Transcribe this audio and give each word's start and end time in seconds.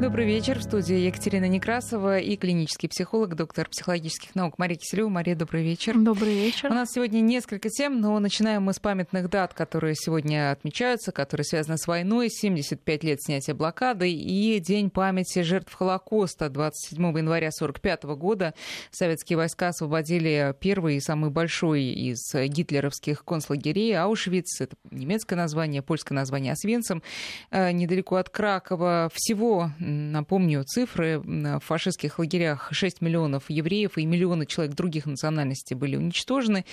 Добрый 0.00 0.24
вечер. 0.24 0.58
В 0.58 0.62
студии 0.62 0.96
Екатерина 0.96 1.44
Некрасова 1.44 2.20
и 2.20 2.34
клинический 2.36 2.88
психолог, 2.88 3.34
доктор 3.34 3.68
психологических 3.68 4.34
наук 4.34 4.54
Мария 4.56 4.78
Киселева. 4.78 5.10
Мария, 5.10 5.36
добрый 5.36 5.62
вечер. 5.62 5.94
Добрый 5.94 6.32
вечер. 6.32 6.70
У 6.70 6.74
нас 6.74 6.92
сегодня 6.92 7.20
несколько 7.20 7.68
тем, 7.68 8.00
но 8.00 8.18
начинаем 8.18 8.62
мы 8.62 8.72
с 8.72 8.78
памятных 8.78 9.28
дат, 9.28 9.52
которые 9.52 9.94
сегодня 9.94 10.52
отмечаются, 10.52 11.12
которые 11.12 11.44
связаны 11.44 11.76
с 11.76 11.86
войной, 11.86 12.30
75 12.30 13.04
лет 13.04 13.20
снятия 13.20 13.54
блокады 13.54 14.10
и 14.10 14.58
День 14.60 14.88
памяти 14.88 15.42
жертв 15.42 15.74
Холокоста. 15.74 16.48
27 16.48 16.96
января 17.18 17.48
1945 17.48 18.04
года 18.18 18.54
советские 18.90 19.36
войска 19.36 19.68
освободили 19.68 20.54
первый 20.60 20.96
и 20.96 21.00
самый 21.00 21.28
большой 21.28 21.82
из 21.82 22.32
гитлеровских 22.34 23.22
концлагерей 23.22 23.94
Аушвиц. 23.98 24.62
Это 24.62 24.76
немецкое 24.90 25.36
название, 25.36 25.82
польское 25.82 26.16
название 26.16 26.54
Освенцим, 26.54 27.02
э, 27.50 27.70
недалеко 27.72 28.16
от 28.16 28.30
Кракова. 28.30 29.10
Всего 29.12 29.70
Напомню 29.90 30.62
цифры. 30.64 31.20
В 31.20 31.60
фашистских 31.60 32.18
лагерях 32.18 32.68
6 32.70 33.00
миллионов 33.00 33.44
евреев 33.48 33.98
и 33.98 34.06
миллионы 34.06 34.46
человек 34.46 34.74
других 34.74 35.06
национальностей 35.06 35.74
были 35.74 35.96
уничтожены 35.96 36.64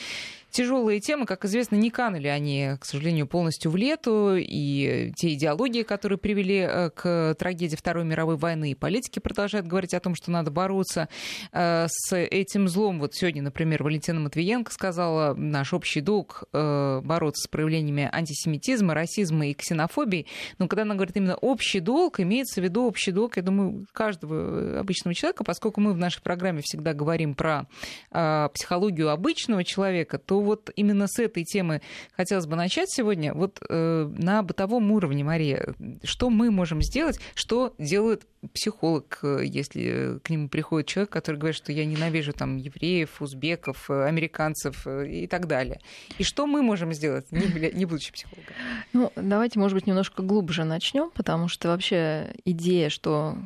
тяжелые 0.51 0.99
темы, 0.99 1.25
как 1.25 1.45
известно, 1.45 1.75
не 1.75 1.89
канули 1.89 2.27
они, 2.27 2.73
к 2.79 2.85
сожалению, 2.85 3.27
полностью 3.27 3.71
в 3.71 3.75
лету, 3.75 4.35
и 4.37 5.11
те 5.15 5.33
идеологии, 5.33 5.83
которые 5.83 6.17
привели 6.17 6.59
э, 6.59 6.89
к 6.89 7.35
трагедии 7.37 7.75
Второй 7.75 8.05
мировой 8.05 8.37
войны, 8.37 8.71
и 8.71 8.75
политики 8.75 9.19
продолжают 9.19 9.67
говорить 9.67 9.93
о 9.93 9.99
том, 9.99 10.15
что 10.15 10.31
надо 10.31 10.51
бороться 10.51 11.09
э, 11.51 11.87
с 11.89 12.15
этим 12.15 12.67
злом. 12.67 12.99
Вот 12.99 13.13
сегодня, 13.13 13.41
например, 13.41 13.83
Валентина 13.83 14.19
Матвиенко 14.19 14.71
сказала, 14.71 15.33
наш 15.33 15.73
общий 15.73 16.01
долг 16.01 16.43
э, 16.53 17.01
бороться 17.03 17.43
с 17.45 17.47
проявлениями 17.47 18.09
антисемитизма, 18.11 18.93
расизма 18.93 19.47
и 19.47 19.53
ксенофобии. 19.53 20.25
Но 20.57 20.67
когда 20.67 20.83
она 20.83 20.95
говорит 20.95 21.15
именно 21.17 21.35
общий 21.35 21.79
долг, 21.79 22.19
имеется 22.19 22.61
в 22.61 22.63
виду 22.63 22.85
общий 22.85 23.11
долг, 23.11 23.37
я 23.37 23.43
думаю, 23.43 23.85
каждого 23.91 24.79
обычного 24.79 25.13
человека, 25.13 25.43
поскольку 25.43 25.81
мы 25.81 25.93
в 25.93 25.97
нашей 25.97 26.21
программе 26.21 26.61
всегда 26.63 26.93
говорим 26.93 27.35
про 27.35 27.67
психологию 28.09 29.09
обычного 29.09 29.63
человека, 29.63 30.17
то 30.17 30.36
вот 30.41 30.71
именно 30.75 31.07
с 31.07 31.19
этой 31.19 31.43
темы 31.43 31.81
хотелось 32.15 32.45
бы 32.45 32.55
начать 32.55 32.89
сегодня. 32.89 33.33
Вот 33.33 33.59
э, 33.67 34.11
на 34.17 34.43
бытовом 34.43 34.91
уровне, 34.91 35.23
Мария, 35.23 35.73
что 36.03 36.29
мы 36.29 36.51
можем 36.51 36.81
сделать, 36.81 37.19
что 37.35 37.73
делает 37.77 38.25
психолог, 38.53 39.19
э, 39.23 39.41
если 39.43 40.19
к 40.23 40.29
нему 40.29 40.49
приходит 40.49 40.87
человек, 40.87 41.09
который 41.09 41.37
говорит, 41.37 41.55
что 41.55 41.71
я 41.71 41.85
ненавижу 41.85 42.33
там 42.33 42.57
евреев, 42.57 43.21
узбеков, 43.21 43.89
э, 43.89 44.05
американцев 44.05 44.85
э, 44.85 45.09
и 45.09 45.27
так 45.27 45.47
далее. 45.47 45.79
И 46.17 46.23
что 46.23 46.47
мы 46.47 46.61
можем 46.61 46.93
сделать, 46.93 47.31
не, 47.31 47.71
не 47.73 47.85
будучи 47.85 48.11
психологом? 48.11 48.53
Ну, 48.93 49.11
давайте, 49.15 49.59
может 49.59 49.75
быть, 49.75 49.87
немножко 49.87 50.21
глубже 50.21 50.63
начнем, 50.63 51.11
потому 51.11 51.47
что 51.47 51.69
вообще 51.69 52.33
идея, 52.45 52.89
что 52.89 53.37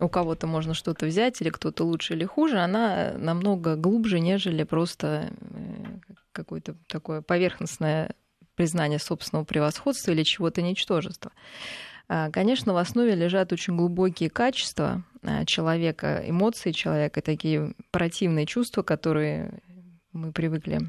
у 0.00 0.08
кого-то 0.08 0.46
можно 0.46 0.74
что-то 0.74 1.06
взять, 1.06 1.40
или 1.40 1.50
кто-то 1.50 1.84
лучше 1.84 2.14
или 2.14 2.24
хуже, 2.24 2.58
она 2.58 3.14
намного 3.18 3.76
глубже, 3.76 4.20
нежели 4.20 4.62
просто 4.62 5.30
какое-то 6.32 6.76
такое 6.86 7.22
поверхностное 7.22 8.14
признание 8.54 8.98
собственного 8.98 9.44
превосходства 9.44 10.10
или 10.10 10.22
чего-то 10.24 10.62
ничтожества. 10.62 11.32
А, 12.08 12.30
конечно, 12.30 12.72
в 12.72 12.76
основе 12.78 13.14
лежат 13.14 13.52
очень 13.52 13.76
глубокие 13.76 14.30
качества 14.30 15.04
а, 15.22 15.44
человека, 15.44 16.22
эмоции 16.26 16.72
человека, 16.72 17.22
такие 17.22 17.74
противные 17.90 18.46
чувства, 18.46 18.82
которые 18.82 19.60
мы 20.12 20.32
привыкли 20.32 20.80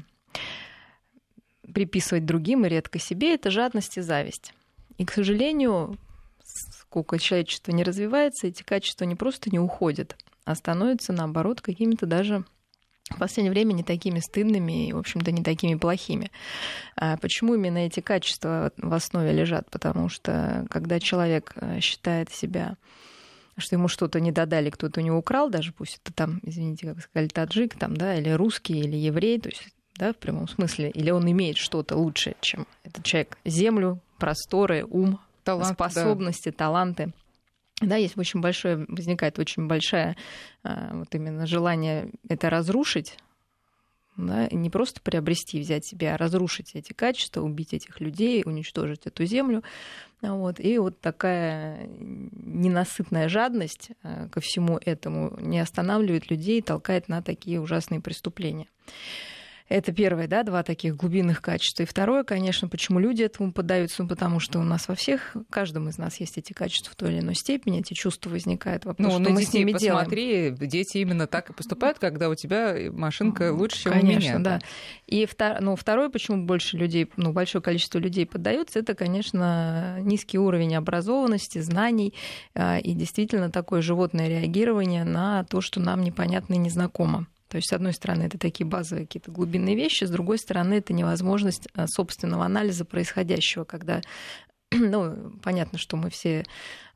приписывать 1.72 2.26
другим 2.26 2.66
и 2.66 2.68
редко 2.68 2.98
себе, 2.98 3.34
это 3.34 3.50
жадность 3.50 3.96
и 3.96 4.00
зависть. 4.00 4.52
И, 4.98 5.04
к 5.04 5.12
сожалению, 5.12 5.98
сколько 6.42 7.18
человечество 7.18 7.72
не 7.72 7.84
развивается, 7.84 8.48
эти 8.48 8.62
качества 8.62 9.04
не 9.04 9.14
просто 9.14 9.50
не 9.50 9.58
уходят, 9.58 10.16
а 10.44 10.54
становятся, 10.54 11.12
наоборот, 11.12 11.60
какими-то 11.60 12.06
даже 12.06 12.44
в 13.10 13.18
последнее 13.18 13.52
время 13.52 13.72
не 13.72 13.82
такими 13.82 14.20
стыдными 14.20 14.88
и, 14.88 14.92
в 14.92 14.98
общем-то, 14.98 15.32
не 15.32 15.42
такими 15.42 15.74
плохими. 15.74 16.30
А 16.96 17.16
почему 17.16 17.54
именно 17.54 17.78
эти 17.78 18.00
качества 18.00 18.72
в 18.76 18.92
основе 18.92 19.32
лежат? 19.32 19.68
Потому 19.70 20.08
что 20.08 20.66
когда 20.70 21.00
человек 21.00 21.52
э, 21.56 21.80
считает 21.80 22.30
себя 22.30 22.76
что 23.58 23.76
ему 23.76 23.88
что-то 23.88 24.20
не 24.20 24.32
додали, 24.32 24.70
кто-то 24.70 25.00
у 25.00 25.02
него 25.02 25.18
украл, 25.18 25.50
даже 25.50 25.72
пусть 25.72 26.00
это 26.02 26.14
там, 26.14 26.40
извините, 26.42 26.86
как 26.86 27.02
сказали, 27.02 27.28
таджик, 27.28 27.74
там, 27.76 27.94
да, 27.94 28.14
или 28.14 28.30
русский, 28.30 28.80
или 28.80 28.96
еврей, 28.96 29.38
то 29.38 29.50
есть, 29.50 29.68
да, 29.96 30.12
в 30.12 30.16
прямом 30.16 30.48
смысле, 30.48 30.90
или 30.90 31.10
он 31.10 31.30
имеет 31.30 31.58
что-то 31.58 31.96
лучше, 31.96 32.36
чем 32.40 32.66
этот 32.84 33.04
человек, 33.04 33.36
землю, 33.44 34.00
просторы, 34.18 34.86
ум, 34.88 35.20
Талант, 35.44 35.74
способности, 35.74 36.50
да. 36.50 36.56
таланты. 36.56 37.12
Да, 37.80 37.96
есть 37.96 38.18
очень 38.18 38.40
большое, 38.40 38.84
возникает 38.88 39.38
очень 39.38 39.66
большое 39.66 40.16
а, 40.62 40.90
вот 40.92 41.14
именно 41.14 41.46
желание 41.46 42.10
это 42.28 42.50
разрушить, 42.50 43.16
да, 44.18 44.46
и 44.46 44.54
не 44.54 44.68
просто 44.68 45.00
приобрести, 45.00 45.60
взять 45.60 45.86
себе, 45.86 46.12
а 46.12 46.18
разрушить 46.18 46.72
эти 46.74 46.92
качества, 46.92 47.40
убить 47.40 47.72
этих 47.72 48.00
людей, 48.00 48.42
уничтожить 48.44 49.06
эту 49.06 49.24
землю. 49.24 49.62
Вот. 50.20 50.60
И 50.60 50.76
вот 50.76 51.00
такая 51.00 51.88
ненасытная 51.88 53.30
жадность 53.30 53.92
а, 54.02 54.28
ко 54.28 54.40
всему 54.40 54.78
этому 54.84 55.36
не 55.40 55.58
останавливает 55.58 56.30
людей, 56.30 56.60
толкает 56.60 57.08
на 57.08 57.22
такие 57.22 57.60
ужасные 57.60 58.00
преступления. 58.00 58.66
Это 59.70 59.92
первое, 59.92 60.26
да, 60.26 60.42
два 60.42 60.64
таких 60.64 60.96
глубинных 60.96 61.40
качества. 61.40 61.84
И 61.84 61.86
второе, 61.86 62.24
конечно, 62.24 62.68
почему 62.68 62.98
люди 62.98 63.22
этому 63.22 63.52
поддаются, 63.52 64.02
ну, 64.02 64.08
потому 64.08 64.40
что 64.40 64.58
у 64.58 64.64
нас 64.64 64.88
во 64.88 64.96
всех, 64.96 65.36
каждом 65.48 65.88
из 65.88 65.96
нас 65.96 66.18
есть 66.18 66.36
эти 66.38 66.52
качества 66.52 66.90
в 66.90 66.96
той 66.96 67.12
или 67.12 67.20
иной 67.20 67.36
степени, 67.36 67.78
эти 67.78 67.94
чувства 67.94 68.30
возникают. 68.30 68.84
Вопрос, 68.84 69.06
ну, 69.06 69.24
что 69.24 69.32
мы 69.32 69.44
с 69.44 69.52
ними 69.52 69.70
посмотри, 69.72 70.26
делаем. 70.26 70.56
дети 70.56 70.98
именно 70.98 71.28
так 71.28 71.50
и 71.50 71.52
поступают, 71.52 72.00
когда 72.00 72.28
у 72.28 72.34
тебя 72.34 72.74
машинка 72.90 73.52
лучше, 73.52 73.84
чем 73.84 73.92
конечно, 73.92 74.36
у 74.36 74.38
меня. 74.40 74.58
да. 74.58 74.60
И 75.06 75.24
втор... 75.24 75.60
ну, 75.60 75.76
второе, 75.76 76.08
почему 76.08 76.44
больше 76.46 76.76
людей, 76.76 77.08
ну, 77.16 77.32
большое 77.32 77.62
количество 77.62 78.00
людей 78.00 78.26
поддаются, 78.26 78.80
это, 78.80 78.96
конечно, 78.96 79.98
низкий 80.00 80.40
уровень 80.40 80.74
образованности, 80.74 81.60
знаний 81.60 82.12
а, 82.56 82.78
и 82.78 82.92
действительно 82.92 83.52
такое 83.52 83.82
животное 83.82 84.26
реагирование 84.26 85.04
на 85.04 85.44
то, 85.44 85.60
что 85.60 85.78
нам 85.78 86.02
непонятно 86.02 86.54
и 86.54 86.58
незнакомо. 86.58 87.28
То 87.50 87.56
есть, 87.56 87.68
с 87.68 87.72
одной 87.72 87.92
стороны, 87.92 88.22
это 88.22 88.38
такие 88.38 88.64
базовые 88.64 89.06
какие-то 89.06 89.32
глубинные 89.32 89.74
вещи, 89.74 90.04
с 90.04 90.10
другой 90.10 90.38
стороны, 90.38 90.74
это 90.74 90.92
невозможность 90.92 91.66
а, 91.74 91.86
собственного 91.88 92.44
анализа 92.44 92.84
происходящего, 92.84 93.64
когда 93.64 94.02
ну, 94.70 95.32
понятно, 95.42 95.76
что 95.76 95.96
мы 95.96 96.10
все 96.10 96.44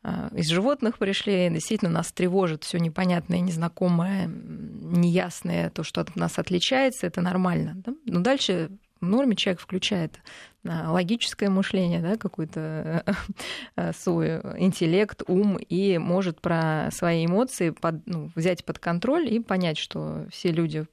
а, 0.04 0.31
из 0.32 0.48
животных 0.48 0.98
пришли, 0.98 1.50
действительно 1.50 1.91
нас 1.91 2.12
тревожит 2.12 2.62
все 2.62 2.78
непонятное, 2.78 3.41
незнакомое, 3.41 4.28
неясное, 4.28 5.70
то, 5.70 5.82
что 5.82 6.03
от 6.03 6.14
нас 6.14 6.38
отличается, 6.38 7.09
это 7.09 7.20
нормально. 7.20 7.72
Да? 7.84 7.93
Но 8.06 8.20
дальше 8.20 8.70
в 9.00 9.06
норме 9.06 9.34
человек 9.34 9.60
включает 9.60 10.20
логическое 10.64 11.50
мышление, 11.50 12.00
да, 12.00 12.16
какой-то 12.16 13.04
а, 13.76 13.92
свой 13.92 14.41
интеллект, 14.58 15.22
ум, 15.26 15.56
и 15.56 15.98
может 15.98 16.41
про 16.41 16.88
свои 16.91 17.26
эмоции 17.26 17.70
под, 17.70 18.06
ну, 18.06 18.30
взять 18.34 18.64
под 18.64 18.78
контроль 18.78 19.32
и 19.32 19.41
понять, 19.41 19.78
что 19.78 20.26
все 20.30 20.50
люди 20.50 20.86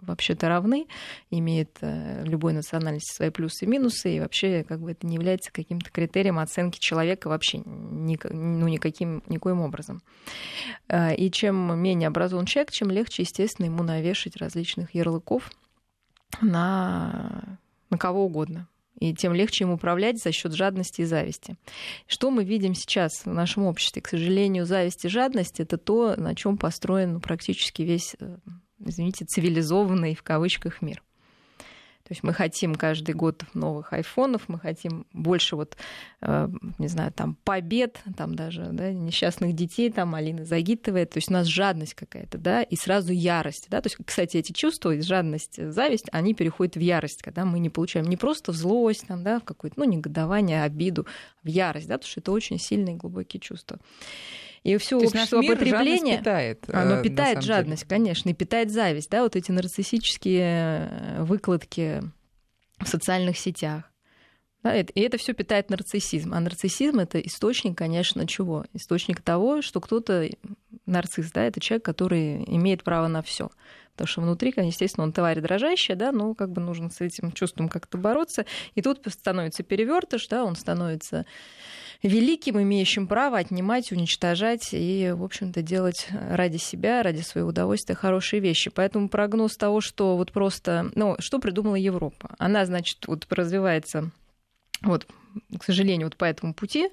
вообще-то 0.00 0.48
равны, 0.48 0.86
имеют 1.30 1.70
э, 1.80 2.24
любой 2.24 2.52
национальности 2.52 3.14
свои 3.14 3.30
плюсы 3.30 3.64
и 3.64 3.68
минусы, 3.68 4.16
и 4.16 4.20
вообще 4.20 4.64
как 4.64 4.80
бы 4.80 4.92
это 4.92 5.06
не 5.06 5.14
является 5.14 5.52
каким-то 5.52 5.90
критерием 5.90 6.38
оценки 6.38 6.78
человека 6.78 7.28
вообще 7.28 7.58
ни, 7.58 8.18
ну, 8.30 8.68
никаким, 8.68 9.22
никоим 9.28 9.60
образом. 9.60 10.02
А, 10.88 11.12
и 11.12 11.30
чем 11.30 11.78
менее 11.78 12.08
образован 12.08 12.46
человек, 12.46 12.70
чем 12.70 12.90
легче, 12.90 13.22
естественно, 13.22 13.66
ему 13.66 13.82
навешать 13.82 14.36
различных 14.36 14.94
ярлыков 14.94 15.50
на, 16.40 17.58
на 17.90 17.98
кого 17.98 18.24
угодно 18.24 18.68
и 18.98 19.14
тем 19.14 19.34
легче 19.34 19.64
им 19.64 19.70
управлять 19.70 20.22
за 20.22 20.32
счет 20.32 20.52
жадности 20.52 21.02
и 21.02 21.04
зависти. 21.04 21.56
Что 22.06 22.30
мы 22.30 22.44
видим 22.44 22.74
сейчас 22.74 23.24
в 23.24 23.32
нашем 23.32 23.64
обществе? 23.64 24.02
К 24.02 24.08
сожалению, 24.08 24.66
зависть 24.66 25.04
и 25.04 25.08
жадность 25.08 25.60
это 25.60 25.78
то, 25.78 26.14
на 26.16 26.34
чем 26.34 26.56
построен 26.56 27.20
практически 27.20 27.82
весь, 27.82 28.16
э, 28.20 28.36
извините, 28.84 29.24
цивилизованный 29.24 30.14
в 30.14 30.22
кавычках 30.22 30.82
мир. 30.82 31.02
То 32.04 32.12
есть 32.12 32.22
мы 32.22 32.34
хотим 32.34 32.74
каждый 32.74 33.14
год 33.14 33.44
новых 33.54 33.94
айфонов, 33.94 34.42
мы 34.48 34.58
хотим 34.58 35.06
больше 35.14 35.56
вот, 35.56 35.74
э, 36.20 36.48
не 36.78 36.88
знаю, 36.88 37.12
там 37.12 37.34
побед, 37.44 38.02
там 38.14 38.34
даже 38.34 38.68
да, 38.72 38.92
несчастных 38.92 39.54
детей, 39.54 39.90
там 39.90 40.14
Алина 40.14 40.44
Загитовая. 40.44 41.06
То 41.06 41.16
есть 41.16 41.30
у 41.30 41.32
нас 41.32 41.46
жадность 41.46 41.94
какая-то, 41.94 42.36
да, 42.36 42.62
и 42.62 42.76
сразу 42.76 43.10
ярость, 43.10 43.68
да. 43.70 43.80
То 43.80 43.86
есть, 43.86 43.96
кстати, 44.04 44.36
эти 44.36 44.52
чувства, 44.52 45.00
жадность, 45.00 45.56
зависть, 45.72 46.08
они 46.12 46.34
переходят 46.34 46.76
в 46.76 46.80
ярость, 46.80 47.22
когда 47.22 47.46
мы 47.46 47.58
не 47.58 47.70
получаем 47.70 48.04
не 48.06 48.18
просто 48.18 48.52
в 48.52 48.56
злость, 48.56 49.06
там, 49.06 49.24
да, 49.24 49.40
в 49.40 49.44
какое-то, 49.44 49.80
ну, 49.80 49.86
негодование, 49.86 50.62
обиду, 50.62 51.06
в 51.42 51.48
ярость, 51.48 51.88
да, 51.88 51.94
потому 51.94 52.10
что 52.10 52.20
это 52.20 52.32
очень 52.32 52.58
сильные 52.58 52.96
глубокие 52.96 53.40
чувства. 53.40 53.78
И 54.64 54.78
все 54.78 54.98
То 54.98 55.06
общество 55.06 55.40
мир 55.40 55.58
потребления, 55.58 56.18
питает, 56.18 56.64
оно 56.72 57.02
питает 57.02 57.42
жадность, 57.42 57.82
деле. 57.82 57.90
конечно, 57.90 58.30
и 58.30 58.34
питает 58.34 58.70
зависть, 58.70 59.10
да, 59.10 59.22
вот 59.22 59.36
эти 59.36 59.52
нарциссические 59.52 60.88
э, 60.90 61.22
выкладки 61.22 62.02
в 62.80 62.88
социальных 62.88 63.38
сетях 63.38 63.92
Да, 64.62 64.74
и 64.74 65.00
это 65.00 65.18
все 65.18 65.34
питает 65.34 65.68
нарциссизм. 65.68 66.32
А 66.32 66.40
нарциссизм 66.40 66.98
это 66.98 67.20
источник, 67.20 67.76
конечно, 67.76 68.26
чего? 68.26 68.64
Источник 68.72 69.20
того, 69.20 69.60
что 69.60 69.82
кто-то 69.82 70.30
нарцисс, 70.86 71.30
да, 71.30 71.44
это 71.44 71.60
человек, 71.60 71.84
который 71.84 72.42
имеет 72.46 72.84
право 72.84 73.06
на 73.06 73.20
все. 73.20 73.50
Потому 73.94 74.08
что 74.08 74.20
внутри, 74.22 74.52
естественно, 74.56 75.04
он 75.04 75.12
тварь 75.12 75.40
дрожащая, 75.40 75.96
да, 75.96 76.12
но 76.12 76.34
как 76.34 76.50
бы 76.50 76.60
нужно 76.60 76.90
с 76.90 77.00
этим 77.00 77.32
чувством 77.32 77.68
как-то 77.68 77.96
бороться. 77.96 78.44
И 78.74 78.82
тут 78.82 79.00
становится 79.08 79.62
перевертыш, 79.62 80.26
да, 80.28 80.44
он 80.44 80.56
становится 80.56 81.26
великим, 82.02 82.60
имеющим 82.60 83.06
право 83.06 83.38
отнимать, 83.38 83.92
уничтожать 83.92 84.70
и, 84.72 85.12
в 85.14 85.22
общем-то, 85.22 85.62
делать 85.62 86.08
ради 86.10 86.56
себя, 86.56 87.02
ради 87.02 87.22
своего 87.22 87.50
удовольствия 87.50 87.94
хорошие 87.94 88.40
вещи. 88.40 88.70
Поэтому 88.70 89.08
прогноз 89.08 89.56
того, 89.56 89.80
что 89.80 90.16
вот 90.16 90.32
просто... 90.32 90.90
Ну, 90.94 91.16
что 91.20 91.38
придумала 91.38 91.76
Европа? 91.76 92.34
Она, 92.38 92.66
значит, 92.66 93.06
вот 93.06 93.26
развивается 93.30 94.10
вот, 94.82 95.06
к 95.58 95.64
сожалению, 95.64 96.06
вот 96.06 96.16
по 96.16 96.24
этому 96.24 96.54
пути, 96.54 96.88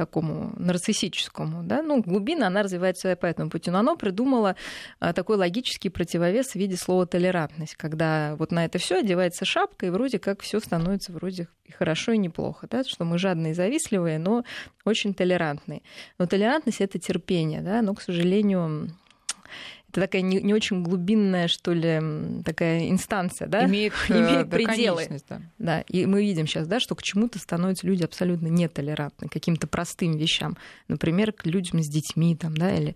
такому 0.00 0.54
нарциссическому, 0.56 1.62
да, 1.62 1.82
ну, 1.82 2.02
глубина, 2.02 2.46
она 2.46 2.62
развивается 2.62 3.14
по 3.16 3.26
этому 3.26 3.50
пути, 3.50 3.70
но 3.70 3.80
она 3.80 3.96
придумала 3.96 4.56
а, 4.98 5.12
такой 5.12 5.36
логический 5.36 5.90
противовес 5.90 6.52
в 6.52 6.54
виде 6.54 6.78
слова 6.78 7.04
толерантность, 7.06 7.74
когда 7.74 8.34
вот 8.36 8.50
на 8.50 8.64
это 8.64 8.78
все 8.78 9.00
одевается 9.00 9.44
шапка, 9.44 9.84
и 9.84 9.90
вроде 9.90 10.18
как 10.18 10.40
все 10.40 10.58
становится 10.58 11.12
вроде 11.12 11.48
и 11.66 11.72
хорошо, 11.72 12.12
и 12.12 12.18
неплохо, 12.18 12.66
да, 12.70 12.82
что 12.82 13.04
мы 13.04 13.18
жадные 13.18 13.52
и 13.52 13.54
завистливые, 13.54 14.18
но 14.18 14.42
очень 14.86 15.12
толерантные. 15.12 15.82
Но 16.18 16.26
толерантность— 16.26 16.80
это 16.80 16.98
терпение, 16.98 17.60
да, 17.60 17.82
но, 17.82 17.94
к 17.94 18.00
сожалению, 18.00 18.88
это 19.90 20.02
такая 20.02 20.22
не, 20.22 20.40
не 20.40 20.54
очень 20.54 20.82
глубинная, 20.82 21.48
что 21.48 21.72
ли, 21.72 22.42
такая 22.44 22.88
инстанция, 22.88 23.48
да? 23.48 23.66
Имеет, 23.66 23.92
Имеет 24.08 24.48
да, 24.48 24.56
пределы. 24.56 25.06
Да. 25.28 25.42
да. 25.58 25.80
И 25.82 26.06
мы 26.06 26.22
видим 26.22 26.46
сейчас, 26.46 26.66
да, 26.66 26.78
что 26.78 26.94
к 26.94 27.02
чему-то 27.02 27.38
становятся 27.38 27.86
люди 27.86 28.04
абсолютно 28.04 28.46
нетолерантны, 28.46 29.28
к 29.28 29.32
каким-то 29.32 29.66
простым 29.66 30.16
вещам. 30.16 30.56
Например, 30.88 31.32
к 31.32 31.44
людям 31.46 31.82
с 31.82 31.88
детьми, 31.88 32.36
там, 32.36 32.56
да, 32.56 32.74
или 32.74 32.94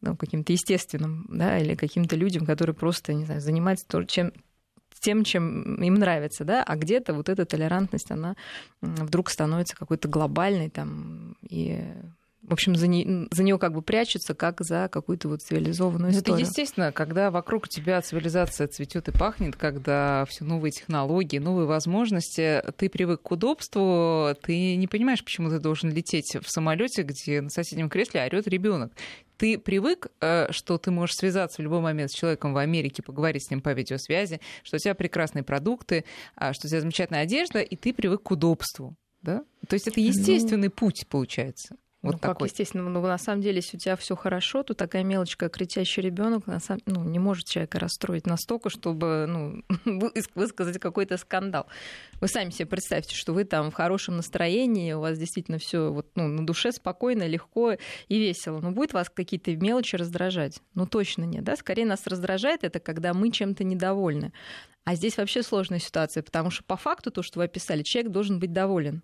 ну, 0.00 0.16
каким-то 0.16 0.52
естественным, 0.52 1.26
да, 1.28 1.58
или 1.58 1.76
каким-то 1.76 2.16
людям, 2.16 2.44
которые 2.44 2.74
просто, 2.74 3.14
не 3.14 3.24
знаю, 3.24 3.40
занимаются 3.40 3.86
то, 3.86 4.02
чем, 4.02 4.32
тем, 5.02 5.24
чем 5.24 5.82
им 5.82 5.94
нравится, 5.94 6.44
да, 6.44 6.62
а 6.62 6.76
где-то 6.76 7.12
вот 7.12 7.28
эта 7.28 7.44
толерантность, 7.44 8.10
она 8.10 8.36
вдруг 8.80 9.30
становится 9.30 9.76
какой-то 9.76 10.08
глобальной 10.08 10.70
там 10.70 11.36
и 11.42 11.84
в 12.42 12.52
общем, 12.52 12.74
за, 12.74 12.88
не, 12.88 13.28
за 13.30 13.42
нее 13.42 13.58
как 13.58 13.72
бы 13.72 13.82
прячется, 13.82 14.34
как 14.34 14.60
за 14.60 14.88
какую-то 14.90 15.28
вот 15.28 15.42
цивилизованную 15.42 16.12
историю. 16.12 16.34
Это 16.34 16.44
естественно, 16.44 16.92
когда 16.92 17.30
вокруг 17.30 17.68
тебя 17.68 18.00
цивилизация 18.02 18.66
цветет 18.66 19.08
и 19.08 19.12
пахнет, 19.12 19.54
когда 19.56 20.24
все 20.28 20.44
новые 20.44 20.72
технологии, 20.72 21.38
новые 21.38 21.66
возможности, 21.66 22.62
ты 22.76 22.88
привык 22.88 23.22
к 23.22 23.30
удобству, 23.30 24.34
ты 24.42 24.74
не 24.76 24.88
понимаешь, 24.88 25.24
почему 25.24 25.50
ты 25.50 25.60
должен 25.60 25.90
лететь 25.90 26.36
в 26.42 26.50
самолете, 26.50 27.02
где 27.02 27.40
на 27.40 27.50
соседнем 27.50 27.88
кресле 27.88 28.22
орет 28.22 28.48
ребенок 28.48 28.92
ты 29.38 29.58
привык, 29.58 30.06
э, 30.20 30.52
что 30.52 30.78
ты 30.78 30.92
можешь 30.92 31.16
связаться 31.16 31.60
в 31.60 31.64
любой 31.64 31.80
момент 31.80 32.12
с 32.12 32.14
человеком 32.14 32.54
в 32.54 32.58
Америке, 32.58 33.02
поговорить 33.02 33.44
с 33.44 33.50
ним 33.50 33.60
по 33.60 33.72
видеосвязи, 33.72 34.40
что 34.62 34.76
у 34.76 34.78
тебя 34.78 34.94
прекрасные 34.94 35.42
продукты, 35.42 36.04
а, 36.36 36.52
что 36.52 36.68
у 36.68 36.70
тебя 36.70 36.80
замечательная 36.80 37.22
одежда, 37.22 37.58
и 37.58 37.74
ты 37.74 37.92
привык 37.92 38.22
к 38.22 38.30
удобству. 38.30 38.94
Да? 39.20 39.42
То 39.66 39.74
есть 39.74 39.88
это 39.88 39.98
ну, 39.98 40.06
естественный 40.06 40.68
ну... 40.68 40.72
путь, 40.72 41.06
получается. 41.08 41.76
Вот 42.02 42.14
ну, 42.14 42.18
такой. 42.18 42.34
как 42.34 42.48
естественно, 42.48 42.88
ну, 42.88 43.00
на 43.00 43.18
самом 43.18 43.42
деле, 43.42 43.56
если 43.56 43.76
у 43.76 43.80
тебя 43.80 43.94
все 43.94 44.16
хорошо, 44.16 44.64
то 44.64 44.74
такая 44.74 45.04
мелочь, 45.04 45.36
как 45.36 45.52
кричащий 45.54 46.02
ребенок, 46.02 46.48
на 46.48 46.58
самом, 46.58 46.82
ну, 46.86 47.04
не 47.04 47.20
может 47.20 47.46
человека 47.46 47.78
расстроить 47.78 48.26
настолько, 48.26 48.70
чтобы 48.70 49.26
ну, 49.28 49.62
высказать 50.34 50.80
какой-то 50.80 51.16
скандал. 51.16 51.66
Вы 52.20 52.26
сами 52.26 52.50
себе 52.50 52.66
представьте, 52.66 53.14
что 53.14 53.32
вы 53.32 53.44
там 53.44 53.70
в 53.70 53.74
хорошем 53.74 54.16
настроении, 54.16 54.92
у 54.94 55.00
вас 55.00 55.16
действительно 55.16 55.58
все 55.58 55.92
вот, 55.92 56.08
ну, 56.16 56.26
на 56.26 56.44
душе 56.44 56.72
спокойно, 56.72 57.26
легко 57.28 57.76
и 58.08 58.18
весело. 58.18 58.58
Но 58.60 58.72
будет 58.72 58.92
вас 58.92 59.08
какие-то 59.08 59.54
мелочи 59.54 59.94
раздражать? 59.94 60.60
Ну, 60.74 60.86
точно 60.86 61.22
нет. 61.22 61.44
Да? 61.44 61.54
Скорее 61.56 61.86
нас 61.86 62.08
раздражает 62.08 62.64
это, 62.64 62.80
когда 62.80 63.14
мы 63.14 63.30
чем-то 63.30 63.62
недовольны. 63.62 64.32
А 64.84 64.96
здесь 64.96 65.16
вообще 65.18 65.44
сложная 65.44 65.78
ситуация, 65.78 66.24
потому 66.24 66.50
что 66.50 66.64
по 66.64 66.76
факту 66.76 67.12
то, 67.12 67.22
что 67.22 67.38
вы 67.38 67.44
описали, 67.44 67.84
человек 67.84 68.10
должен 68.10 68.40
быть 68.40 68.52
доволен. 68.52 69.02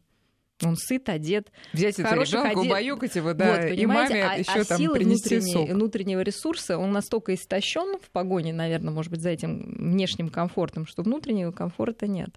Он 0.64 0.76
сыт, 0.76 1.08
одет. 1.08 1.52
Взять 1.72 1.99
это 1.99 2.14
ребенка, 2.14 2.58
убаюкать 2.58 3.14
его, 3.14 3.32
да, 3.32 3.62
вот, 3.62 3.72
и 3.72 3.87
маме 3.87 4.25
а, 4.25 4.38
еще 4.38 4.60
а 4.60 4.64
там 4.64 4.78
силы 4.78 4.96
принести 4.96 5.40
сок. 5.40 5.69
внутреннего 5.69 6.20
ресурса, 6.20 6.78
он 6.78 6.90
настолько 6.90 7.34
истощен 7.34 7.99
в 8.00 8.10
погоне, 8.10 8.52
наверное, 8.52 8.93
может 8.93 9.10
быть, 9.10 9.20
за 9.20 9.31
этим 9.31 9.75
внешним 9.76 10.31
комфортом, 10.31 10.87
что 10.87 11.02
внутреннего 11.02 11.52
комфорта 11.52 12.06
нет. 12.06 12.31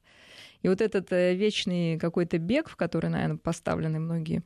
И 0.61 0.67
вот 0.67 0.81
этот 0.81 1.11
э, 1.11 1.33
вечный 1.33 1.97
какой-то 1.97 2.37
бег, 2.37 2.69
в 2.69 2.75
который, 2.75 3.09
наверное, 3.09 3.37
поставлены 3.37 3.99
многие 3.99 4.43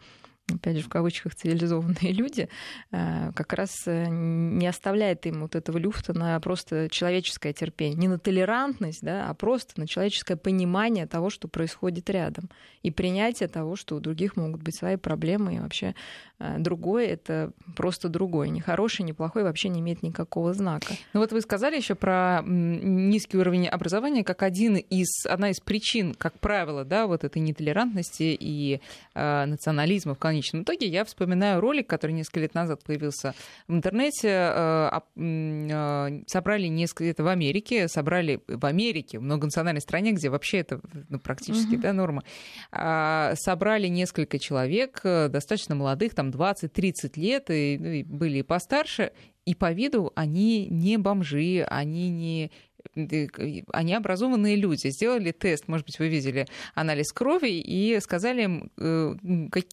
опять 0.54 0.78
же, 0.78 0.84
в 0.84 0.90
кавычках, 0.90 1.36
цивилизованные 1.36 2.12
люди, 2.12 2.50
э, 2.92 3.32
как 3.34 3.54
раз 3.54 3.72
э, 3.88 4.06
не 4.08 4.68
оставляет 4.68 5.26
им 5.26 5.42
вот 5.42 5.56
этого 5.56 5.78
люфта 5.78 6.14
на 6.14 6.40
просто 6.40 6.90
человеческое 6.90 7.54
терпение. 7.54 7.98
Не 7.98 8.08
на 8.08 8.20
толерантность, 8.20 9.02
да, 9.02 9.28
а 9.30 9.34
просто 9.34 9.80
на 9.80 9.88
человеческое 9.88 10.36
понимание 10.36 11.08
того, 11.08 11.30
что 11.30 11.48
происходит 11.48 12.10
рядом. 12.10 12.50
И 12.84 12.92
принятие 12.92 13.50
того, 13.50 13.76
что 13.76 13.96
у 13.96 14.00
других 14.00 14.36
могут 14.36 14.62
быть 14.62 14.78
свои 14.78 14.98
проблемы. 14.98 15.56
И 15.56 15.60
вообще 15.60 15.96
э, 16.40 16.58
другое— 16.60 17.08
это 17.08 17.52
просто 17.76 18.10
другое. 18.10 18.50
Ни 18.50 18.60
хороший, 18.60 19.02
ни 19.02 19.12
плохой 19.12 19.44
вообще 19.44 19.70
не 19.70 19.80
имеет 19.80 20.04
никакого 20.04 20.54
знака. 20.54 20.94
Ну 21.14 21.22
вот 21.22 21.32
вы 21.32 21.42
сказали 21.42 21.76
еще 21.76 21.96
про 21.96 22.42
низкий 22.46 23.38
уровень 23.38 23.68
образования 23.68 24.24
как 24.24 24.44
один 24.44 24.76
из, 24.76 25.26
одна 25.26 25.50
из 25.50 25.60
причин, 25.60 26.14
как 26.14 26.40
правило, 26.40 26.86
да, 26.86 27.08
вот 27.08 27.24
этой 27.24 27.40
нетолерантности 27.40 28.38
и 28.40 28.82
э, 29.16 29.46
национализма 29.46 30.14
в 30.14 30.20
конечном 30.36 30.64
итоге 30.64 30.88
я 30.88 31.06
вспоминаю 31.06 31.62
ролик, 31.62 31.88
который 31.88 32.12
несколько 32.12 32.42
лет 32.42 32.54
назад 32.54 32.84
появился 32.84 33.34
в 33.68 33.74
интернете. 33.74 34.28
Э, 34.30 35.00
э, 35.16 36.24
собрали 36.28 36.68
несколько, 36.68 37.06
это 37.06 37.24
в 37.24 37.28
Америке, 37.28 37.88
собрали 37.88 38.42
в 38.48 38.66
Америке, 38.66 39.20
в 39.20 39.22
многонациональной 39.22 39.82
стране, 39.82 40.12
где 40.12 40.30
вообще 40.30 40.60
это 40.60 40.82
ну, 41.10 41.20
практически 41.20 41.76
угу. 41.76 41.82
да, 41.82 41.94
норма, 41.94 42.24
а, 42.72 43.34
собрали 43.36 43.88
несколько 43.88 44.38
человек, 44.38 45.00
э, 45.04 45.30
достаточно 45.30 45.76
молодых, 45.76 46.14
там 46.14 46.32
20-30 46.32 47.12
лет, 47.16 47.50
и, 47.50 47.78
ну, 47.80 47.88
и 47.88 48.04
были 48.04 48.40
и 48.40 48.44
постарше, 48.44 49.14
и 49.46 49.56
по 49.56 49.72
виду 49.72 50.12
они 50.16 50.68
не 50.68 50.98
бомжи, 50.98 51.66
они 51.70 52.10
не 52.10 52.52
они 52.96 53.94
образованные 53.94 54.56
люди, 54.56 54.88
сделали 54.88 55.32
тест, 55.32 55.68
может 55.68 55.86
быть, 55.86 56.00
вы 56.00 56.08
видели 56.08 56.48
анализ 56.74 57.12
крови 57.12 57.60
и 57.60 58.00
сказали 58.00 58.44
им, 58.44 58.72
э, 58.78 59.16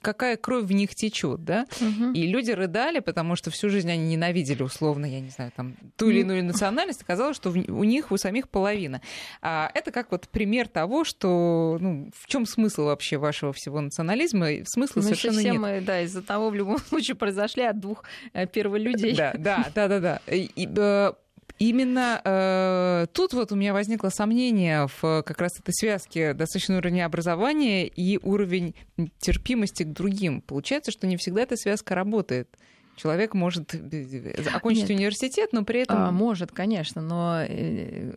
какая 0.00 0.36
кровь 0.36 0.64
в 0.64 0.72
них 0.72 0.94
течет, 0.94 1.44
да? 1.44 1.66
Угу. 1.80 2.12
И 2.12 2.26
люди 2.26 2.50
рыдали, 2.50 3.00
потому 3.00 3.36
что 3.36 3.50
всю 3.50 3.68
жизнь 3.68 3.90
они 3.90 4.06
ненавидели 4.08 4.62
условно, 4.62 5.06
я 5.06 5.20
не 5.20 5.30
знаю, 5.30 5.52
там 5.54 5.76
ту 5.96 6.10
или 6.10 6.20
иную 6.20 6.44
национальность, 6.44 7.02
оказалось, 7.02 7.36
что 7.36 7.50
у 7.50 7.84
них 7.84 8.10
у 8.10 8.16
самих 8.16 8.48
половина. 8.48 9.00
А 9.40 9.70
это 9.74 9.90
как 9.90 10.10
вот 10.10 10.28
пример 10.28 10.68
того, 10.68 11.04
что 11.04 11.78
ну, 11.80 12.10
в 12.14 12.26
чем 12.26 12.46
смысл 12.46 12.84
вообще 12.84 13.16
вашего 13.16 13.52
всего 13.52 13.80
национализма? 13.80 14.48
Смысла 14.64 15.00
ну, 15.00 15.02
совершенно 15.02 15.38
все 15.38 15.50
нет. 15.52 15.60
Мы, 15.60 15.80
да, 15.80 16.00
из-за 16.02 16.22
того 16.22 16.50
в 16.50 16.54
любом 16.54 16.78
случае 16.88 17.14
произошли 17.14 17.62
от 17.62 17.78
двух 17.78 18.04
э, 18.32 18.46
первых 18.46 18.82
людей. 18.82 19.14
Да, 19.14 19.32
да, 19.36 19.70
да, 19.74 19.88
да, 19.88 20.00
да. 20.00 20.20
И, 20.26 20.68
э, 20.76 21.12
Именно 21.58 22.20
э, 22.24 23.06
тут 23.12 23.34
вот 23.34 23.52
у 23.52 23.56
меня 23.56 23.72
возникло 23.72 24.08
сомнение 24.08 24.88
в 25.00 25.22
как 25.22 25.40
раз 25.40 25.58
этой 25.60 25.72
связке 25.72 26.34
достаточного 26.34 26.78
уровня 26.78 27.06
образования 27.06 27.86
и 27.86 28.18
уровень 28.18 28.74
терпимости 29.18 29.84
к 29.84 29.92
другим. 29.92 30.40
Получается, 30.40 30.90
что 30.90 31.06
не 31.06 31.16
всегда 31.16 31.42
эта 31.42 31.56
связка 31.56 31.94
работает. 31.94 32.48
Человек 32.96 33.34
может 33.34 33.74
э, 33.74 34.34
окончить 34.52 34.88
Нет. 34.88 34.98
университет, 34.98 35.50
но 35.52 35.64
при 35.64 35.80
этом... 35.80 35.96
А, 35.96 36.10
может, 36.10 36.52
конечно, 36.52 37.00
но 37.00 37.42
э, 37.42 38.12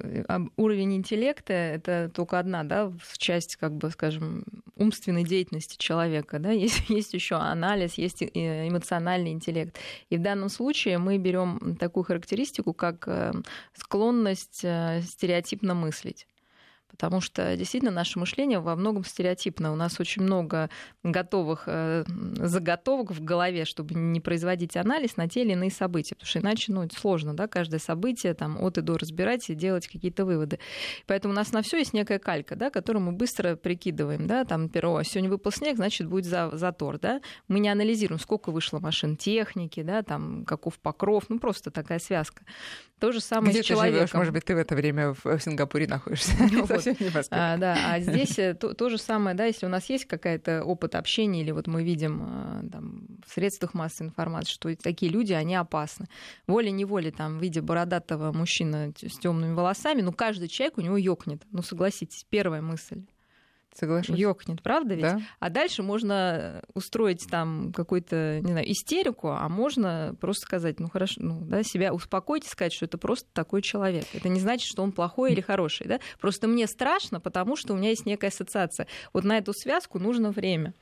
уровень 0.58 0.96
интеллекта— 0.96 1.54
это 1.54 2.12
только 2.14 2.40
одна 2.40 2.64
да, 2.64 2.92
часть, 3.18 3.56
как 3.56 3.74
бы, 3.74 3.90
скажем, 3.90 4.44
умственной 4.76 5.24
деятельности 5.24 5.78
человека. 5.78 6.40
Да? 6.40 6.52
Есть, 6.66 6.90
есть 6.90 7.14
еще 7.14 7.36
анализ, 7.36 7.96
есть 7.96 8.22
э, 8.22 8.68
эмоциональный 8.68 9.32
интеллект. 9.32 9.78
И 10.10 10.18
в 10.18 10.22
данном 10.22 10.50
случае 10.50 10.98
мы 10.98 11.18
берем 11.18 11.78
такую 11.80 12.04
характеристику, 12.04 12.74
как 12.74 13.08
склонность 13.74 14.58
стереотипно 14.58 15.74
мыслить 15.74 16.28
потому 16.96 17.22
что 17.22 17.56
действительно 17.58 17.92
наше 17.92 18.20
мышление 18.20 18.60
во 18.60 18.76
многом 18.76 19.04
стереотипно. 19.04 19.74
У 19.74 19.76
нас 19.76 20.00
очень 20.00 20.24
много 20.24 20.70
готовых 21.04 21.64
э, 21.68 22.06
заготовок 22.08 23.12
в 23.12 23.24
голове, 23.24 23.66
чтобы 23.66 23.96
не 23.96 24.22
производить 24.22 24.78
анализ 24.78 25.18
на 25.18 25.28
те 25.28 25.42
или 25.44 25.52
иные 25.52 25.72
события, 25.72 26.16
потому 26.16 26.28
что 26.28 26.40
иначе 26.40 26.72
ну, 26.72 26.88
сложно, 26.90 27.34
да, 27.34 27.48
каждое 27.48 27.80
событие 27.80 28.34
там, 28.34 28.64
от 28.64 28.78
и 28.78 28.82
до 28.82 28.98
разбирать 28.98 29.50
и 29.50 29.56
делать 29.56 29.88
какие-то 29.88 30.26
выводы. 30.26 30.60
Поэтому 31.06 31.34
у 31.34 31.36
нас 31.36 31.52
на 31.52 31.62
все 31.62 31.78
есть 31.78 31.94
некая 31.94 32.20
калька, 32.20 32.56
да, 32.56 32.70
которую 32.70 33.04
мы 33.04 33.12
быстро 33.12 33.56
прикидываем. 33.56 34.26
Да, 34.28 34.46
там, 34.46 34.70
перо, 34.70 35.04
сегодня 35.04 35.30
выпал 35.30 35.52
снег, 35.52 35.76
значит, 35.76 36.08
будет 36.08 36.26
за, 36.26 36.50
затор. 36.54 36.98
Да? 37.00 37.22
Мы 37.48 37.60
не 37.60 37.70
анализируем, 37.70 38.20
сколько 38.20 38.52
вышло 38.52 38.80
машин 38.80 39.18
техники, 39.18 39.84
да, 39.84 40.02
там, 40.02 40.46
каков 40.46 40.80
покров, 40.80 41.26
ну 41.30 41.40
просто 41.40 41.72
такая 41.72 42.00
связка. 42.00 42.44
То 43.00 43.12
же 43.12 43.20
самое 43.20 43.52
Где 43.52 43.62
с 43.62 43.66
человеком. 43.66 44.08
Живешь? 44.08 44.14
Может 44.14 44.34
быть, 44.34 44.46
ты 44.46 44.56
в 44.56 44.58
это 44.58 44.74
время 44.74 45.14
в 45.14 45.40
Сингапуре 45.40 45.88
находишься. 45.88 46.32
Вот, 46.56 46.68
совсем 46.68 46.96
не 47.00 47.12
а, 47.32 47.58
да, 47.58 47.78
а 47.92 48.00
здесь 48.00 48.40
э, 48.40 48.54
то, 48.54 48.74
то 48.74 48.90
же 48.90 48.98
самое, 48.98 49.36
да, 49.36 49.46
если 49.46 49.66
у 49.66 49.70
нас 49.70 49.90
есть 49.90 50.06
какая-то 50.06 50.64
опыт 50.64 50.96
общения, 50.96 51.42
или 51.42 51.52
вот 51.52 51.68
мы 51.68 51.84
видим 51.84 52.24
э, 52.24 52.70
там, 52.72 53.06
в 53.26 53.34
средствах 53.34 53.74
массовой 53.74 54.10
информации, 54.10 54.52
что 54.52 54.76
такие 54.78 55.12
люди, 55.12 55.34
они 55.34 55.56
опасны. 55.56 56.08
Волей-неволей, 56.48 57.12
там, 57.12 57.40
видя 57.40 57.62
бородатого 57.62 58.32
мужчина 58.32 58.94
с 58.98 59.18
темными 59.20 59.54
волосами, 59.54 60.02
ну, 60.02 60.14
каждый 60.14 60.48
человек 60.48 60.78
у 60.78 60.82
него 60.82 60.96
ёкнет. 60.96 61.44
Ну, 61.52 61.62
согласитесь, 61.62 62.26
первая 62.30 62.62
мысль. 62.62 63.04
Соглашусь. 63.78 64.18
Ёкнет, 64.18 64.62
правда 64.64 64.96
ведь? 64.96 65.04
Да. 65.04 65.22
А 65.40 65.50
дальше 65.50 65.84
можно 65.84 66.62
устроить 66.74 67.28
там 67.30 67.74
какую-то, 67.76 68.40
не 68.42 68.52
знаю, 68.52 68.72
истерику, 68.72 69.30
а 69.30 69.50
можно 69.50 70.16
просто 70.22 70.46
сказать, 70.46 70.80
ну 70.80 70.90
хорошо, 70.90 71.16
ну, 71.18 71.42
да, 71.42 71.62
себя 71.62 71.94
успокоить 71.94 72.46
и 72.46 72.50
сказать, 72.50 72.74
что 72.74 72.86
это 72.86 72.98
просто 72.98 73.28
такой 73.34 73.62
человек. 73.62 74.06
Это 74.14 74.30
не 74.30 74.40
значит, 74.40 74.68
что 74.68 74.82
он 74.82 74.94
плохой 74.94 75.34
или 75.34 75.42
хороший, 75.42 75.88
да? 75.88 76.00
Просто 76.22 76.48
мне 76.48 76.68
страшно, 76.68 77.20
потому 77.20 77.58
что 77.58 77.74
у 77.74 77.78
меня 77.78 77.90
есть 77.90 78.06
некая 78.06 78.28
ассоциация. 78.28 78.88
Вот 79.12 79.26
на 79.26 79.38
эту 79.38 79.52
связку 79.54 80.00
нужно 80.00 80.32
время. 80.32 80.74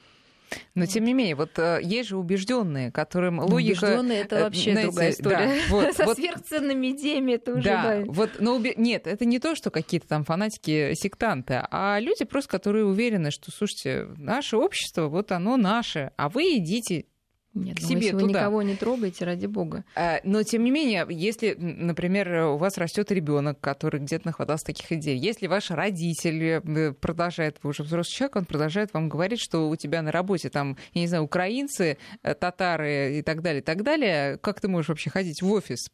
Но 0.75 0.86
тем 0.86 1.03
не 1.03 1.13
менее, 1.13 1.36
вот 1.36 1.57
э, 1.57 1.79
есть 1.83 2.10
же 2.10 2.17
убежденные, 2.17 2.91
которым 2.91 3.38
ну, 3.38 3.48
логика... 3.48 3.86
Убежденные 3.86 4.22
это 4.22 4.36
э, 4.38 4.43
вообще 4.43 4.72
знаете, 4.72 4.89
другая 4.89 5.12
история. 5.12 5.38
Да, 5.38 5.53
вот, 5.69 5.95
Со 5.95 6.05
вот, 6.05 6.17
сверхценными 6.17 6.91
идеями 6.91 7.33
это 7.33 7.53
уже... 7.53 7.63
Да, 7.63 7.83
да. 7.83 8.03
вот, 8.07 8.29
но 8.39 8.55
уби... 8.55 8.74
нет, 8.77 9.07
это 9.07 9.25
не 9.25 9.39
то, 9.39 9.55
что 9.55 9.72
какие-то 9.72 10.07
там 10.07 10.24
фанатики-сектанты, 10.24 11.65
а 11.69 12.00
люди 12.00 12.25
просто, 12.25 12.50
которые 12.50 12.86
уверены, 12.86 13.31
что, 13.31 13.51
слушайте, 13.51 14.07
наше 14.17 14.57
общество, 14.57 15.07
вот 15.07 15.31
оно 15.31 15.57
наше, 15.57 16.12
а 16.17 16.29
вы 16.29 16.57
идите 16.57 17.05
нет, 17.53 17.77
к 17.77 17.81
ну, 17.81 17.88
себе 17.88 18.00
если 18.01 18.12
туда. 18.12 18.25
вы 18.25 18.29
никого 18.29 18.62
не 18.63 18.75
трогаете, 18.75 19.25
ради 19.25 19.45
бога. 19.45 19.86
А, 19.95 20.19
но 20.24 20.41
тем 20.43 20.63
не 20.63 20.72
менее, 20.72 21.05
если, 21.10 21.53
например, 21.53 22.45
у 22.48 22.57
вас 22.57 22.77
растет 22.77 23.12
ребенок, 23.12 23.60
который 23.60 24.00
где-то 24.00 24.27
нахватался 24.27 24.65
таких 24.65 24.91
идей, 24.91 25.17
если 25.17 25.48
ваш 25.48 25.69
родитель 25.69 26.43
э, 26.43 26.93
продолжает, 26.93 27.57
вы 27.62 27.69
уже 27.69 27.83
взрослый 27.83 28.13
человек, 28.15 28.36
он 28.38 28.45
продолжает 28.45 28.93
вам 28.93 29.07
говорить, 29.07 29.39
что 29.39 29.69
у 29.69 29.75
тебя 29.75 30.01
на 30.01 30.12
работе 30.12 30.50
там, 30.50 30.77
я 30.93 31.01
не 31.01 31.07
знаю, 31.07 31.24
украинцы, 31.24 31.98
э, 32.24 32.33
татары 32.33 33.19
и 33.19 33.22
так 33.22 33.41
далее, 33.41 33.62
и 33.62 33.63
так 33.63 33.83
далее, 33.83 34.38
как 34.39 34.60
ты 34.60 34.67
можешь 34.67 34.89
вообще 34.89 35.10
ходить 35.10 35.41
в 35.41 35.51
офис? 35.51 35.89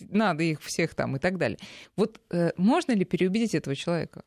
Надо 0.00 0.42
их 0.42 0.60
всех 0.62 0.94
там 0.94 1.16
и 1.16 1.18
так 1.20 1.38
далее. 1.38 1.58
Вот 1.96 2.20
э, 2.30 2.50
можно 2.56 2.92
ли 2.92 3.04
переубедить 3.04 3.54
этого 3.54 3.76
человека? 3.76 4.22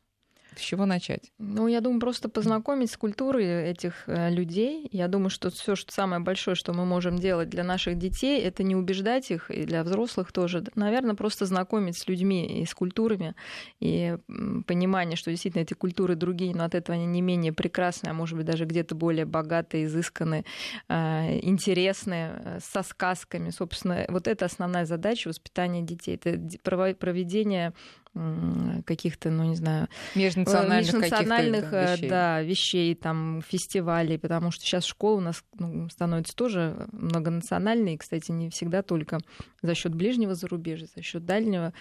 С 0.56 0.60
чего 0.60 0.86
начать? 0.86 1.32
Ну, 1.38 1.68
я 1.68 1.80
думаю, 1.80 2.00
просто 2.00 2.28
познакомить 2.28 2.90
с 2.90 2.96
культурой 2.96 3.70
этих 3.70 4.04
э, 4.06 4.30
людей. 4.30 4.88
Я 4.92 5.08
думаю, 5.08 5.30
что 5.30 5.50
все, 5.50 5.76
что 5.76 5.92
самое 5.92 6.20
большое, 6.20 6.54
что 6.54 6.72
мы 6.72 6.84
можем 6.84 7.18
делать 7.18 7.48
для 7.48 7.64
наших 7.64 7.98
детей, 7.98 8.40
это 8.40 8.62
не 8.62 8.74
убеждать 8.74 9.30
их, 9.30 9.50
и 9.50 9.64
для 9.64 9.82
взрослых 9.84 10.32
тоже. 10.32 10.64
Наверное, 10.74 11.14
просто 11.14 11.46
знакомить 11.46 11.98
с 11.98 12.08
людьми 12.08 12.62
и 12.62 12.66
с 12.66 12.74
культурами, 12.74 13.34
и 13.78 14.16
понимание, 14.66 15.16
что 15.16 15.30
действительно 15.30 15.62
эти 15.62 15.74
культуры 15.74 16.16
другие, 16.16 16.54
но 16.54 16.64
от 16.64 16.74
этого 16.74 16.96
они 16.96 17.06
не 17.06 17.22
менее 17.22 17.52
прекрасные, 17.52 18.10
а 18.10 18.14
может 18.14 18.36
быть 18.36 18.46
даже 18.46 18.64
где-то 18.64 18.94
более 18.94 19.26
богатые, 19.26 19.84
изысканные, 19.84 20.44
э, 20.88 21.38
интересные, 21.42 22.42
э, 22.44 22.58
со 22.60 22.82
сказками. 22.82 23.50
Собственно, 23.50 24.04
вот 24.08 24.26
это 24.26 24.44
основная 24.44 24.84
задача 24.84 25.28
воспитания 25.28 25.82
детей. 25.82 26.16
Это 26.16 26.38
проведение 26.62 27.72
каких-то, 28.84 29.30
ну 29.30 29.44
не 29.44 29.54
знаю, 29.54 29.88
межнациональных, 30.16 30.92
межнациональных 30.94 31.70
да, 31.70 31.94
вещей. 31.94 32.08
Да, 32.08 32.42
вещей, 32.42 32.94
там 32.96 33.42
фестивалей, 33.46 34.18
потому 34.18 34.50
что 34.50 34.64
сейчас 34.64 34.84
школа 34.84 35.18
у 35.18 35.20
нас 35.20 35.44
ну, 35.58 35.88
становится 35.88 36.34
тоже 36.34 36.88
многонациональной, 36.92 37.94
и, 37.94 37.98
кстати, 37.98 38.32
не 38.32 38.50
всегда 38.50 38.82
только 38.82 39.20
за 39.62 39.74
счет 39.74 39.94
ближнего 39.94 40.34
зарубежья, 40.34 40.88
за 40.94 41.02
счет 41.02 41.24
дальнего. 41.24 41.72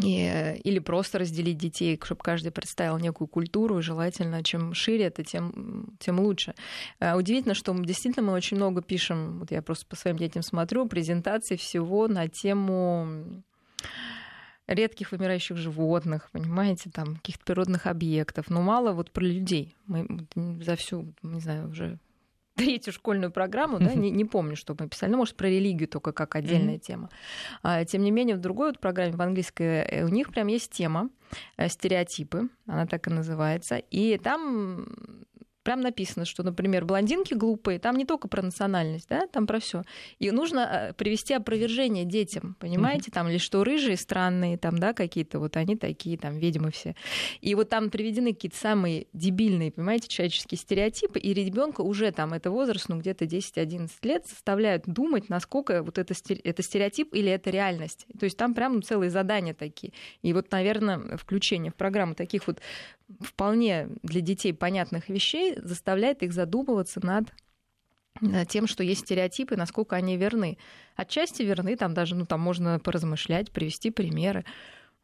И, 0.00 0.60
или 0.62 0.78
просто 0.78 1.18
разделить 1.18 1.58
детей, 1.58 1.98
чтобы 2.02 2.20
каждый 2.22 2.52
представил 2.52 2.98
некую 2.98 3.26
культуру, 3.26 3.82
желательно, 3.82 4.44
чем 4.44 4.72
шире 4.72 5.06
это, 5.06 5.24
тем, 5.24 5.96
тем 5.98 6.20
лучше. 6.20 6.54
Удивительно, 7.00 7.54
что 7.54 7.74
мы, 7.74 7.84
действительно 7.84 8.26
мы 8.26 8.32
очень 8.32 8.56
много 8.56 8.80
пишем, 8.80 9.40
вот 9.40 9.50
я 9.50 9.60
просто 9.60 9.86
по 9.86 9.96
своим 9.96 10.16
детям 10.16 10.42
смотрю, 10.42 10.86
презентаций 10.86 11.56
всего 11.56 12.06
на 12.06 12.28
тему 12.28 13.42
редких 14.68 15.12
вымирающих 15.12 15.56
животных, 15.56 16.28
понимаете, 16.30 16.90
там 16.90 17.16
каких-то 17.16 17.44
природных 17.44 17.86
объектов, 17.86 18.50
но 18.50 18.62
мало 18.62 18.92
вот 18.92 19.10
про 19.10 19.24
людей. 19.24 19.74
Мы 19.86 20.26
за 20.62 20.76
всю, 20.76 21.12
не 21.22 21.40
знаю, 21.40 21.70
уже 21.70 21.98
третью 22.54 22.92
школьную 22.92 23.32
программу, 23.32 23.78
да, 23.78 23.94
не, 23.94 24.10
не 24.10 24.24
помню, 24.24 24.56
что 24.56 24.76
мы 24.78 24.88
писали, 24.88 25.10
ну, 25.10 25.18
может, 25.18 25.36
про 25.36 25.48
религию 25.48 25.88
только 25.88 26.12
как 26.12 26.36
отдельная 26.36 26.76
mm-hmm. 26.76 26.80
тема. 26.80 27.10
А, 27.62 27.84
тем 27.84 28.02
не 28.02 28.10
менее, 28.10 28.36
в 28.36 28.40
другой 28.40 28.68
вот 28.68 28.78
программе, 28.78 29.12
в 29.12 29.22
английской, 29.22 29.84
э, 29.84 30.04
у 30.04 30.08
них 30.08 30.30
прям 30.30 30.48
есть 30.48 30.70
тема 30.70 31.08
э, 31.56 31.68
стереотипы, 31.68 32.48
она 32.66 32.86
так 32.86 33.06
и 33.06 33.10
называется, 33.10 33.76
и 33.76 34.18
там 34.18 34.86
прям 35.68 35.82
написано, 35.82 36.24
что, 36.24 36.42
например, 36.42 36.86
блондинки 36.86 37.34
глупые, 37.34 37.78
там 37.78 37.94
не 37.96 38.06
только 38.06 38.26
про 38.26 38.40
национальность, 38.40 39.06
да, 39.10 39.26
там 39.26 39.46
про 39.46 39.60
все. 39.60 39.82
И 40.18 40.30
нужно 40.30 40.60
э, 40.60 40.92
привести 40.94 41.34
опровержение 41.34 42.06
детям, 42.06 42.56
понимаете, 42.58 43.10
там, 43.10 43.28
или 43.28 43.36
что 43.36 43.62
рыжие 43.64 43.98
странные, 43.98 44.56
там, 44.56 44.78
да, 44.78 44.94
какие-то 44.94 45.38
вот 45.38 45.58
они 45.58 45.76
такие, 45.76 46.16
там, 46.16 46.38
ведьмы 46.38 46.70
все. 46.70 46.96
И 47.42 47.54
вот 47.54 47.68
там 47.68 47.90
приведены 47.90 48.32
какие-то 48.32 48.56
самые 48.56 49.08
дебильные, 49.12 49.70
понимаете, 49.70 50.08
человеческие 50.08 50.56
стереотипы, 50.56 51.18
и 51.18 51.34
ребенка 51.34 51.82
уже 51.82 52.12
там, 52.12 52.32
это 52.32 52.50
возраст, 52.50 52.88
ну, 52.88 52.98
где-то 52.98 53.26
10-11 53.26 53.90
лет, 54.04 54.26
заставляют 54.26 54.84
думать, 54.86 55.28
насколько 55.28 55.82
вот 55.82 55.98
это, 55.98 56.14
это 56.44 56.62
стереотип 56.62 57.14
или 57.14 57.30
это 57.30 57.50
реальность. 57.50 58.06
То 58.18 58.24
есть 58.24 58.38
там 58.38 58.54
прям 58.54 58.82
целые 58.82 59.10
задания 59.10 59.52
такие. 59.52 59.92
И 60.22 60.32
вот, 60.32 60.50
наверное, 60.50 61.18
включение 61.18 61.70
в 61.70 61.74
программу 61.74 62.14
таких 62.14 62.46
вот 62.46 62.58
вполне 63.20 63.88
для 64.02 64.20
детей 64.20 64.52
понятных 64.52 65.08
вещей 65.08 65.56
заставляет 65.56 66.22
их 66.22 66.32
задумываться 66.32 67.04
над 67.04 67.32
э, 68.20 68.44
тем, 68.46 68.66
что 68.66 68.82
есть 68.82 69.02
стереотипы, 69.02 69.56
насколько 69.56 69.96
они 69.96 70.16
верны. 70.16 70.58
Отчасти 70.96 71.42
верны, 71.42 71.76
там 71.76 71.94
даже 71.94 72.14
ну, 72.14 72.26
там 72.26 72.40
можно 72.40 72.78
поразмышлять, 72.78 73.50
привести 73.50 73.90
примеры. 73.90 74.44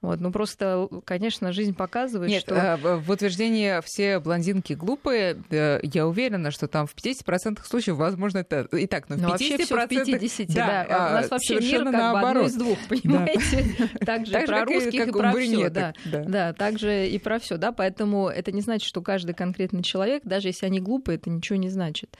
Вот, 0.01 0.21
ну 0.21 0.31
просто, 0.31 0.87
конечно, 1.07 1.51
жизнь 1.53 1.75
показывает, 1.75 2.31
Нет, 2.31 2.43
что... 2.43 2.55
Э, 2.55 2.77
в 2.77 3.11
утверждении 3.11 3.81
все 3.87 4.19
блондинки 4.19 4.75
глупые, 4.75 5.43
э, 5.49 5.81
я 5.83 6.07
уверена, 6.07 6.51
что 6.51 6.69
там 6.69 6.87
в 6.87 6.95
50% 6.95 7.61
случаев, 7.65 7.97
возможно, 7.97 8.39
это 8.39 8.69
и 8.77 8.87
так, 8.87 9.09
но 9.09 9.17
в 9.17 9.21
ну, 9.21 9.29
50%... 9.29 9.31
Вообще 9.31 9.57
в 9.57 10.05
50, 10.05 10.47
да. 10.49 10.67
да. 10.67 10.87
А, 10.91 11.09
у 11.09 11.13
нас 11.15 11.31
вообще 11.31 11.59
мир 11.59 11.85
как 11.85 11.93
наоборот. 11.93 12.23
бы 12.23 12.29
одно 12.29 12.43
из 12.49 12.55
двух, 12.55 12.79
понимаете? 12.87 13.65
Да. 13.79 13.89
Так 14.05 14.27
же 14.27 14.47
про 14.47 14.65
русских 14.67 15.07
и 15.07 15.11
про 15.11 15.33
все. 15.33 15.71
Да. 15.71 15.95
да, 16.05 16.53
так 16.53 16.79
же 16.79 17.09
и 17.09 17.19
про 17.19 17.39
все, 17.39 17.57
да, 17.57 17.73
поэтому 17.73 18.29
это 18.29 18.53
не 18.53 18.61
значит, 18.61 18.87
что 18.87 19.01
каждый 19.01 19.35
конкретный 19.35 19.83
человек, 19.83 20.23
даже 20.25 20.49
если 20.49 20.67
они 20.67 20.81
глупые, 20.81 21.17
это 21.17 21.31
ничего 21.31 21.57
не 21.57 21.71
значит. 21.71 22.19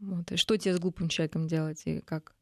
Вот. 0.00 0.32
И 0.32 0.36
что 0.36 0.56
тебе 0.56 0.74
с 0.74 0.80
глупым 0.80 1.08
человеком 1.08 1.46
делать 1.46 1.82
и 1.84 2.00
как? 2.00 2.34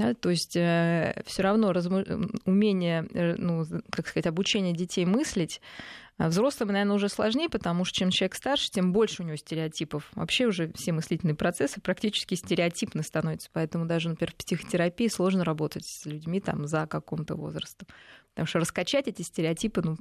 Да, 0.00 0.14
то 0.14 0.30
есть 0.30 0.56
э, 0.56 1.22
все 1.26 1.42
равно 1.42 1.74
разму... 1.74 2.02
умение, 2.46 3.06
э, 3.12 3.34
ну, 3.36 3.66
как 3.90 4.08
сказать, 4.08 4.26
обучение 4.26 4.72
детей 4.72 5.04
мыслить 5.04 5.60
а 6.16 6.28
Взрослым, 6.28 6.68
наверное, 6.68 6.96
уже 6.96 7.08
сложнее, 7.08 7.48
потому 7.48 7.84
что 7.84 7.98
чем 7.98 8.10
человек 8.10 8.34
старше, 8.34 8.70
тем 8.70 8.92
больше 8.92 9.22
у 9.22 9.26
него 9.26 9.36
стереотипов. 9.36 10.10
Вообще 10.14 10.46
уже 10.46 10.70
все 10.74 10.92
мыслительные 10.92 11.34
процессы 11.34 11.80
практически 11.80 12.34
стереотипно 12.34 13.02
становятся. 13.02 13.48
Поэтому 13.54 13.86
даже, 13.86 14.10
например, 14.10 14.32
в 14.32 14.36
психотерапии 14.36 15.08
сложно 15.08 15.44
работать 15.44 15.86
с 15.86 16.04
людьми 16.04 16.40
там, 16.40 16.66
за 16.66 16.86
каким-то 16.86 17.36
возрастом. 17.36 17.88
Потому 18.30 18.46
что 18.46 18.58
раскачать 18.58 19.08
эти 19.08 19.22
стереотипы 19.22 19.80
ну, 19.82 19.96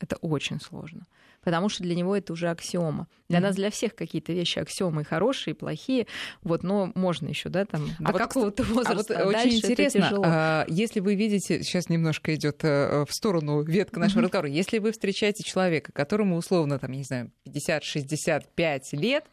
это 0.00 0.16
очень 0.16 0.60
сложно, 0.60 1.04
потому 1.42 1.68
что 1.68 1.82
для 1.82 1.94
него 1.94 2.16
это 2.16 2.32
уже 2.32 2.48
аксиома. 2.48 3.08
Для 3.28 3.38
mm-hmm. 3.38 3.42
нас, 3.42 3.56
для 3.56 3.70
всех 3.70 3.94
какие-то 3.94 4.32
вещи 4.32 4.58
аксиомы 4.58 5.04
хорошие, 5.04 5.54
плохие, 5.54 6.06
вот, 6.42 6.62
но 6.62 6.90
можно 6.94 7.28
еще, 7.28 7.48
да, 7.48 7.64
там, 7.64 7.88
а 8.00 8.06
до 8.06 8.12
вот, 8.12 8.18
какого-то 8.18 8.62
возраста. 8.64 9.18
А 9.20 9.24
вот 9.24 9.34
очень 9.34 9.56
интересно, 9.56 10.10
а, 10.24 10.64
если 10.68 11.00
вы 11.00 11.14
видите, 11.14 11.62
сейчас 11.62 11.88
немножко 11.88 12.34
идет 12.34 12.64
э, 12.64 13.04
в 13.08 13.12
сторону 13.14 13.62
ветка 13.62 14.00
нашего 14.00 14.20
mm-hmm. 14.20 14.24
разговора, 14.24 14.48
если 14.48 14.78
вы 14.78 14.92
встречаете 14.92 15.44
человека, 15.44 15.92
которому 15.92 16.36
условно, 16.36 16.78
там, 16.78 16.90
не 16.92 17.04
знаю, 17.04 17.30
50-65 17.46 18.80
лет, 18.92 19.24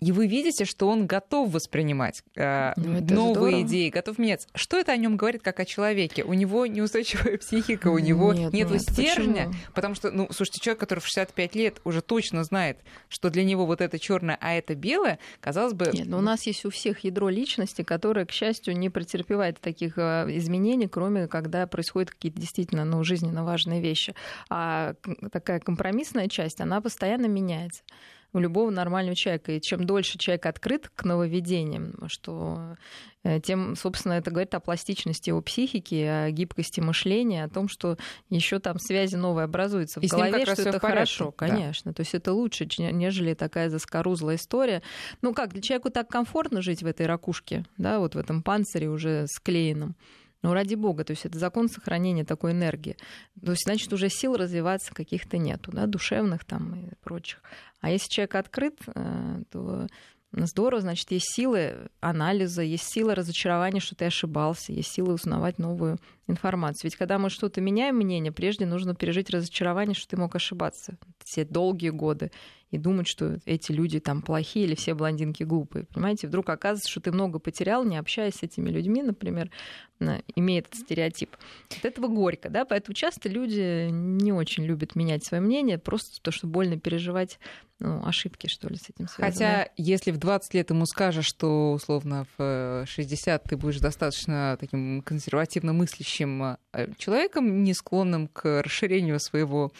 и 0.00 0.12
вы 0.12 0.26
видите, 0.26 0.64
что 0.64 0.88
он 0.88 1.06
готов 1.06 1.50
воспринимать 1.50 2.22
э, 2.36 2.72
ну, 2.76 3.00
новые 3.00 3.32
здорово. 3.32 3.62
идеи, 3.62 3.88
готов 3.88 4.18
меняться. 4.18 4.48
Что 4.54 4.78
это 4.78 4.92
о 4.92 4.96
нем 4.96 5.16
говорит 5.16 5.42
как 5.42 5.60
о 5.60 5.64
человеке? 5.64 6.24
У 6.24 6.34
него 6.34 6.66
неустойчивая 6.66 7.38
психика, 7.38 7.88
у 7.88 7.98
него 7.98 8.34
нет, 8.34 8.52
нет 8.52 8.82
стержня, 8.82 9.46
почему? 9.46 9.54
потому 9.74 9.94
что, 9.94 10.10
ну, 10.10 10.28
слушайте, 10.30 10.60
человек, 10.60 10.80
который 10.80 11.00
в 11.00 11.06
65 11.06 11.43
лет 11.54 11.80
уже 11.84 12.02
точно 12.02 12.44
знает, 12.44 12.78
что 13.08 13.30
для 13.30 13.44
него 13.44 13.66
вот 13.66 13.80
это 13.80 13.98
черное, 13.98 14.38
а 14.40 14.54
это 14.54 14.74
белое, 14.74 15.18
казалось 15.40 15.74
бы. 15.74 15.90
Нет, 15.92 16.06
но 16.06 16.18
у 16.18 16.20
нас 16.20 16.46
есть 16.46 16.64
у 16.64 16.70
всех 16.70 17.00
ядро 17.00 17.28
личности, 17.28 17.82
которое, 17.82 18.26
к 18.26 18.32
счастью, 18.32 18.76
не 18.76 18.90
претерпевает 18.90 19.60
таких 19.60 19.98
э, 19.98 20.26
изменений, 20.30 20.88
кроме 20.88 21.28
когда 21.28 21.66
происходят 21.66 22.10
какие-то 22.10 22.40
действительно, 22.40 22.84
ну, 22.84 23.04
жизненно 23.04 23.44
важные 23.44 23.80
вещи. 23.80 24.14
А 24.48 24.94
такая 25.32 25.60
компромиссная 25.60 26.28
часть, 26.28 26.60
она 26.60 26.80
постоянно 26.80 27.26
меняется. 27.26 27.82
У 28.34 28.40
любого 28.40 28.70
нормального 28.70 29.16
человека. 29.16 29.52
И 29.52 29.60
чем 29.60 29.86
дольше 29.86 30.18
человек 30.18 30.44
открыт 30.46 30.90
к 30.94 31.04
нововведениям, 31.04 31.94
что 32.08 32.76
э, 33.22 33.40
тем, 33.40 33.76
собственно, 33.76 34.14
это 34.14 34.30
говорит 34.30 34.54
о 34.54 34.60
пластичности 34.60 35.30
его 35.30 35.40
психики, 35.40 35.94
о 35.94 36.30
гибкости 36.30 36.80
мышления, 36.80 37.44
о 37.44 37.48
том, 37.48 37.68
что 37.68 37.96
еще 38.28 38.58
там 38.58 38.78
связи 38.78 39.14
новые 39.16 39.44
образуются 39.44 40.00
в 40.00 40.02
И 40.02 40.08
голове, 40.08 40.44
что 40.44 40.60
это 40.60 40.80
хорошо, 40.80 41.26
Да. 41.26 41.46
конечно. 41.46 41.94
То 41.94 42.00
есть 42.00 42.14
это 42.14 42.32
лучше, 42.32 42.68
нежели 42.78 43.34
такая 43.34 43.70
заскорузлая 43.70 44.36
история. 44.36 44.82
Ну 45.22 45.32
как, 45.32 45.52
для 45.52 45.62
человека 45.62 45.90
так 45.90 46.08
комфортно 46.08 46.60
жить 46.60 46.82
в 46.82 46.86
этой 46.86 47.06
ракушке, 47.06 47.64
да, 47.78 48.00
вот 48.00 48.16
в 48.16 48.18
этом 48.18 48.42
панцире 48.42 48.88
уже 48.88 49.26
склеенном. 49.28 49.94
Ну, 50.44 50.52
ради 50.52 50.74
бога, 50.74 51.04
то 51.04 51.12
есть 51.12 51.24
это 51.24 51.38
закон 51.38 51.70
сохранения 51.70 52.22
такой 52.22 52.52
энергии. 52.52 52.98
То 53.42 53.52
есть, 53.52 53.62
значит, 53.64 53.90
уже 53.94 54.10
сил 54.10 54.36
развиваться 54.36 54.92
каких-то 54.92 55.38
нету, 55.38 55.72
да, 55.72 55.86
душевных 55.86 56.44
там 56.44 56.74
и 56.74 56.94
прочих. 57.02 57.42
А 57.80 57.90
если 57.90 58.10
человек 58.10 58.34
открыт, 58.34 58.78
э, 58.94 59.42
то 59.50 59.86
здорово, 60.32 60.82
значит, 60.82 61.10
есть 61.12 61.32
силы 61.34 61.88
анализа, 62.00 62.60
есть 62.60 62.84
силы 62.84 63.14
разочарования, 63.14 63.80
что 63.80 63.94
ты 63.94 64.04
ошибался, 64.04 64.74
есть 64.74 64.92
силы 64.92 65.14
узнавать 65.14 65.58
новую 65.58 65.98
информацию. 66.26 66.90
Ведь 66.90 66.96
когда 66.96 67.16
мы 67.18 67.30
что-то 67.30 67.62
меняем 67.62 67.96
мнение, 67.96 68.30
прежде 68.30 68.66
нужно 68.66 68.94
пережить 68.94 69.30
разочарование, 69.30 69.94
что 69.94 70.08
ты 70.08 70.18
мог 70.18 70.36
ошибаться 70.36 70.98
все 71.24 71.46
долгие 71.46 71.88
годы 71.88 72.30
и 72.74 72.78
думать, 72.78 73.06
что 73.06 73.38
эти 73.46 73.72
люди 73.72 74.00
там 74.00 74.22
плохие 74.22 74.66
или 74.66 74.74
все 74.74 74.94
блондинки 74.94 75.42
глупые. 75.42 75.86
Понимаете, 75.86 76.26
вдруг 76.26 76.48
оказывается, 76.48 76.90
что 76.90 77.00
ты 77.00 77.12
много 77.12 77.38
потерял, 77.38 77.84
не 77.84 77.96
общаясь 77.96 78.34
с 78.34 78.42
этими 78.42 78.70
людьми, 78.70 79.02
например, 79.02 79.50
имея 80.34 80.60
этот 80.60 80.74
стереотип. 80.74 81.36
От 81.78 81.84
этого 81.84 82.08
горько, 82.08 82.50
да, 82.50 82.64
поэтому 82.64 82.94
часто 82.94 83.28
люди 83.28 83.88
не 83.90 84.32
очень 84.32 84.64
любят 84.64 84.96
менять 84.96 85.24
свое 85.24 85.42
мнение, 85.42 85.78
просто 85.78 86.20
то, 86.20 86.30
что 86.30 86.46
больно 86.46 86.78
переживать 86.78 87.38
ну, 87.80 88.04
ошибки, 88.06 88.46
что 88.46 88.68
ли, 88.68 88.76
с 88.76 88.88
этим 88.88 89.08
связаны. 89.08 89.32
Хотя, 89.32 89.68
если 89.76 90.10
в 90.10 90.18
20 90.18 90.54
лет 90.54 90.70
ему 90.70 90.86
скажешь, 90.86 91.26
что, 91.26 91.72
условно, 91.72 92.26
в 92.38 92.84
60 92.86 93.44
ты 93.44 93.56
будешь 93.56 93.78
достаточно 93.78 94.56
таким 94.58 95.02
консервативно 95.02 95.72
мыслящим 95.72 96.56
э, 96.72 96.88
человеком, 96.98 97.62
не 97.62 97.74
склонным 97.74 98.28
к 98.28 98.62
расширению 98.62 99.18
своего 99.20 99.72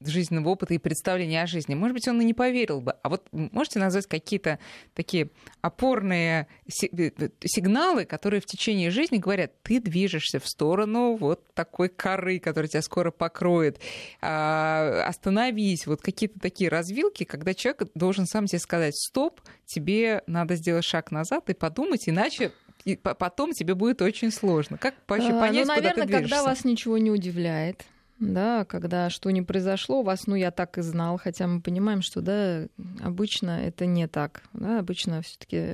жизненного 0.00 0.50
опыта 0.50 0.74
и 0.74 0.78
представления 0.78 1.42
о 1.42 1.46
жизни. 1.46 1.74
Может 1.74 1.94
быть, 1.94 2.08
он 2.08 2.20
и 2.20 2.24
не 2.24 2.34
поверил 2.34 2.80
бы. 2.80 2.96
А 3.02 3.08
вот 3.08 3.26
можете 3.30 3.78
назвать 3.78 4.06
какие-то 4.06 4.58
такие 4.94 5.30
опорные 5.60 6.48
э, 6.66 7.10
сигналы, 7.44 8.04
которые 8.04 8.40
в 8.40 8.46
течение 8.46 8.90
жизни 8.90 9.18
говорят, 9.18 9.62
ты 9.62 9.80
движешься 9.80 10.40
в 10.40 10.48
сторону 10.48 11.16
вот 11.16 11.46
такой 11.54 11.88
коры, 11.88 12.40
которая 12.40 12.68
тебя 12.68 12.82
скоро 12.82 13.10
покроет. 13.12 13.80
А, 14.20 15.04
остановись. 15.06 15.86
Вот 15.86 16.02
какие-то 16.02 16.40
такие 16.40 16.68
развилки, 16.68 17.24
когда 17.24 17.54
человек 17.54 17.82
должен 17.94 18.26
сам 18.26 18.48
себе 18.48 18.58
сказать, 18.58 18.96
стоп, 18.96 19.40
тебе 19.66 20.22
надо 20.26 20.56
сделать 20.56 20.84
шаг 20.84 21.12
назад 21.12 21.48
и 21.50 21.54
подумать, 21.54 22.08
иначе 22.08 22.52
и 22.84 22.96
потом 22.96 23.52
тебе 23.52 23.74
будет 23.74 24.02
очень 24.02 24.30
сложно. 24.30 24.78
Как 24.78 24.94
вообще 25.06 25.30
понять, 25.30 25.66
ну, 25.66 25.74
наверное, 25.74 25.92
куда 25.92 26.02
ты 26.02 26.06
движешься? 26.06 26.36
когда 26.36 26.42
вас 26.42 26.64
ничего 26.64 26.98
не 26.98 27.10
удивляет, 27.10 27.84
да, 28.18 28.64
когда 28.64 29.10
что 29.10 29.30
не 29.30 29.42
произошло, 29.42 30.00
у 30.00 30.02
вас, 30.02 30.26
ну, 30.26 30.34
я 30.34 30.50
так 30.50 30.78
и 30.78 30.82
знал, 30.82 31.18
хотя 31.18 31.46
мы 31.46 31.60
понимаем, 31.60 32.02
что, 32.02 32.20
да, 32.20 32.66
обычно 33.00 33.62
это 33.64 33.86
не 33.86 34.08
так, 34.08 34.42
да, 34.52 34.80
обычно 34.80 35.22
все 35.22 35.38
таки 35.38 35.64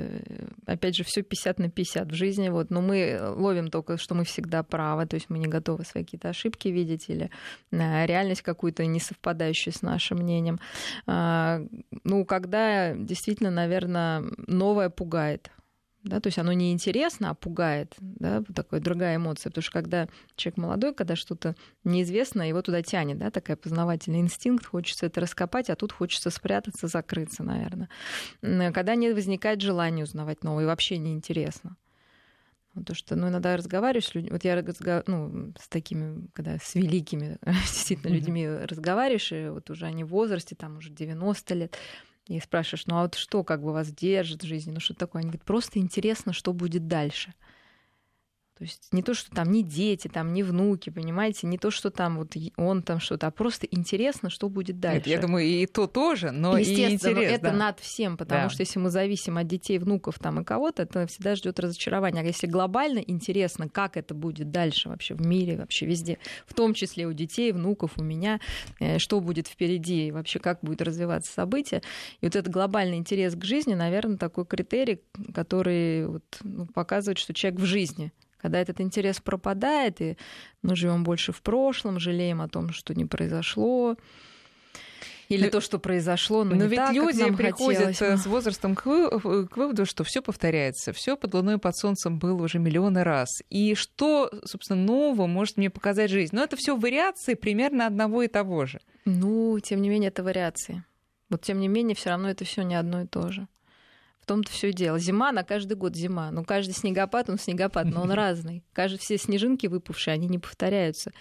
опять 0.66 0.96
же, 0.96 1.04
все 1.04 1.22
50 1.22 1.58
на 1.58 1.70
50 1.70 2.10
в 2.10 2.14
жизни, 2.14 2.48
вот, 2.48 2.70
но 2.70 2.82
мы 2.82 3.18
ловим 3.36 3.68
только, 3.68 3.96
что 3.96 4.14
мы 4.14 4.24
всегда 4.24 4.62
правы, 4.62 5.06
то 5.06 5.14
есть 5.14 5.30
мы 5.30 5.38
не 5.38 5.46
готовы 5.46 5.84
свои 5.84 6.04
какие-то 6.04 6.28
ошибки 6.28 6.68
видеть 6.68 7.08
или 7.08 7.30
а, 7.72 8.04
реальность 8.06 8.42
какую-то 8.42 8.84
не 8.84 9.00
совпадающую 9.00 9.72
с 9.72 9.82
нашим 9.82 10.18
мнением. 10.18 10.60
А, 11.06 11.62
ну, 12.04 12.24
когда 12.24 12.94
действительно, 12.94 13.50
наверное, 13.50 14.24
новое 14.46 14.90
пугает, 14.90 15.50
да, 16.04 16.20
то 16.20 16.28
есть 16.28 16.38
оно 16.38 16.52
не 16.52 16.70
интересно, 16.72 17.30
а 17.30 17.34
пугает, 17.34 17.94
да, 17.98 18.42
такая 18.54 18.80
другая 18.80 19.16
эмоция, 19.16 19.50
потому 19.50 19.62
что 19.62 19.72
когда 19.72 20.08
человек 20.36 20.58
молодой, 20.58 20.94
когда 20.94 21.16
что-то 21.16 21.56
неизвестно, 21.82 22.46
его 22.46 22.60
туда 22.60 22.82
тянет, 22.82 23.18
да, 23.18 23.30
такая 23.30 23.56
познавательный 23.56 24.20
инстинкт, 24.20 24.66
хочется 24.66 25.06
это 25.06 25.22
раскопать, 25.22 25.70
а 25.70 25.76
тут 25.76 25.92
хочется 25.92 26.28
спрятаться, 26.28 26.88
закрыться, 26.88 27.42
наверное. 27.42 27.88
Когда 28.42 28.94
не 28.94 29.12
возникает 29.12 29.62
желание 29.62 30.04
узнавать 30.04 30.44
новое, 30.44 30.66
вообще 30.66 30.98
неинтересно. 30.98 31.76
То, 32.84 32.94
что, 32.94 33.14
ну, 33.16 33.28
иногда 33.28 33.56
разговариваешь 33.56 34.08
с 34.08 34.14
людьми, 34.14 34.30
вот 34.32 34.44
я 34.44 34.56
разговариваю, 34.56 35.04
ну, 35.06 35.52
с 35.58 35.68
такими, 35.68 36.26
когда 36.32 36.58
с 36.58 36.74
великими 36.74 37.38
действительно 37.46 38.12
людьми 38.12 38.46
разговариваешь, 38.48 39.32
и 39.32 39.48
вот 39.48 39.70
уже 39.70 39.86
они 39.86 40.04
в 40.04 40.08
возрасте, 40.08 40.56
там 40.56 40.78
уже 40.78 40.90
90 40.90 41.54
лет, 41.54 41.78
и 42.26 42.40
спрашиваешь, 42.40 42.86
ну 42.86 42.96
а 42.96 43.02
вот 43.02 43.14
что 43.14 43.44
как 43.44 43.62
бы 43.62 43.72
вас 43.72 43.92
держит 43.92 44.42
в 44.42 44.46
жизни, 44.46 44.72
ну 44.72 44.80
что 44.80 44.94
такое? 44.94 45.20
Они 45.20 45.30
говорят, 45.30 45.44
просто 45.44 45.78
интересно, 45.78 46.32
что 46.32 46.52
будет 46.52 46.88
дальше. 46.88 47.34
То 48.56 48.62
есть 48.62 48.92
не 48.92 49.02
то, 49.02 49.14
что 49.14 49.32
там 49.32 49.50
не 49.50 49.64
дети, 49.64 50.06
там 50.06 50.32
не 50.32 50.44
внуки, 50.44 50.90
понимаете, 50.90 51.48
не 51.48 51.58
то, 51.58 51.72
что 51.72 51.90
там 51.90 52.18
вот 52.18 52.34
он 52.56 52.84
там 52.84 53.00
что-то, 53.00 53.26
а 53.26 53.30
просто 53.32 53.66
интересно, 53.68 54.30
что 54.30 54.48
будет 54.48 54.78
дальше. 54.78 54.98
Нет, 54.98 55.06
я 55.08 55.20
думаю, 55.20 55.44
и 55.44 55.66
то 55.66 55.88
тоже, 55.88 56.30
но 56.30 56.56
и 56.56 56.60
Естественно, 56.60 57.12
интерес, 57.14 57.32
это 57.32 57.50
да. 57.50 57.52
над 57.52 57.80
всем, 57.80 58.16
потому 58.16 58.44
Да. 58.44 58.50
что 58.50 58.60
если 58.60 58.78
мы 58.78 58.90
зависим 58.90 59.38
от 59.38 59.48
детей, 59.48 59.78
внуков 59.78 60.20
там 60.20 60.40
и 60.40 60.44
кого-то, 60.44 60.84
это 60.84 61.06
всегда 61.08 61.34
ждет 61.34 61.58
разочарования. 61.58 62.20
А 62.20 62.24
если 62.24 62.46
глобально 62.46 63.00
интересно, 63.00 63.68
как 63.68 63.96
это 63.96 64.14
будет 64.14 64.52
дальше 64.52 64.88
вообще 64.88 65.14
в 65.14 65.26
мире, 65.26 65.56
вообще 65.56 65.86
везде, 65.86 66.18
в 66.46 66.54
том 66.54 66.74
числе 66.74 67.06
у 67.06 67.12
детей, 67.12 67.50
внуков, 67.50 67.98
у 67.98 68.04
меня, 68.04 68.38
э, 68.78 68.98
что 68.98 69.20
будет 69.20 69.48
впереди, 69.48 70.06
и 70.06 70.12
вообще 70.12 70.38
как 70.38 70.60
будет 70.62 70.80
развиваться 70.80 71.32
событие. 71.32 71.82
И 72.20 72.26
вот 72.26 72.36
этот 72.36 72.52
глобальный 72.52 72.98
интерес 72.98 73.34
к 73.34 73.42
жизни, 73.44 73.74
наверное, 73.74 74.16
такой 74.16 74.46
критерий, 74.46 75.00
который 75.34 76.06
вот, 76.06 76.22
ну, 76.44 76.66
показывает, 76.66 77.18
что 77.18 77.34
человек 77.34 77.58
в 77.60 77.64
жизни. 77.64 78.12
Когда 78.44 78.60
этот 78.60 78.78
интерес 78.82 79.20
пропадает, 79.20 80.02
и 80.02 80.18
мы 80.60 80.76
живем 80.76 81.02
больше 81.02 81.32
в 81.32 81.40
прошлом, 81.40 81.98
жалеем 81.98 82.42
о 82.42 82.48
том, 82.48 82.74
что 82.74 82.92
не 82.94 83.06
произошло, 83.06 83.96
или 85.30 85.44
Ну, 85.46 85.50
то, 85.50 85.60
что 85.62 85.78
произошло, 85.78 86.44
но, 86.44 86.54
Но 86.54 86.64
не 86.64 86.68
ведь 86.68 86.76
так, 86.76 86.88
как 86.88 86.94
люди 86.96 87.20
нам 87.22 87.36
приходят 87.38 87.86
хотелось. 87.86 88.20
э, 88.20 88.22
с 88.22 88.26
возрастом 88.26 88.74
к, 88.74 88.84
вы- 88.84 89.48
к 89.48 89.56
выводу, 89.56 89.86
что 89.86 90.04
все 90.04 90.20
повторяется, 90.20 90.92
все 90.92 91.16
под 91.16 91.32
луной 91.32 91.54
и 91.54 91.58
под 91.58 91.74
солнцем 91.74 92.18
было 92.18 92.42
уже 92.42 92.58
миллионы 92.58 93.02
раз. 93.02 93.30
И 93.48 93.74
что, 93.74 94.30
собственно, 94.44 94.82
нового 94.84 95.26
может 95.26 95.56
мне 95.56 95.70
показать 95.70 96.10
жизнь? 96.10 96.36
Но 96.36 96.44
это 96.44 96.56
все 96.56 96.76
вариации 96.76 97.32
примерно 97.32 97.86
одного 97.86 98.24
и 98.24 98.28
того 98.28 98.66
же. 98.66 98.80
Ну, 99.06 99.58
тем 99.60 99.80
не 99.80 99.88
менее, 99.88 100.08
это 100.08 100.22
вариации. 100.22 100.84
Вот 101.30 101.40
тем 101.40 101.60
не 101.60 101.68
менее, 101.68 101.94
все 101.96 102.10
равно 102.10 102.28
это 102.28 102.44
все 102.44 102.60
не 102.60 102.74
одно 102.74 103.00
и 103.00 103.06
то 103.06 103.32
же. 103.32 103.48
В 104.24 104.26
том-то 104.26 104.50
все 104.50 104.72
дело. 104.72 104.98
Зима, 104.98 105.32
на 105.32 105.44
каждый 105.44 105.76
год 105.76 105.94
зима. 105.94 106.30
Ну, 106.30 106.46
каждый 106.46 106.72
снегопад, 106.72 107.28
он 107.28 107.38
снегопад, 107.38 107.84
но 107.84 108.00
он 108.00 108.10
разный. 108.12 108.64
Каждый, 108.72 108.96
все 108.96 109.18
снежинки 109.18 109.66
выпавшие, 109.66 110.14
они 110.14 110.28
не 110.28 110.38
повторяются. 110.38 111.12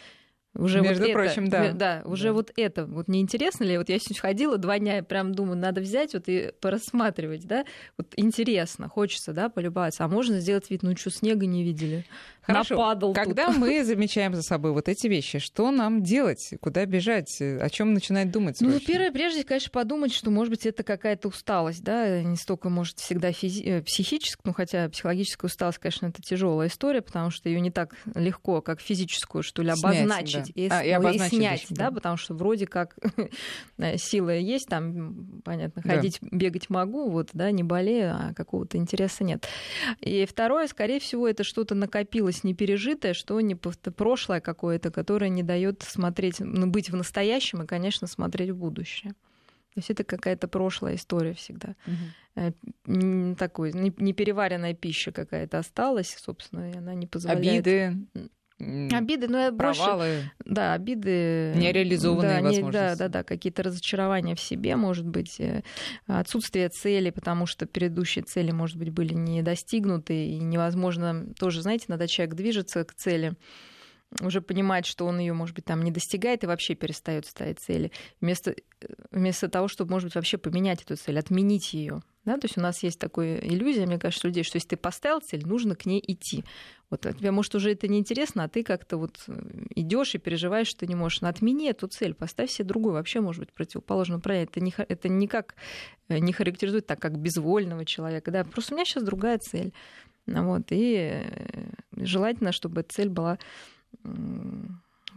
Уже 0.55 0.81
Между 0.81 1.01
вот 1.03 1.09
это- 1.09 1.13
прочим, 1.19 1.49
да. 1.49 1.71
Да, 1.71 2.01
уже 2.05 2.27
Да. 2.27 2.33
вот 2.33 2.51
это. 2.55 2.85
Вот 2.85 3.07
не 3.07 3.21
интересно 3.21 3.63
ли? 3.63 3.77
Вот 3.77 3.89
я 3.89 3.97
сегодня 3.97 4.21
ходила 4.21 4.57
два 4.57 4.77
дня, 4.77 5.01
прям 5.03 5.33
думаю, 5.33 5.57
надо 5.57 5.81
взять 5.81 6.13
вот 6.13 6.23
и 6.27 6.51
порассматривать, 6.61 7.47
да? 7.47 7.65
Вот 7.97 8.13
интересно, 8.17 8.87
хочется, 8.87 9.33
да, 9.33 9.49
полюбоваться. 9.49 10.03
А 10.05 10.07
можно 10.07 10.39
сделать 10.39 10.69
вид, 10.69 10.83
ну 10.83 10.95
что, 10.95 11.09
снега 11.09 11.45
не 11.47 11.63
видели? 11.63 12.05
Хорошо. 12.43 12.75
Нападал 12.75 13.13
тут. 13.13 13.23
Когда 13.23 13.51
мы 13.51 13.83
замечаем 13.85 14.35
за 14.35 14.41
собой 14.41 14.73
вот 14.73 14.89
эти 14.89 15.07
вещи, 15.07 15.39
что 15.39 15.71
нам 15.71 16.03
делать, 16.03 16.53
куда 16.59 16.85
бежать, 16.85 17.41
о 17.41 17.69
чем 17.69 17.93
начинать 17.93 18.31
думать? 18.31 18.57
Ну, 18.59 18.69
срочно? 18.71 18.85
первое, 18.87 19.11
прежде, 19.11 19.43
конечно, 19.45 19.71
подумать, 19.71 20.13
что, 20.13 20.29
может 20.29 20.51
быть, 20.51 20.65
это 20.65 20.83
какая-то 20.83 21.29
усталость, 21.29 21.83
да, 21.83 22.21
не 22.21 22.35
столько, 22.35 22.69
может, 22.69 22.99
всегда 22.99 23.29
физи- 23.31 23.63
э, 23.65 23.81
психическая, 23.81 24.41
ну, 24.43 24.53
хотя 24.53 24.89
психологическая 24.89 25.47
усталость, 25.49 25.77
конечно, 25.79 26.07
это 26.07 26.21
тяжелая 26.21 26.67
история, 26.67 27.01
потому 27.01 27.29
что 27.31 27.47
ее 27.47 27.61
не 27.61 27.71
так 27.71 27.95
легко, 28.13 28.61
как 28.61 28.81
физическую, 28.81 29.41
что 29.41 29.61
ли, 29.63 29.71
Снять, 29.73 30.42
обозначить 30.51 30.55
да. 30.55 30.61
и, 30.61 30.69
А, 30.69 30.83
и 30.83 30.91
ну, 30.91 30.97
обозначить 30.97 31.37
снять, 31.37 31.65
да, 31.69 31.89
да. 31.89 31.95
потому 31.95 32.17
что 32.17 32.33
вроде 32.33 32.67
как 32.67 32.95
э, 33.77 33.97
сила 33.97 34.31
есть, 34.37 34.67
там, 34.67 35.41
понятно, 35.43 35.81
Да. 35.83 35.95
ходить, 35.95 36.19
бегать 36.21 36.69
могу, 36.69 37.09
вот, 37.09 37.29
да, 37.33 37.51
не 37.51 37.63
болею, 37.63 38.13
а 38.15 38.33
какого-то 38.33 38.77
интереса 38.77 39.23
нет. 39.23 39.47
И 40.01 40.25
второе, 40.25 40.67
скорее 40.67 40.99
всего, 40.99 41.27
это 41.27 41.43
что-то 41.43 41.75
накопилось 41.75 42.43
непережитое, 42.43 43.13
что 43.13 43.39
не 43.41 43.55
прошлое 43.55 44.41
какое-то, 44.41 44.91
которое 44.91 45.29
не 45.29 45.43
дает 45.43 45.83
смотреть, 45.83 46.39
ну, 46.39 46.67
быть 46.67 46.89
в 46.89 46.95
настоящем 46.95 47.61
и, 47.63 47.65
конечно, 47.67 48.07
смотреть 48.07 48.49
в 48.51 48.57
будущее. 48.57 49.13
То 49.73 49.79
есть 49.79 49.89
это 49.89 50.03
какая-то 50.03 50.47
прошлая 50.47 50.95
история 50.95 51.33
всегда. 51.33 51.75
М, 52.85 53.35
Такой 53.35 53.73
не- 53.73 53.93
непереваренная 53.97 54.73
пища 54.73 55.11
какая-то 55.11 55.57
осталась, 55.59 56.15
собственно, 56.19 56.71
и 56.71 56.77
она 56.77 56.93
не 56.93 57.07
позволяет... 57.07 57.65
Обиды, 57.65 57.97
Обиды, 58.59 59.27
но 59.27 59.39
я 59.39 59.51
больше... 59.51 59.81
провалы. 59.81 60.31
Да, 60.45 60.73
обиды. 60.73 61.53
Нереализованные 61.55 62.35
да, 62.35 62.39
не- 62.39 62.47
возможности. 62.47 62.71
Да, 62.71 62.95
да, 62.95 63.07
да, 63.09 63.23
какие-то 63.23 63.63
разочарования 63.63 64.35
в 64.35 64.39
себе, 64.39 64.75
может 64.75 65.05
быть, 65.05 65.39
э, 65.39 65.63
отсутствие 66.07 66.69
цели, 66.69 67.09
потому 67.09 67.45
что 67.45 67.65
предыдущие 67.65 68.23
цели, 68.23 68.51
может 68.51 68.77
быть, 68.77 68.89
были 68.89 69.13
не 69.13 69.41
достигнуты, 69.41 70.27
и 70.27 70.39
невозможно 70.39 71.27
тоже, 71.37 71.61
знаете, 71.61 71.85
иногда 71.89 72.07
человек 72.07 72.35
движется 72.35 72.83
к 72.83 72.93
цели, 72.93 73.33
уже 74.21 74.41
понимает, 74.41 74.85
что 74.85 75.05
он 75.05 75.19
ее, 75.19 75.33
может 75.33 75.55
быть, 75.55 75.65
там 75.65 75.81
не 75.81 75.91
достигает 75.91 76.43
и 76.43 76.47
вообще 76.47 76.75
перестает 76.75 77.25
ставить 77.25 77.59
цели. 77.59 77.91
Вместо, 78.21 78.51
э, 78.51 78.55
вместо 79.11 79.49
того, 79.49 79.67
чтобы, 79.67 79.91
может 79.91 80.07
быть, 80.07 80.15
вообще 80.15 80.37
поменять 80.37 80.83
эту 80.83 80.95
цель, 80.95 81.17
отменить 81.19 81.73
ее. 81.73 82.01
Да? 82.25 82.37
То 82.37 82.45
есть 82.45 82.57
у 82.57 82.61
нас 82.61 82.83
есть 82.83 82.99
такая 82.99 83.39
иллюзия, 83.39 83.85
мне 83.85 83.99
кажется, 83.99 84.27
людей, 84.27 84.43
что 84.43 84.57
если 84.57 84.69
ты 84.69 84.77
поставил 84.77 85.19
цель, 85.19 85.45
нужно 85.45 85.75
к 85.75 85.85
ней 85.85 86.03
идти. 86.05 86.43
Вот 86.93 87.01
тебе, 87.01 87.31
может, 87.31 87.55
уже 87.55 87.71
это 87.71 87.87
неинтересно, 87.87 88.43
а 88.43 88.47
ты 88.47 88.61
как-то 88.61 88.97
вот 88.97 89.23
э, 89.27 89.33
идешь 89.73 90.13
и 90.13 90.19
переживаешь, 90.19 90.67
что 90.67 90.81
ты 90.81 90.87
не 90.87 90.93
можешь. 90.93 91.21
Но 91.21 91.27
отмени 91.27 91.67
эту 91.67 91.87
цель, 91.87 92.13
поставь 92.13 92.51
себе 92.51 92.67
другую, 92.67 92.93
вообще, 92.93 93.19
может 93.19 93.39
быть, 93.39 93.51
противоположную 93.51 94.21
правильно. 94.21 94.43
Это, 94.43 94.59
не, 94.59 94.71
это 94.77 95.09
никак 95.09 95.55
э, 96.07 96.19
не 96.19 96.31
характеризует 96.33 96.85
так, 96.85 96.99
как 96.99 97.17
безвольного 97.17 97.83
человека. 97.83 98.29
Да? 98.29 98.43
Просто 98.43 98.75
у 98.75 98.77
меня 98.77 98.85
сейчас 98.85 99.01
другая 99.01 99.39
цель. 99.39 99.73
Вот, 100.27 100.67
и 100.69 101.23
желательно, 101.97 102.51
чтобы 102.51 102.83
цель 102.83 103.09
была 103.09 103.39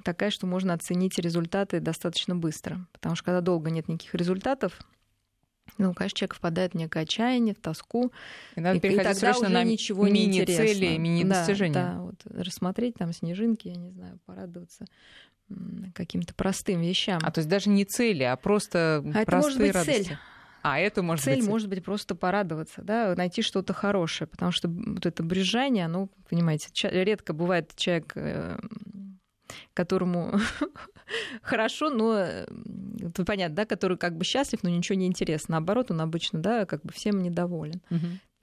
такая, 0.03 0.31
что 0.31 0.47
можно 0.47 0.73
оценить 0.73 1.19
результаты 1.19 1.81
достаточно 1.81 2.35
быстро. 2.35 2.87
Потому 2.93 3.17
что 3.17 3.27
когда 3.27 3.43
долго 3.43 3.71
нет 3.71 3.87
никаких 3.87 4.15
результатов, 4.15 4.81
ну, 5.79 5.94
конечно, 5.94 6.18
человек 6.18 6.35
впадает 6.35 6.72
в 6.72 6.76
некое 6.76 7.02
отчаяние, 7.02 7.55
в 7.55 7.59
тоску. 7.59 8.12
И 8.55 8.61
надо 8.61 8.79
и, 8.79 8.81
переходить 8.81 9.18
и 9.18 9.20
тогда 9.20 9.38
уже 9.38 9.48
на 9.48 9.64
ничего 9.64 10.07
мини-цели, 10.07 10.87
не 10.87 10.98
мини-достижения. 10.98 11.74
Да, 11.74 11.92
да, 11.92 12.00
вот 12.00 12.22
рассмотреть 12.24 12.94
там 12.94 13.12
снежинки, 13.12 13.68
я 13.68 13.76
не 13.76 13.90
знаю, 13.90 14.18
порадоваться 14.26 14.87
каким-то 15.94 16.35
простым 16.35 16.81
вещам. 16.81 17.20
А 17.22 17.31
то 17.31 17.38
есть 17.38 17.48
даже 17.48 17.70
не 17.70 17.85
цели, 17.85 18.24
а 18.24 18.37
просто 18.37 18.98
а 18.98 19.02
простые 19.02 19.22
это 19.22 19.37
может 19.37 19.59
быть 19.59 19.74
радости. 19.74 20.02
цель. 20.09 20.18
А 20.62 20.81
это 20.81 21.02
может 21.02 21.24
цель 21.24 21.35
быть... 21.35 21.44
Цель 21.44 21.50
может 21.50 21.68
быть 21.68 21.85
просто 21.85 22.14
порадоваться, 22.16 22.83
да, 22.83 23.14
найти 23.14 23.42
что-то 23.42 23.72
хорошее, 23.72 24.26
потому 24.26 24.50
что 24.50 24.68
вот 24.68 25.07
это 25.07 25.22
брюзжание, 25.22 25.87
ну, 25.87 26.11
понимаете, 26.29 26.68
редко 26.90 27.33
бывает 27.33 27.72
человек, 27.76 28.12
э, 28.16 28.59
которому 29.74 30.38
хорошо, 31.42 31.90
но 31.90 32.26
понятно, 33.24 33.56
да, 33.56 33.64
который 33.66 33.96
как 33.96 34.16
бы 34.16 34.24
счастлив, 34.24 34.62
но 34.62 34.70
ничего 34.70 34.98
не 34.98 35.06
интересно. 35.06 35.52
Наоборот, 35.52 35.90
он 35.90 36.00
обычно, 36.00 36.40
да, 36.40 36.66
как 36.66 36.82
бы 36.82 36.92
всем 36.92 37.22
недоволен. 37.22 37.80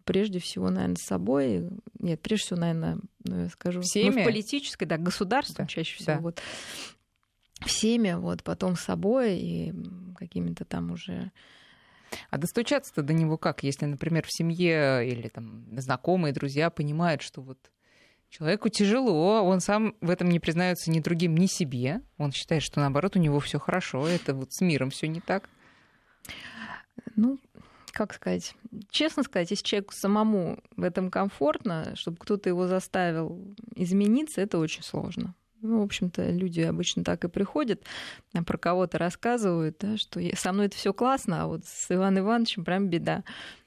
Прежде 0.06 0.40
всего, 0.40 0.70
наверное, 0.70 0.98
с 0.98 1.06
собой. 1.06 1.70
Нет, 2.00 2.22
прежде 2.22 2.46
всего, 2.46 2.60
наверное, 2.60 2.98
ну, 3.24 3.44
я 3.44 3.50
скажу, 3.50 3.80
Всеми? 3.82 4.16
ну, 4.16 4.22
в 4.22 4.26
политической, 4.26 4.84
да, 4.84 4.98
государством 4.98 5.66
да. 5.66 5.70
чаще 5.70 5.96
всего. 5.96 6.16
Да. 6.16 6.20
Вот 6.20 6.42
всеми, 7.66 8.14
вот, 8.14 8.44
потом 8.44 8.76
с 8.76 8.82
собой 8.82 9.38
и 9.38 9.74
какими-то 10.18 10.66
там 10.66 10.92
уже 10.92 11.32
а 12.30 12.38
достучаться-то 12.38 13.02
до 13.02 13.14
него 13.14 13.38
как, 13.38 13.64
если, 13.64 13.86
например, 13.86 14.24
в 14.28 14.32
семье 14.32 15.08
или 15.08 15.30
там 15.30 15.66
знакомые, 15.80 16.34
друзья 16.34 16.70
понимают, 16.70 17.22
что 17.22 17.42
вот 17.42 17.72
человеку 18.34 18.70
тяжело, 18.70 19.44
он 19.44 19.60
сам 19.60 19.96
в 20.02 20.10
этом 20.10 20.30
не 20.30 20.40
признается 20.40 20.90
ни 20.90 21.00
другим, 21.00 21.38
ни 21.38 21.46
себе. 21.46 22.02
Он 22.18 22.32
считает, 22.32 22.64
что 22.64 22.80
наоборот 22.80 23.16
у 23.16 23.20
него 23.20 23.40
все 23.40 23.60
хорошо, 23.60 24.08
это 24.08 24.34
вот 24.34 24.54
с 24.54 24.62
миром 24.62 24.90
все 24.90 25.08
не 25.08 25.22
так. 25.22 25.48
Ну, 27.16 27.40
как 27.92 28.14
сказать, 28.14 28.56
честно 28.90 29.22
сказать, 29.22 29.52
если 29.52 29.64
человеку 29.64 29.94
самому 29.94 30.58
в 30.76 30.82
этом 30.82 31.12
комфортно, 31.12 31.96
чтобы 31.96 32.18
кто-то 32.18 32.50
его 32.50 32.66
заставил 32.68 33.56
измениться, 33.76 34.42
это 34.42 34.58
очень 34.58 34.82
сложно. 34.82 35.36
Ну, 35.62 35.80
в 35.80 35.84
общем-то, 35.84 36.32
люди 36.32 36.62
обычно 36.62 37.04
так 37.04 37.24
и 37.24 37.30
приходят, 37.30 37.84
про 38.48 38.58
кого-то 38.58 38.98
рассказывают, 38.98 39.78
да, 39.80 39.96
что 39.96 40.20
со 40.36 40.52
мной 40.52 40.66
это 40.66 40.76
все 40.76 40.92
классно, 40.92 41.44
а 41.44 41.48
вот 41.48 41.66
с 41.66 41.90
Иваном 41.90 42.26
Ивановичем 42.26 42.66
прям 42.66 42.90
беда. 42.90 43.24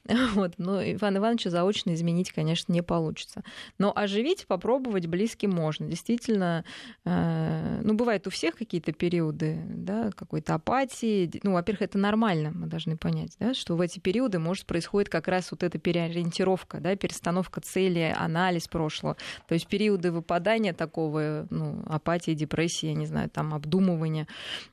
Вот. 0.35 0.55
Но 0.59 0.83
Иван 0.83 1.19
Ивановича 1.19 1.51
заочно 1.51 1.95
изменить, 1.95 2.33
конечно, 2.33 2.73
не 2.73 2.83
получится. 2.83 3.43
Но 3.79 3.93
оживить, 3.95 4.47
попробовать 4.47 5.07
близким 5.07 5.51
можно. 5.51 5.87
Действительно, 5.87 6.65
э, 7.05 7.81
ну, 7.83 7.95
бывает 7.95 8.27
у 8.27 8.31
всех 8.31 8.57
какие-то 8.57 8.93
периоды 8.93 9.61
да, 9.67 10.11
какой-то 10.15 10.55
апатии. 10.55 11.31
Ну, 11.43 11.53
во-первых, 11.53 11.83
это 11.83 11.99
нормально, 11.99 12.53
мы 12.55 12.67
должны 12.67 12.97
понять, 12.97 13.37
да, 13.39 13.55
что 13.55 13.77
в 13.77 13.81
эти 13.81 13.99
периоды 13.99 14.39
может 14.39 14.67
происходить 14.67 15.09
как 15.09 15.29
раз 15.29 15.51
вот 15.51 15.63
эта 15.63 15.79
переориентировка, 15.79 16.81
да, 16.81 16.95
перестановка 16.97 17.61
цели, 17.61 18.15
анализ 18.17 18.69
прошлого. 18.69 19.17
То 19.49 19.55
есть 19.55 19.67
периоды 19.67 20.13
выпадания 20.13 20.73
такого, 20.73 21.47
ну, 21.51 21.83
апатии, 21.87 22.33
депрессии, 22.33 22.87
я 22.87 22.95
не 22.95 23.07
знаю, 23.07 23.31
там, 23.31 23.55
обдумывания, 23.55 24.29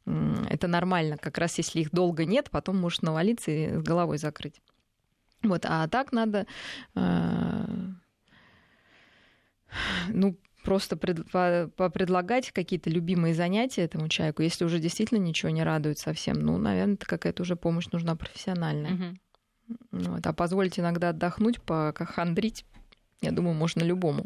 это 0.05 0.67
нормально. 0.67 1.17
Как 1.17 1.37
раз 1.37 1.57
если 1.57 1.81
их 1.81 1.91
долго 1.91 2.25
нет, 2.25 2.49
потом 2.51 2.77
может 2.77 3.01
навалиться 3.01 3.51
и 3.51 3.77
с 3.79 3.81
головой 3.81 4.17
закрыть. 4.17 4.61
Вот, 5.43 5.65
а 5.67 5.87
так 5.87 6.11
надо, 6.11 6.47
э, 6.95 7.65
ну, 10.07 10.37
просто 10.63 10.95
пред, 10.95 11.29
по, 11.29 11.69
попредлагать 11.75 12.51
какие-то 12.51 12.89
любимые 12.89 13.33
занятия 13.33 13.83
этому 13.83 14.07
человеку, 14.07 14.41
если 14.41 14.65
уже 14.65 14.79
действительно 14.79 15.19
ничего 15.19 15.49
не 15.49 15.63
радует 15.63 15.99
совсем, 15.99 16.39
ну, 16.39 16.57
наверное, 16.57 16.97
какая-то 16.97 17.43
уже 17.43 17.55
помощь 17.55 17.87
нужна 17.91 18.15
профессиональная. 18.15 18.93
Угу. 18.93 19.77
Вот, 19.91 20.25
а 20.25 20.33
позволить 20.33 20.79
иногда 20.79 21.09
отдохнуть, 21.09 21.59
хандрить, 21.65 22.65
я 23.21 23.31
думаю, 23.31 23.53
можно 23.53 23.83
любому. 23.83 24.25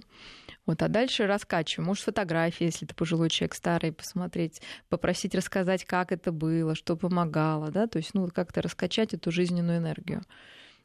Вот, 0.66 0.82
а 0.82 0.88
дальше 0.88 1.28
раскачиваем. 1.28 1.88
Может, 1.88 2.04
фотографии, 2.04 2.66
если 2.66 2.86
ты 2.86 2.94
пожилой 2.94 3.30
человек 3.30 3.54
старый, 3.54 3.94
посмотреть, 3.94 4.62
попросить 4.90 5.34
рассказать, 5.34 5.86
как 5.86 6.12
это 6.12 6.32
было, 6.32 6.76
что 6.76 6.98
помогало, 6.98 7.72
да, 7.72 7.88
то 7.88 7.98
есть, 7.98 8.14
ну, 8.14 8.28
как-то 8.28 8.62
раскачать 8.62 9.14
эту 9.14 9.32
жизненную 9.32 9.78
энергию 9.78 10.24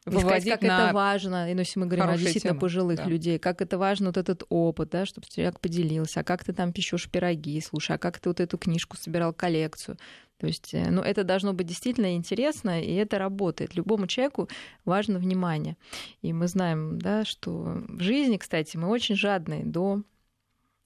выводить 0.04 0.42
сказать, 0.42 0.60
как 0.60 0.62
на 0.62 0.86
это 0.86 0.94
важно, 0.94 1.50
и, 1.50 1.54
ну, 1.54 1.60
если 1.60 1.78
мы 1.78 1.86
говорим 1.86 2.08
о 2.08 2.16
действительно 2.16 2.52
темы. 2.52 2.60
пожилых 2.60 2.96
да. 2.96 3.04
людей, 3.04 3.38
как 3.38 3.62
это 3.62 3.78
важно 3.78 4.06
вот 4.06 4.16
этот 4.16 4.44
опыт, 4.48 4.90
да, 4.90 5.06
чтобы 5.06 5.26
человек 5.28 5.60
поделился, 5.60 6.20
а 6.20 6.24
как 6.24 6.44
ты 6.44 6.52
там 6.52 6.72
печешь 6.72 7.08
пироги, 7.08 7.60
слушай, 7.60 7.96
а 7.96 7.98
как 7.98 8.18
ты 8.18 8.28
вот 8.28 8.40
эту 8.40 8.58
книжку 8.58 8.96
собирал, 8.96 9.32
коллекцию. 9.32 9.96
То 10.38 10.48
есть, 10.48 10.74
э, 10.74 10.90
ну, 10.90 11.02
это 11.02 11.22
должно 11.22 11.52
быть 11.52 11.68
действительно 11.68 12.16
интересно, 12.16 12.82
и 12.82 12.92
это 12.94 13.18
работает. 13.18 13.76
Любому 13.76 14.08
человеку 14.08 14.48
важно 14.84 15.20
внимание. 15.20 15.76
И 16.20 16.32
мы 16.32 16.48
знаем, 16.48 16.98
да, 16.98 17.24
что 17.24 17.82
в 17.86 18.00
жизни, 18.00 18.38
кстати, 18.38 18.76
мы 18.76 18.88
очень 18.88 19.14
жадные 19.14 19.64
до 19.64 20.02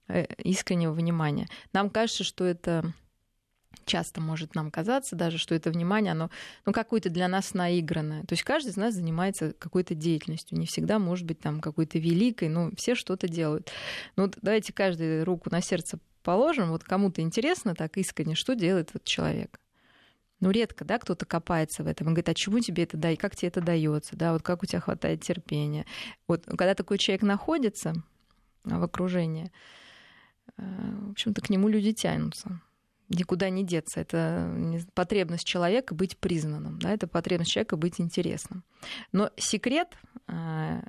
э, 0.07 0.25
искреннего 0.43 0.91
внимания. 0.91 1.47
Нам 1.73 1.89
кажется, 1.89 2.23
что 2.23 2.45
это 2.45 2.93
часто 3.87 4.21
может 4.21 4.53
нам 4.53 4.69
казаться 4.69 5.15
даже, 5.15 5.37
что 5.37 5.55
это 5.55 5.71
внимание, 5.71 6.11
оно 6.11 6.29
ну, 6.65 6.73
какое-то 6.73 7.09
для 7.09 7.27
нас 7.27 7.53
наигранное. 7.53 8.21
То 8.21 8.33
есть 8.33 8.43
каждый 8.43 8.69
из 8.69 8.75
нас 8.75 8.93
занимается 8.93 9.53
какой-то 9.57 9.95
деятельностью. 9.95 10.59
Не 10.59 10.67
всегда 10.67 10.99
может 10.99 11.25
быть 11.25 11.39
там 11.39 11.59
какой-то 11.59 11.97
великой, 11.97 12.49
но 12.49 12.69
все 12.77 12.93
что-то 12.93 13.27
делают. 13.27 13.71
Ну, 14.15 14.23
вот 14.23 14.37
давайте 14.41 14.73
каждый 14.73 15.23
руку 15.23 15.49
на 15.49 15.61
сердце 15.61 15.99
положим. 16.21 16.69
Вот 16.69 16.83
кому-то 16.83 17.21
интересно 17.21 17.73
так 17.73 17.97
искренне, 17.97 18.35
что 18.35 18.53
делает 18.53 18.89
этот 18.89 19.05
человек. 19.05 19.59
Ну, 20.39 20.51
редко, 20.51 20.85
да, 20.85 20.99
кто-то 20.99 21.25
копается 21.25 21.83
в 21.83 21.87
этом 21.87 22.07
и 22.07 22.09
говорит, 22.11 22.29
а 22.29 22.35
чему 22.35 22.59
тебе 22.59 22.83
это 22.83 22.95
дай, 22.95 23.15
как 23.15 23.35
тебе 23.35 23.47
это 23.47 23.59
дается, 23.59 24.15
да, 24.15 24.33
вот 24.33 24.43
как 24.43 24.61
у 24.61 24.67
тебя 24.67 24.81
хватает 24.81 25.21
терпения. 25.21 25.87
Вот 26.27 26.45
когда 26.45 26.75
такой 26.75 26.99
человек 26.99 27.23
находится 27.23 27.95
в 28.63 28.83
окружении, 28.83 29.51
э, 30.57 30.95
в 31.07 31.11
общем-то, 31.11 31.41
к 31.41 31.49
нему 31.49 31.69
люди 31.69 31.91
тянутся 31.91 32.61
никуда 33.09 33.49
не 33.49 33.63
деться. 33.63 33.99
Это 33.99 34.51
потребность 34.93 35.45
человека 35.45 35.95
быть 35.95 36.17
признанным, 36.17 36.79
да, 36.79 36.91
это 36.91 37.07
потребность 37.07 37.51
человека 37.51 37.77
быть 37.77 37.99
интересным. 37.99 38.63
Но 39.11 39.31
секрет 39.37 39.89
а, 40.27 40.81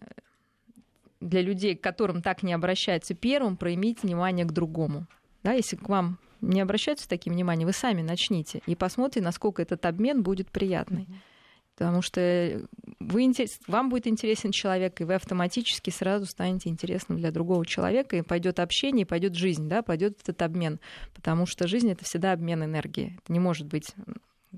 для 1.20 1.42
людей, 1.42 1.76
к 1.76 1.82
которым 1.82 2.22
так 2.22 2.42
не 2.42 2.52
обращаются 2.52 3.14
первым, 3.14 3.56
проявить 3.56 4.02
внимание 4.02 4.44
к 4.44 4.52
другому. 4.52 5.06
Да, 5.42 5.52
если 5.52 5.76
к 5.76 5.88
вам 5.88 6.18
не 6.40 6.60
обращаются 6.60 7.08
таким 7.08 7.32
вниманием, 7.32 7.66
вы 7.66 7.72
сами 7.72 8.02
начните 8.02 8.62
и 8.66 8.74
посмотрите, 8.74 9.24
насколько 9.24 9.62
этот 9.62 9.86
обмен 9.86 10.22
будет 10.22 10.50
приятный. 10.50 11.02
Mm-hmm. 11.02 11.37
Потому 11.78 12.02
что 12.02 12.60
вы, 12.98 13.32
вам 13.68 13.88
будет 13.88 14.08
интересен 14.08 14.50
человек, 14.50 15.00
и 15.00 15.04
вы 15.04 15.14
автоматически 15.14 15.90
сразу 15.90 16.26
станете 16.26 16.70
интересным 16.70 17.18
для 17.18 17.30
другого 17.30 17.64
человека, 17.64 18.16
и 18.16 18.22
пойдет 18.22 18.58
общение, 18.58 19.02
и 19.02 19.08
пойдет 19.08 19.36
жизнь, 19.36 19.68
да, 19.68 19.82
пойдет 19.82 20.18
этот 20.20 20.42
обмен. 20.42 20.80
Потому 21.14 21.46
что 21.46 21.68
жизнь 21.68 21.88
это 21.88 22.04
всегда 22.04 22.32
обмен 22.32 22.64
энергии. 22.64 23.16
Это 23.22 23.32
не 23.32 23.38
может 23.38 23.68
быть 23.68 23.94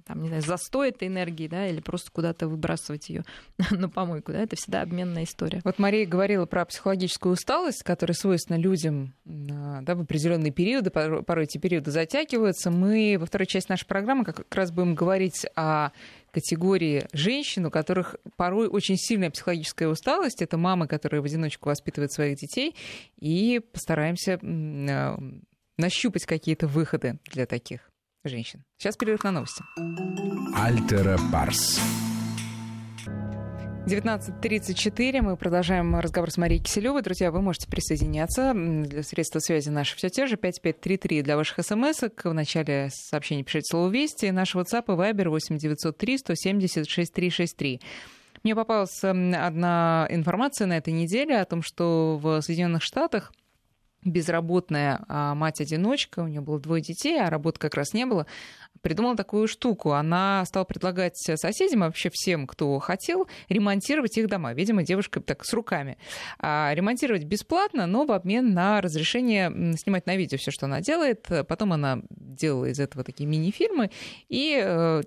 там, 0.06 0.22
не 0.22 0.28
знаю, 0.28 0.42
застой 0.42 0.90
этой 0.90 1.08
энергии, 1.08 1.48
да, 1.48 1.66
или 1.66 1.80
просто 1.80 2.10
куда-то 2.10 2.48
выбрасывать 2.48 3.08
ее 3.08 3.24
на 3.70 3.88
помойку, 3.88 4.32
да, 4.32 4.40
это 4.42 4.56
всегда 4.56 4.82
обменная 4.82 5.24
история. 5.24 5.60
Вот 5.64 5.78
Мария 5.78 6.06
говорила 6.06 6.46
про 6.46 6.64
психологическую 6.64 7.32
усталость, 7.32 7.82
которая 7.82 8.14
свойственна 8.14 8.56
людям 8.56 9.14
да, 9.24 9.94
в 9.94 10.00
определенные 10.00 10.52
периоды, 10.52 10.90
порой 10.90 11.44
эти 11.44 11.58
периоды 11.58 11.90
затягиваются. 11.90 12.70
Мы 12.70 13.16
во 13.18 13.26
второй 13.26 13.46
части 13.46 13.70
нашей 13.70 13.86
программы 13.86 14.24
как 14.24 14.54
раз 14.54 14.70
будем 14.70 14.94
говорить 14.94 15.46
о 15.56 15.90
категории 16.30 17.06
женщин, 17.12 17.66
у 17.66 17.70
которых 17.70 18.16
порой 18.36 18.68
очень 18.68 18.96
сильная 18.96 19.30
психологическая 19.30 19.88
усталость. 19.88 20.42
Это 20.42 20.56
мамы, 20.56 20.86
которые 20.86 21.20
в 21.20 21.24
одиночку 21.24 21.68
воспитывают 21.68 22.12
своих 22.12 22.38
детей, 22.38 22.74
и 23.18 23.60
постараемся 23.72 24.38
а, 24.42 25.18
нащупать 25.78 26.26
какие-то 26.26 26.66
выходы 26.66 27.18
для 27.32 27.46
таких 27.46 27.90
женщин. 28.24 28.64
Сейчас 28.76 28.96
перерыв 28.96 29.24
на 29.24 29.32
новости. 29.32 29.62
Альтера 30.54 31.18
Парс. 31.32 31.80
19.34. 33.90 35.20
Мы 35.20 35.36
продолжаем 35.36 35.98
разговор 35.98 36.30
с 36.30 36.36
Марией 36.36 36.62
Киселевой. 36.62 37.02
Друзья, 37.02 37.32
вы 37.32 37.42
можете 37.42 37.66
присоединяться. 37.66 38.52
Для 38.54 39.02
средства 39.02 39.40
связи 39.40 39.68
наши 39.68 39.96
все 39.96 40.08
те 40.08 40.28
же. 40.28 40.36
5533 40.36 41.22
для 41.22 41.36
ваших 41.36 41.66
смс 41.66 42.00
-ок. 42.04 42.30
В 42.30 42.32
начале 42.32 42.90
сообщения 42.92 43.42
пишите 43.42 43.66
слово 43.68 43.90
«Вести». 43.90 44.30
Наш 44.30 44.54
WhatsApp 44.54 44.84
и 44.86 44.90
Viber 44.92 45.30
8903 45.30 46.18
170 46.18 46.88
6363. 46.88 47.80
Мне 48.44 48.54
попалась 48.54 49.02
одна 49.02 50.06
информация 50.08 50.68
на 50.68 50.76
этой 50.76 50.92
неделе 50.92 51.40
о 51.40 51.44
том, 51.44 51.60
что 51.60 52.20
в 52.22 52.42
Соединенных 52.42 52.84
Штатах 52.84 53.32
безработная 54.04 55.04
а, 55.08 55.34
мать-одиночка, 55.34 56.20
у 56.20 56.26
нее 56.26 56.40
было 56.40 56.58
двое 56.58 56.82
детей, 56.82 57.20
а 57.20 57.28
работы 57.28 57.58
как 57.58 57.74
раз 57.74 57.92
не 57.92 58.06
было, 58.06 58.26
придумала 58.82 59.16
такую 59.16 59.48
штуку. 59.48 59.92
Она 59.92 60.44
стала 60.46 60.64
предлагать 60.64 61.16
соседям, 61.16 61.80
вообще 61.80 62.10
всем, 62.12 62.46
кто 62.46 62.78
хотел, 62.78 63.28
ремонтировать 63.48 64.16
их 64.18 64.28
дома. 64.28 64.52
Видимо, 64.54 64.82
девушка 64.82 65.20
так 65.20 65.44
с 65.44 65.52
руками. 65.52 65.98
А, 66.38 66.72
ремонтировать 66.74 67.24
бесплатно, 67.24 67.86
но 67.86 68.04
в 68.04 68.12
обмен 68.12 68.54
на 68.54 68.80
разрешение 68.80 69.50
снимать 69.76 70.06
на 70.06 70.16
видео 70.16 70.38
все, 70.38 70.50
что 70.50 70.66
она 70.66 70.80
делает. 70.80 71.28
Потом 71.48 71.72
она 71.72 72.00
делала 72.10 72.66
из 72.66 72.80
этого 72.80 73.04
такие 73.04 73.28
мини-фильмы 73.28 73.90
и 74.28 74.58
э, 74.62 75.02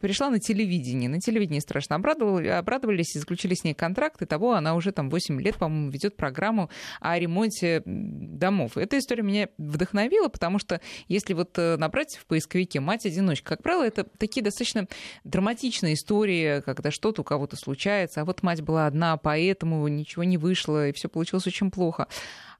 пришла 0.00 0.30
на 0.30 0.38
телевидение. 0.38 1.08
На 1.08 1.20
телевидении 1.20 1.60
страшно 1.60 1.96
обрадовались 1.96 3.16
и 3.16 3.18
заключили 3.18 3.54
с 3.54 3.64
ней 3.64 3.74
контракт. 3.74 4.22
И 4.22 4.26
того 4.26 4.54
она 4.54 4.74
уже 4.74 4.92
там 4.92 5.10
8 5.10 5.40
лет, 5.40 5.56
по-моему, 5.56 5.90
ведет 5.90 6.16
программу 6.16 6.70
о 7.00 7.18
ремонте 7.18 7.82
домов. 7.84 8.76
Эта 8.76 8.98
история 8.98 9.22
меня 9.22 9.48
вдохновила, 9.58 10.28
потому 10.28 10.58
что 10.58 10.80
если 11.08 11.34
вот 11.34 11.58
э, 11.58 11.76
набрать 11.76 12.16
в 12.16 12.26
поисковике 12.26 12.69
языке. 12.70 12.80
Мать-одиночка. 12.80 13.56
Как 13.56 13.62
правило, 13.62 13.82
это 13.82 14.04
такие 14.18 14.42
достаточно 14.42 14.86
драматичные 15.24 15.94
истории, 15.94 16.60
когда 16.60 16.90
что-то 16.90 17.22
у 17.22 17.24
кого-то 17.24 17.56
случается, 17.56 18.20
а 18.20 18.24
вот 18.24 18.42
мать 18.42 18.62
была 18.62 18.86
одна, 18.86 19.16
поэтому 19.16 19.86
ничего 19.88 20.24
не 20.24 20.38
вышло, 20.38 20.88
и 20.88 20.92
все 20.92 21.08
получилось 21.08 21.46
очень 21.46 21.70
плохо. 21.70 22.06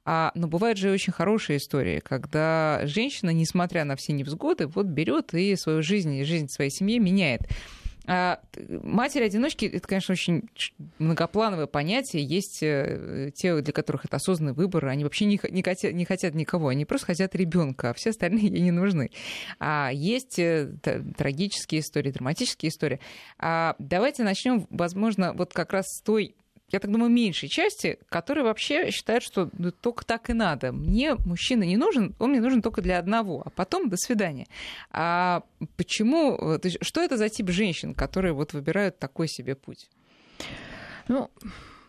А, 0.03 0.31
но 0.33 0.47
бывают 0.47 0.77
же 0.77 0.91
очень 0.91 1.13
хорошие 1.13 1.57
истории, 1.57 1.99
когда 1.99 2.81
женщина, 2.83 3.29
несмотря 3.29 3.85
на 3.85 3.95
все 3.95 4.13
невзгоды, 4.13 4.67
вот 4.67 4.87
берет 4.87 5.33
и 5.33 5.55
свою 5.55 5.83
жизнь, 5.83 6.13
и 6.15 6.23
жизнь 6.23 6.47
своей 6.47 6.71
семьи 6.71 6.99
меняет. 6.99 7.41
А, 8.13 8.41
матери-одиночки— 8.83 9.63
это, 9.73 9.87
конечно, 9.87 10.11
очень 10.11 10.49
многоплановое 10.99 11.65
понятие. 11.65 12.25
Есть 12.25 12.61
э, 12.61 13.31
те, 13.33 13.61
для 13.61 13.71
которых 13.71 14.03
это 14.03 14.17
осознанный 14.17 14.51
выбор. 14.51 14.87
Они 14.87 15.05
вообще 15.05 15.23
не, 15.23 15.39
не, 15.49 15.63
хотят, 15.63 15.93
не 15.93 16.03
хотят 16.03 16.35
никого. 16.35 16.67
Они 16.67 16.83
просто 16.83 17.07
хотят 17.07 17.35
ребенка, 17.35 17.91
а 17.91 17.93
все 17.93 18.09
остальные 18.09 18.47
ей 18.47 18.59
не 18.59 18.71
нужны. 18.71 19.11
А 19.59 19.91
есть 19.93 20.37
э, 20.39 20.73
трагические 21.17 21.79
истории, 21.79 22.11
драматические 22.11 22.69
истории. 22.69 22.99
А 23.39 23.77
давайте 23.79 24.23
начнем, 24.23 24.67
возможно, 24.71 25.31
вот 25.31 25.53
как 25.53 25.71
раз 25.71 25.85
с 25.87 26.01
той 26.01 26.35
я 26.71 26.79
так 26.79 26.91
думаю, 26.91 27.11
меньшей 27.11 27.49
части, 27.49 27.99
которые 28.09 28.43
вообще 28.43 28.91
считают, 28.91 29.23
что 29.23 29.49
ну, 29.57 29.71
только 29.71 30.05
так 30.05 30.29
и 30.29 30.33
надо. 30.33 30.71
Мне 30.71 31.15
мужчина 31.15 31.63
не 31.63 31.77
нужен, 31.77 32.15
он 32.19 32.31
мне 32.31 32.41
нужен 32.41 32.61
только 32.61 32.81
для 32.81 32.99
одного, 32.99 33.43
а 33.45 33.49
потом 33.49 33.89
до 33.89 33.97
свидания. 33.97 34.47
А 34.91 35.43
почему, 35.77 36.59
что 36.81 37.01
это 37.01 37.17
за 37.17 37.29
тип 37.29 37.49
женщин, 37.49 37.93
которые 37.93 38.33
вот 38.33 38.53
выбирают 38.53 38.99
такой 38.99 39.27
себе 39.27 39.55
путь? 39.55 39.89
Ну, 41.07 41.29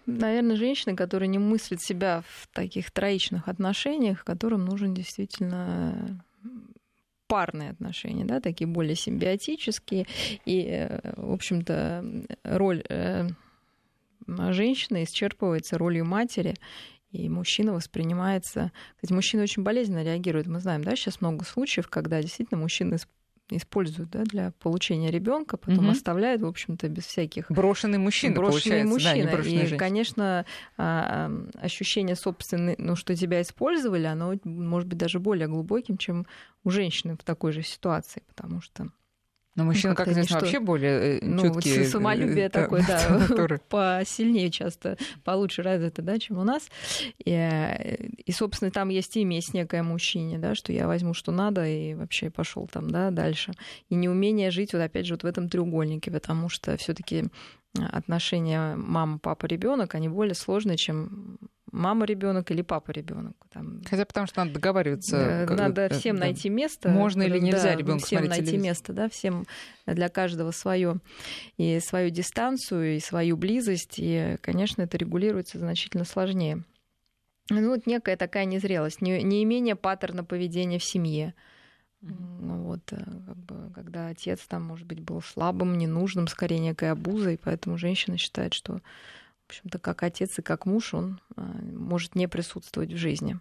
наверное, 0.06 0.56
женщины, 0.56 0.96
которые 0.96 1.28
не 1.28 1.38
мыслят 1.38 1.80
себя 1.80 2.22
в 2.26 2.48
таких 2.48 2.90
троичных 2.90 3.48
отношениях, 3.48 4.24
которым 4.24 4.64
нужен 4.64 4.94
действительно 4.94 6.24
парные 7.28 7.70
отношения, 7.70 8.26
да, 8.26 8.40
такие 8.40 8.66
более 8.66 8.94
симбиотические. 8.94 10.06
И, 10.44 10.66
э, 10.68 11.14
в 11.16 11.32
общем-то, 11.32 12.04
роль 12.44 12.82
э, 12.88 13.28
женщина 14.26 15.04
исчерпывается 15.04 15.78
ролью 15.78 16.04
матери, 16.04 16.54
и 17.10 17.28
мужчина 17.28 17.74
воспринимается... 17.74 18.72
Кстати, 18.96 19.12
мужчины 19.12 19.42
очень 19.42 19.62
болезненно 19.62 20.02
реагируют. 20.02 20.46
Мы 20.46 20.60
знаем, 20.60 20.82
да, 20.82 20.96
сейчас 20.96 21.20
много 21.20 21.44
случаев, 21.44 21.88
когда 21.88 22.22
действительно 22.22 22.60
мужчины 22.60 22.96
используют 23.50 24.10
да, 24.10 24.22
для 24.22 24.52
получения 24.52 25.10
ребенка, 25.10 25.56
потом 25.56 25.86
угу. 25.86 25.90
оставляют, 25.90 26.42
в 26.42 26.46
общем-то, 26.46 26.88
без 26.88 27.04
всяких... 27.04 27.50
Брошенный 27.50 27.98
мужчина, 27.98 28.34
брошенный 28.34 28.84
мужчина. 28.84 29.30
Да, 29.30 29.38
и, 29.40 29.42
женщина. 29.42 29.78
конечно, 29.78 30.46
а, 30.76 31.30
ощущение 31.60 32.16
собственной, 32.16 32.76
ну, 32.78 32.96
что 32.96 33.14
тебя 33.14 33.42
использовали, 33.42 34.04
оно 34.04 34.34
может 34.44 34.88
быть 34.88 34.98
даже 34.98 35.20
более 35.20 35.48
глубоким, 35.48 35.98
чем 35.98 36.26
у 36.64 36.70
женщины 36.70 37.14
в 37.14 37.24
такой 37.24 37.52
же 37.52 37.62
ситуации, 37.62 38.22
потому 38.26 38.60
что 38.60 38.88
но 39.54 39.64
мужчина, 39.64 39.90
ну, 39.90 39.96
как 39.96 40.08
известно, 40.08 40.40
вообще 40.40 40.60
более 40.60 41.18
э, 41.18 41.20
ну, 41.22 41.42
чуткие. 41.42 41.80
Вот 41.80 41.88
самолюбие 41.88 42.46
э, 42.46 42.48
такое, 42.48 42.84
да, 42.86 43.58
посильнее 43.68 44.50
часто, 44.50 44.96
получше 45.24 45.62
развито, 45.62 46.00
да, 46.00 46.18
чем 46.18 46.38
у 46.38 46.44
нас. 46.44 46.68
И, 47.18 47.30
э, 47.30 47.96
и, 48.06 48.32
собственно, 48.32 48.70
там 48.70 48.88
есть 48.88 49.16
и 49.16 49.24
месть 49.24 49.52
некая 49.52 49.82
мужчине, 49.82 50.38
да, 50.38 50.54
что 50.54 50.72
я 50.72 50.86
возьму, 50.86 51.12
что 51.12 51.32
надо, 51.32 51.66
и 51.66 51.92
вообще 51.94 52.30
пошел 52.30 52.66
там, 52.66 52.90
да, 52.90 53.10
дальше. 53.10 53.52
И 53.90 53.94
неумение 53.94 54.50
жить, 54.50 54.72
вот 54.72 54.80
опять 54.80 55.04
же, 55.04 55.14
вот 55.14 55.22
в 55.22 55.26
этом 55.26 55.50
треугольнике, 55.50 56.10
потому 56.10 56.48
что 56.48 56.76
все 56.78 56.94
таки 56.94 57.24
отношения 57.74 58.76
мама, 58.76 59.18
папа, 59.18 59.46
ребенок, 59.46 59.94
они 59.94 60.08
более 60.08 60.34
сложные, 60.34 60.76
чем 60.76 61.38
мама 61.72 62.04
ребенок 62.04 62.50
или 62.50 62.62
папа 62.62 62.90
ребенок. 62.90 63.34
Там... 63.50 63.82
Хотя 63.88 64.04
потому 64.04 64.26
что 64.26 64.40
надо 64.40 64.54
договариваться. 64.54 65.46
Надо 65.48 65.88
всем 65.88 66.16
да. 66.16 66.22
найти 66.22 66.50
место. 66.50 66.90
Можно 66.90 67.22
или 67.22 67.38
нельзя 67.38 67.62
да, 67.62 67.76
ребенку 67.76 68.04
всем 68.04 68.24
найти 68.26 68.46
телевизор. 68.46 68.68
место, 68.68 68.92
да, 68.92 69.08
всем 69.08 69.46
для 69.86 70.08
каждого 70.08 70.50
свое 70.50 71.00
и 71.56 71.80
свою 71.80 72.10
дистанцию 72.10 72.96
и 72.96 73.00
свою 73.00 73.36
близость, 73.36 73.94
и, 73.96 74.36
конечно, 74.42 74.82
это 74.82 74.98
регулируется 74.98 75.58
значительно 75.58 76.04
сложнее. 76.04 76.62
Ну, 77.50 77.70
вот 77.70 77.86
некая 77.86 78.16
такая 78.16 78.44
незрелость, 78.44 79.00
не, 79.00 79.22
неимение 79.22 79.74
паттерна 79.74 80.24
поведения 80.24 80.78
в 80.78 80.84
семье. 80.84 81.34
Ну, 82.02 82.62
вот, 82.64 82.92
э, 82.92 82.96
как 82.96 83.36
бы, 83.36 83.70
когда 83.74 84.08
отец 84.08 84.40
там, 84.48 84.64
может 84.64 84.86
быть, 84.86 85.00
был 85.00 85.22
слабым, 85.22 85.78
ненужным, 85.78 86.26
скорее 86.26 86.58
некой 86.58 86.90
обузой, 86.90 87.38
поэтому 87.42 87.78
женщина 87.78 88.18
считает, 88.18 88.54
что 88.54 88.80
в 89.46 89.50
общем-то, 89.50 89.78
как 89.78 90.02
отец 90.02 90.38
и 90.38 90.42
как 90.42 90.66
муж, 90.66 90.94
он 90.94 91.20
а, 91.36 91.42
может 91.42 92.14
не 92.14 92.26
присутствовать 92.26 92.92
в 92.92 92.96
жизни. 92.96 93.38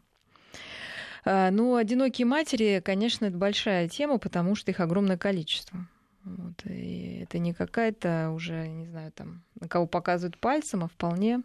А, 1.24 1.52
ну, 1.52 1.76
одинокие 1.76 2.26
матери, 2.26 2.82
конечно, 2.84 3.26
это 3.26 3.38
большая 3.38 3.88
тема, 3.88 4.18
потому 4.18 4.56
что 4.56 4.72
их 4.72 4.80
огромное 4.80 5.18
количество. 5.18 5.88
Вот, 6.24 6.66
и 6.66 7.22
это 7.24 7.40
не 7.40 7.54
какая-то 7.54 8.32
уже, 8.32 8.68
не 8.68 8.86
знаю, 8.88 9.12
там, 9.12 9.42
на 9.60 9.68
кого 9.68 9.88
показывают 9.88 10.38
пальцем, 10.38 10.84
а 10.84 10.88
вполне, 10.88 11.42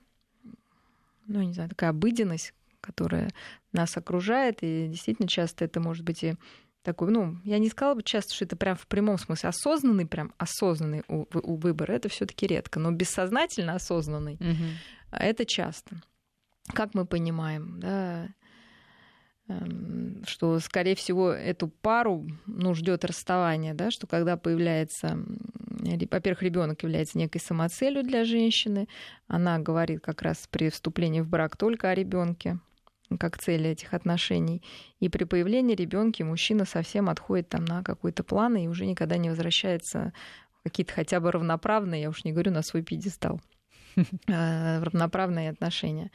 ну, 1.27 1.41
не 1.43 1.55
знаю, 1.55 1.71
такая 1.71 1.91
обыденность, 1.91 2.53
которая 2.81 3.31
нас 3.73 3.97
окружает, 3.97 4.59
и 4.63 4.89
действительно 4.89 5.29
часто 5.29 5.65
это 5.65 5.81
может 5.81 6.05
быть 6.05 6.25
и 6.25 6.35
такой, 6.87 7.11
ну, 7.11 7.37
я 7.45 7.59
не 7.59 7.69
сказала 7.69 7.97
бы 7.97 8.03
часто, 8.05 8.33
что 8.33 8.45
это 8.45 8.55
прям 8.55 8.77
в 8.77 8.87
прямом 8.87 9.19
смысле 9.19 9.49
осознанный, 9.49 10.07
прям 10.07 10.33
осознанный 10.39 11.03
у, 11.09 11.27
у 11.33 11.57
выбора, 11.57 11.93
это 11.93 12.09
все-таки 12.09 12.47
редко, 12.47 12.79
но 12.79 12.93
бессознательно 12.93 13.75
осознанный, 13.75 14.35
угу. 14.35 14.65
это 15.11 15.45
часто. 15.45 16.01
Как 16.73 16.95
мы 16.95 17.05
понимаем, 17.05 17.81
да, 17.81 18.29
эм, 19.49 20.23
что, 20.29 20.61
скорее 20.61 20.95
всего, 20.95 21.33
эту 21.33 21.67
пару 21.67 22.25
ну, 22.47 22.73
ждет 22.75 23.05
расставание, 23.05 23.75
да, 23.75 23.91
что 23.91 24.07
когда 24.07 24.37
появляется, 24.37 25.19
во-первых, 26.09 26.43
ребенок 26.43 26.85
является 26.85 27.19
некой 27.19 27.41
самоцелью 27.41 28.05
для 28.05 28.25
женщины, 28.25 28.87
она 29.27 29.59
говорит 29.59 30.03
как 30.03 30.23
раз 30.23 30.47
при 30.49 30.71
вступлении 30.71 31.21
в 31.21 31.29
брак 31.29 31.57
только 31.57 31.91
о 31.91 31.95
ребенке, 31.97 32.61
как 33.19 33.39
цели 33.39 33.71
этих 33.71 33.95
отношений. 33.95 34.63
И 35.01 35.09
при 35.09 35.25
появлении 35.25 35.75
ребенка 35.75 36.25
мужчина 36.25 36.65
совсем 36.65 37.09
отходит 37.09 37.49
там 37.49 37.65
на 37.65 37.83
какой-то 37.83 38.23
план 38.25 38.57
и 38.57 38.69
уже 38.69 38.87
никогда 38.87 39.17
не 39.17 39.31
возвращается 39.31 40.13
в 40.61 40.65
какие-то 40.65 40.93
хотя 40.93 41.21
бы 41.21 41.31
равноправные, 41.31 42.03
я 42.03 42.09
уж 42.09 42.25
не 42.25 42.33
говорю 42.33 42.53
на 42.53 42.63
свой 42.63 42.83
пьедестал, 42.83 43.41
а, 44.29 44.81
равноправные 44.85 45.51
отношения. 45.51 46.11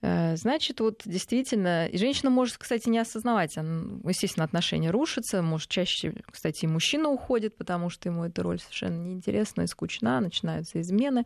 Э, 0.00 0.36
значит, 0.36 0.80
вот 0.80 1.02
действительно, 1.04 1.86
и 1.86 1.98
женщина 1.98 2.30
может, 2.30 2.56
кстати, 2.56 2.88
не 2.88 2.98
осознавать, 2.98 3.56
естественно, 3.56 4.44
отношения 4.44 4.90
рушатся, 4.90 5.42
может, 5.42 5.68
чаще, 5.68 6.14
кстати, 6.30 6.64
и 6.64 6.68
мужчина 6.68 7.08
уходит, 7.08 7.56
потому 7.56 7.90
что 7.90 8.08
ему 8.08 8.24
эта 8.24 8.42
роль 8.42 8.60
совершенно 8.60 9.02
неинтересна 9.02 9.62
и 9.62 9.66
скучна, 9.66 10.20
начинаются 10.20 10.80
измены. 10.80 11.24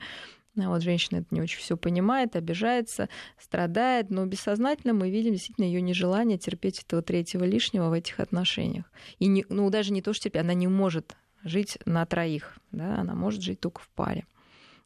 А 0.58 0.68
вот 0.68 0.82
женщина 0.82 1.18
это 1.18 1.28
не 1.30 1.40
очень 1.40 1.58
все 1.58 1.76
понимает, 1.76 2.36
обижается, 2.36 3.08
страдает, 3.38 4.10
но 4.10 4.26
бессознательно 4.26 4.92
мы 4.92 5.10
видим 5.10 5.32
действительно 5.32 5.64
ее 5.64 5.80
нежелание 5.80 6.36
терпеть 6.36 6.80
этого 6.80 7.00
третьего 7.00 7.44
лишнего 7.44 7.88
в 7.88 7.92
этих 7.92 8.20
отношениях. 8.20 8.84
И 9.18 9.26
не, 9.26 9.46
ну, 9.48 9.70
даже 9.70 9.92
не 9.92 10.02
то, 10.02 10.12
что 10.12 10.24
терпеть, 10.24 10.42
она 10.42 10.52
не 10.52 10.68
может 10.68 11.16
жить 11.42 11.78
на 11.86 12.04
троих, 12.04 12.58
да, 12.70 12.98
она 12.98 13.14
может 13.14 13.40
жить 13.42 13.60
только 13.60 13.80
в 13.80 13.88
паре. 13.90 14.26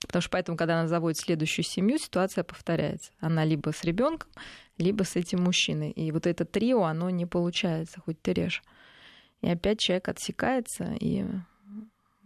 Потому 0.00 0.22
что 0.22 0.30
поэтому, 0.30 0.56
когда 0.56 0.78
она 0.78 0.88
заводит 0.88 1.18
следующую 1.18 1.64
семью, 1.64 1.98
ситуация 1.98 2.44
повторяется. 2.44 3.10
Она 3.18 3.44
либо 3.44 3.72
с 3.72 3.82
ребенком, 3.82 4.30
либо 4.78 5.02
с 5.02 5.16
этим 5.16 5.42
мужчиной. 5.42 5.90
И 5.90 6.12
вот 6.12 6.26
это 6.26 6.44
трио, 6.44 6.84
оно 6.84 7.10
не 7.10 7.26
получается, 7.26 8.00
хоть 8.04 8.20
ты 8.20 8.32
режь. 8.32 8.62
И 9.40 9.48
опять 9.48 9.80
человек 9.80 10.08
отсекается 10.08 10.94
и 11.00 11.24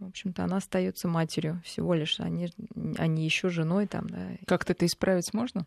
в 0.01 0.07
общем-то, 0.07 0.43
она 0.43 0.57
остается 0.57 1.07
матерью 1.07 1.61
всего 1.63 1.93
лишь, 1.93 2.19
а 2.19 2.27
не, 2.27 2.49
а 2.97 3.07
не 3.07 3.23
еще 3.23 3.49
женой 3.49 3.85
там, 3.87 4.09
да. 4.09 4.31
Как-то 4.47 4.73
это 4.73 4.85
исправить 4.85 5.33
можно? 5.33 5.65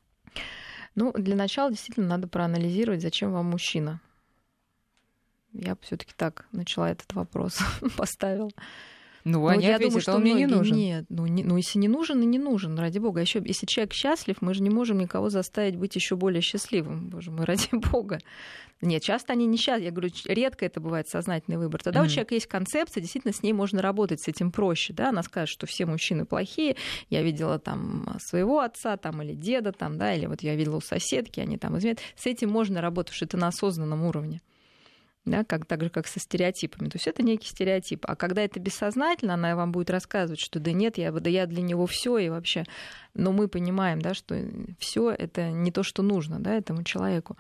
Ну, 0.97 1.13
для 1.13 1.37
начала 1.37 1.71
действительно 1.71 2.09
надо 2.09 2.29
проанализировать, 2.29 3.01
зачем 3.01 3.33
вам 3.33 3.47
мужчина. 3.47 4.01
Я 5.53 5.77
все-таки 5.83 6.13
так 6.17 6.47
начала 6.51 6.91
этот 6.91 7.13
вопрос, 7.15 7.59
поставил. 7.97 8.51
Ну, 9.25 9.41
ну 9.41 9.47
они 9.47 9.65
я 9.65 9.79
думаю, 9.79 10.01
что 10.01 10.17
он 10.17 10.21
мне 10.21 10.35
не 10.35 10.47
нужен. 10.47 10.77
Нет, 10.77 11.07
ну, 11.09 11.27
не, 11.27 11.43
ну 11.43 11.57
если 11.57 11.79
не 11.79 11.89
нужен, 11.89 12.21
и 12.21 12.27
не 12.27 12.39
нужен, 12.39 12.79
ради 12.79 12.99
бога. 12.99 13.23
Еще, 13.23 13.43
если 13.45 13.65
человек 13.65 13.95
счастлив, 13.95 14.37
мы 14.43 14.53
же 14.53 14.63
не 14.63 14.69
можем 14.69 14.99
никого 14.99 15.31
заставить 15.31 15.77
быть 15.77 15.97
еще 15.97 16.15
более 16.15 16.43
счастливым. 16.43 17.09
Боже 17.09 17.31
мой, 17.31 17.45
ради 17.47 17.69
бога. 17.73 18.19
Нет, 18.83 19.03
часто 19.03 19.33
они 19.33 19.47
не 19.47 19.57
счастливы. 19.57 19.87
Я 19.87 19.91
говорю, 19.93 20.11
редко 20.27 20.67
это 20.67 20.79
бывает 20.79 21.09
сознательный 21.09 21.57
выбор. 21.57 21.83
Тогда 21.83 22.01
mm-hmm. 22.01 22.07
у 22.07 22.09
человека 22.09 22.35
есть 22.35 22.47
концепция, 22.47 23.01
действительно, 23.01 23.33
с 23.33 23.43
ней 23.43 23.55
можно 23.55 23.81
работать, 23.81 24.21
с 24.21 24.29
этим 24.29 24.53
проще. 24.53 24.93
Да? 24.93 25.09
Она 25.09 25.23
скажет, 25.23 25.49
что 25.49 25.67
все 25.67 25.87
мужчины 25.87 26.27
плохие. 26.27 26.77
Я 27.09 27.23
видела 27.23 27.59
там 27.59 28.17
своего 28.21 28.61
отца 28.61 28.99
там, 28.99 29.23
или 29.23 29.33
деда, 29.33 29.73
там, 29.73 29.97
да, 29.97 30.13
или 30.13 30.27
вот 30.27 30.43
я 30.43 30.55
видела 30.55 30.77
у 30.77 30.81
соседки, 30.83 31.41
они 31.41 31.57
там 31.57 31.79
изменяют. 31.79 32.01
С 32.15 32.27
этим 32.27 32.51
можно 32.51 32.83
работать, 32.83 33.15
что 33.15 33.25
это 33.25 33.39
на 33.39 33.49
осознанном 33.49 34.03
уровне 34.05 34.43
да, 35.25 35.43
как, 35.43 35.65
так 35.65 35.83
же, 35.83 35.91
как 35.91 36.07
со 36.07 36.21
стереотипами. 36.21 36.89
То 36.89 36.97
есть 36.97 37.07
это 37.07 37.23
некий 37.23 37.49
стереотип. 37.49 38.05
А 38.07 38.15
когда 38.15 38.43
это 38.43 38.61
бессознательно, 38.61 39.35
она 39.35 39.57
вам 39.57 39.73
будет 39.73 39.91
рассказывать, 39.91 40.41
что 40.41 40.61
да 40.61 40.73
нет, 40.73 40.99
я, 40.99 41.13
да 41.13 41.31
я 41.31 41.47
для 41.47 41.63
него 41.63 41.87
все 41.87 42.19
и 42.19 42.29
вообще. 42.29 42.65
Но 43.15 43.33
мы 43.33 43.49
понимаем, 43.49 44.03
да, 44.03 44.13
что 44.13 44.39
все 44.79 45.11
это 45.11 45.51
не 45.51 45.71
то, 45.73 45.83
что 45.83 46.03
нужно 46.03 46.41
да, 46.41 46.55
этому 46.55 46.85
человеку. 46.85 47.39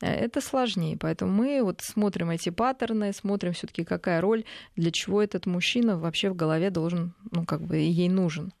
Э, 0.00 0.06
это 0.06 0.40
сложнее. 0.40 0.96
Поэтому 0.98 1.30
мы 1.30 1.62
вот 1.62 1.82
смотрим 1.82 2.30
эти 2.30 2.48
паттерны, 2.48 3.12
смотрим 3.12 3.52
все-таки, 3.52 3.84
какая 3.84 4.20
роль, 4.20 4.44
для 4.74 4.90
чего 4.90 5.22
этот 5.22 5.44
мужчина 5.44 5.98
вообще 5.98 6.30
в 6.30 6.36
голове 6.36 6.70
должен, 6.70 7.12
ну, 7.30 7.44
как 7.44 7.60
бы 7.60 7.76
ей 7.76 8.08
нужен. 8.08 8.52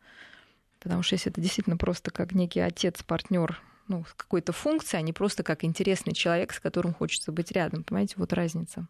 Потому 0.80 1.02
что 1.02 1.14
если 1.14 1.32
это 1.32 1.40
действительно 1.40 1.78
просто 1.78 2.10
как 2.10 2.32
некий 2.32 2.60
отец, 2.60 3.02
партнер 3.02 3.60
ну, 3.88 4.04
с 4.04 4.14
какой-то 4.14 4.52
функцией, 4.52 5.00
а 5.00 5.02
не 5.02 5.12
просто 5.12 5.42
как 5.42 5.64
интересный 5.64 6.12
человек, 6.12 6.52
с 6.52 6.60
которым 6.60 6.94
хочется 6.94 7.32
быть 7.32 7.52
рядом. 7.52 7.84
Понимаете, 7.84 8.14
вот 8.16 8.32
разница. 8.32 8.88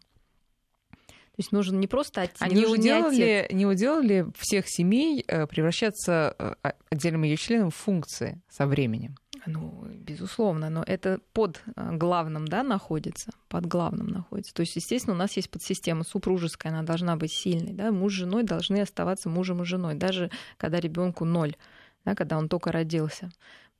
То 1.37 1.41
есть 1.41 1.51
нужен 1.51 1.79
не 1.79 1.85
просто 1.85 2.21
отец. 2.21 2.37
А 2.39 2.47
не, 2.47 2.65
уделали, 2.65 3.47
не, 3.51 3.57
не 3.57 3.65
уделали 3.67 4.25
всех 4.35 4.67
семей 4.67 5.23
э, 5.27 5.45
превращаться 5.45 6.35
э, 6.39 6.71
отдельным 6.89 7.21
ее 7.21 7.37
членом 7.37 7.69
в 7.69 7.75
функции 7.75 8.41
со 8.49 8.65
временем? 8.65 9.15
Ну, 9.45 9.85
безусловно, 9.87 10.71
но 10.71 10.83
это 10.83 11.19
под 11.33 11.61
э, 11.75 11.91
главным, 11.95 12.47
да, 12.47 12.63
находится, 12.63 13.31
под 13.49 13.67
главным 13.67 14.07
находится. 14.07 14.51
То 14.53 14.61
есть, 14.61 14.75
естественно, 14.77 15.13
у 15.13 15.19
нас 15.19 15.37
есть 15.37 15.51
подсистема 15.51 16.03
супружеская, 16.03 16.73
она 16.73 16.81
должна 16.81 17.15
быть 17.17 17.31
сильной, 17.31 17.73
да, 17.73 17.91
муж 17.91 18.13
с 18.13 18.15
женой 18.15 18.41
должны 18.43 18.81
оставаться 18.81 19.29
мужем 19.29 19.61
и 19.61 19.65
женой, 19.65 19.93
даже 19.93 20.31
когда 20.57 20.79
ребенку 20.79 21.23
ноль, 21.23 21.55
да, 22.03 22.15
когда 22.15 22.39
он 22.39 22.49
только 22.49 22.71
родился. 22.71 23.29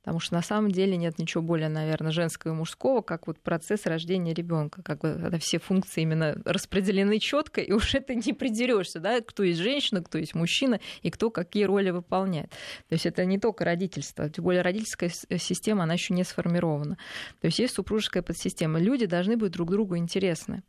Потому 0.08 0.20
что 0.20 0.36
на 0.36 0.42
самом 0.42 0.70
деле 0.70 0.96
нет 0.96 1.18
ничего 1.18 1.42
более, 1.42 1.68
наверное, 1.68 2.12
женского 2.12 2.52
и 2.52 2.54
мужского, 2.54 3.02
как 3.02 3.26
вот 3.26 3.38
процесс 3.40 3.84
рождения 3.84 4.32
ребенка, 4.32 4.82
как 4.82 5.00
бы 5.00 5.12
когда 5.20 5.38
все 5.38 5.58
функции 5.58 6.00
именно 6.00 6.34
распределены 6.46 7.18
четко, 7.18 7.60
и 7.60 7.72
уж 7.72 7.94
это 7.94 8.14
не 8.14 8.32
придерешься, 8.32 9.00
да, 9.00 9.20
кто 9.20 9.42
есть 9.42 9.60
женщина, 9.60 10.02
кто 10.02 10.16
есть 10.16 10.34
мужчина, 10.34 10.80
и 11.02 11.10
кто 11.10 11.28
какие 11.28 11.64
роли 11.64 11.90
выполняет. 11.90 12.48
То 12.88 12.94
есть 12.94 13.04
это 13.04 13.26
не 13.26 13.38
только 13.38 13.66
родительство, 13.66 14.30
тем 14.30 14.44
более 14.44 14.62
родительская 14.62 15.10
система, 15.10 15.82
она 15.82 15.92
еще 15.92 16.14
не 16.14 16.24
сформирована. 16.24 16.96
То 17.42 17.48
есть 17.48 17.58
есть 17.58 17.74
супружеская 17.74 18.22
подсистема. 18.22 18.80
Люди 18.80 19.04
должны 19.04 19.36
быть 19.36 19.52
друг 19.52 19.70
другу 19.70 19.98
интересны. 19.98 20.62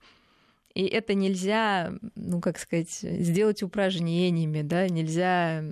И 0.74 0.86
это 0.86 1.14
нельзя, 1.14 1.94
ну, 2.16 2.42
как 2.42 2.60
сказать, 2.60 2.92
сделать 2.92 3.64
упражнениями, 3.64 4.64
да, 4.64 4.90
нельзя 4.90 5.64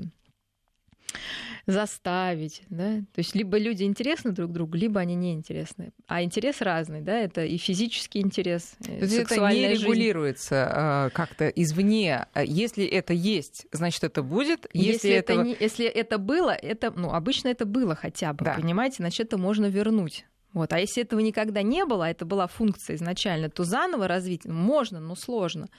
заставить, 1.65 2.63
да, 2.69 2.97
то 3.13 3.19
есть 3.19 3.35
либо 3.35 3.57
люди 3.57 3.83
интересны 3.83 4.31
друг 4.31 4.51
другу, 4.51 4.77
либо 4.77 4.99
они 4.99 5.15
неинтересны, 5.15 5.91
а 6.07 6.23
интерес 6.23 6.61
разный, 6.61 7.01
да, 7.01 7.17
это 7.17 7.43
и 7.43 7.57
физический 7.57 8.19
интерес, 8.19 8.75
то 8.83 8.91
есть 8.91 9.13
это 9.13 9.35
не 9.49 9.67
жизнь. 9.69 9.83
регулируется 9.83 10.67
а, 10.69 11.09
как-то 11.09 11.47
извне, 11.49 12.25
если 12.35 12.85
это 12.85 13.13
есть, 13.13 13.67
значит 13.71 14.03
это 14.03 14.23
будет, 14.23 14.67
если, 14.73 14.91
если 14.91 15.11
этого... 15.11 15.39
это 15.39 15.47
не, 15.47 15.57
если 15.59 15.85
это 15.85 16.17
было, 16.17 16.51
это, 16.51 16.91
ну 16.91 17.11
обычно 17.11 17.49
это 17.49 17.65
было 17.65 17.95
хотя 17.95 18.33
бы, 18.33 18.45
да. 18.45 18.53
понимаете, 18.53 18.97
значит 18.97 19.27
это 19.27 19.37
можно 19.37 19.65
вернуть. 19.65 20.25
Вот. 20.53 20.73
А 20.73 20.79
если 20.79 21.03
этого 21.03 21.19
никогда 21.19 21.61
не 21.61 21.85
было, 21.85 22.05
а 22.05 22.09
это 22.09 22.25
была 22.25 22.47
функция 22.47 22.95
изначально, 22.95 23.49
то 23.49 23.63
заново 23.63 24.07
развить 24.07 24.45
можно, 24.45 24.99
но 24.99 25.15
сложно. 25.15 25.69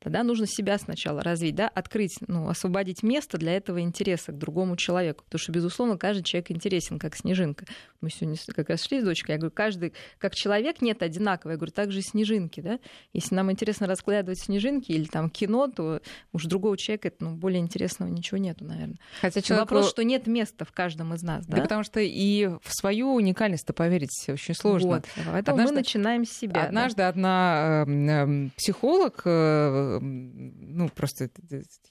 Тогда 0.00 0.22
нужно 0.22 0.46
себя 0.46 0.78
сначала 0.78 1.22
развить, 1.22 1.54
да, 1.54 1.68
открыть, 1.68 2.18
ну, 2.28 2.48
освободить 2.48 3.02
место 3.02 3.38
для 3.38 3.56
этого 3.56 3.80
интереса 3.80 4.32
к 4.32 4.38
другому 4.38 4.76
человеку. 4.76 5.24
Потому 5.24 5.40
что, 5.40 5.52
безусловно, 5.52 5.96
каждый 5.96 6.22
человек 6.22 6.50
интересен, 6.50 6.98
как 6.98 7.16
снежинка. 7.16 7.64
Мы 8.00 8.10
сегодня 8.10 8.36
как 8.54 8.68
раз 8.68 8.84
шли 8.84 9.00
с 9.00 9.04
дочкой, 9.04 9.34
я 9.34 9.38
говорю, 9.38 9.54
каждый, 9.54 9.94
как 10.18 10.34
человек 10.34 10.82
нет 10.82 11.02
одинаковый. 11.02 11.54
Я 11.54 11.56
говорю, 11.56 11.72
так 11.72 11.92
же 11.92 12.00
и 12.00 12.02
снежинки, 12.02 12.60
да. 12.60 12.78
Если 13.14 13.34
нам 13.34 13.50
интересно 13.50 13.86
раскладывать 13.86 14.38
снежинки 14.38 14.92
или 14.92 15.06
там 15.06 15.30
кино, 15.30 15.66
то 15.66 16.00
уж 16.32 16.44
другого 16.44 16.76
человека 16.76 17.12
ну, 17.18 17.34
более 17.34 17.60
интересного 17.60 18.10
ничего 18.10 18.38
нету, 18.38 18.64
наверное. 18.64 18.98
Хотя 19.20 19.40
человеку... 19.40 19.74
Вопрос, 19.74 19.90
что 19.90 20.04
нет 20.04 20.26
места 20.26 20.64
в 20.64 20.72
каждом 20.72 21.14
из 21.14 21.22
нас, 21.22 21.46
да? 21.46 21.56
Да 21.56 21.62
потому 21.62 21.82
что 21.82 22.00
и 22.00 22.46
в 22.46 22.72
свою 22.72 23.14
уникальность-то 23.14 23.72
поверить 23.72 24.10
очень 24.28 24.54
сложно. 24.54 24.88
Вот. 24.88 25.06
Поэтому 25.14 25.56
однажды, 25.56 25.74
мы 25.74 25.80
начинаем 25.80 26.24
с 26.24 26.30
себя. 26.30 26.64
Однажды 26.64 26.98
да? 26.98 27.08
одна 27.08 27.84
э, 27.88 28.48
психолог 28.56 29.22
э, 29.24 29.85
ну, 30.00 30.88
просто 30.88 31.30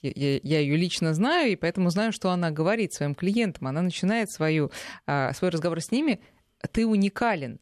я, 0.02 0.40
я 0.42 0.60
ее 0.60 0.76
лично 0.76 1.14
знаю, 1.14 1.52
и 1.52 1.56
поэтому 1.56 1.90
знаю, 1.90 2.12
что 2.12 2.30
она 2.30 2.50
говорит 2.50 2.92
своим 2.92 3.14
клиентам. 3.14 3.68
Она 3.68 3.82
начинает 3.82 4.30
свою, 4.30 4.70
а, 5.06 5.32
свой 5.32 5.50
разговор 5.50 5.80
с 5.80 5.90
ними 5.90 6.20
ты 6.72 6.86
уникален. 6.86 7.60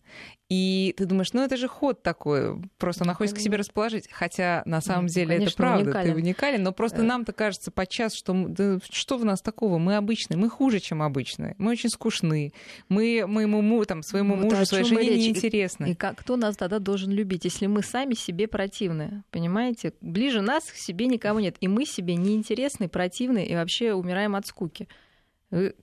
И 0.51 0.95
ты 0.99 1.07
думаешь, 1.07 1.33
ну 1.33 1.43
это 1.43 1.57
же 1.57 1.69
ход 1.69 2.03
такой, 2.03 2.61
просто 2.77 3.05
она 3.05 3.15
хочет 3.15 3.35
к 3.35 3.39
себе 3.41 3.57
расположить. 3.57 4.09
Хотя 4.13 4.63
на 4.67 4.81
самом 4.83 5.07
ну, 5.07 5.09
деле 5.09 5.37
конечно, 5.37 5.49
это 5.49 5.57
правда, 5.57 5.85
уникален. 5.85 6.13
ты 6.13 6.15
уникален. 6.15 6.63
Но 6.63 6.73
просто 6.73 7.01
э. 7.01 7.03
нам-то 7.03 7.33
кажется 7.33 7.71
подчас, 7.71 8.15
что 8.15 8.35
да, 8.47 8.79
что 8.91 9.17
в 9.17 9.25
нас 9.25 9.41
такого? 9.41 9.79
Мы 9.79 9.97
обычные, 9.97 10.37
мы 10.37 10.51
хуже, 10.51 10.81
чем 10.81 11.03
обычные. 11.03 11.55
Мы 11.59 11.73
очень 11.73 11.89
скучны. 11.89 12.53
Мы 12.89 13.25
моему 13.27 13.85
там, 13.87 14.03
своему 14.03 14.37
вот 14.37 14.45
мужу, 14.45 14.67
своей 14.67 14.85
жене 14.85 15.17
неинтересны. 15.17 15.91
И 15.93 15.95
как, 15.95 16.19
кто 16.19 16.37
нас 16.37 16.57
тогда 16.57 16.79
должен 16.79 17.11
любить, 17.11 17.45
если 17.45 17.67
мы 17.67 17.83
сами 17.83 18.15
себе 18.15 18.47
противны? 18.47 19.25
Понимаете? 19.31 19.95
Ближе 20.03 20.43
нас 20.43 20.65
к 20.65 20.77
себе 20.77 21.07
никого 21.07 21.41
нет. 21.41 21.57
И 21.61 21.69
мы 21.69 21.87
себе 21.87 22.17
неинтересны, 22.17 22.89
противны 22.89 23.45
и 23.45 23.55
вообще 23.55 23.95
умираем 23.95 24.37
от 24.37 24.47
скуки 24.47 24.89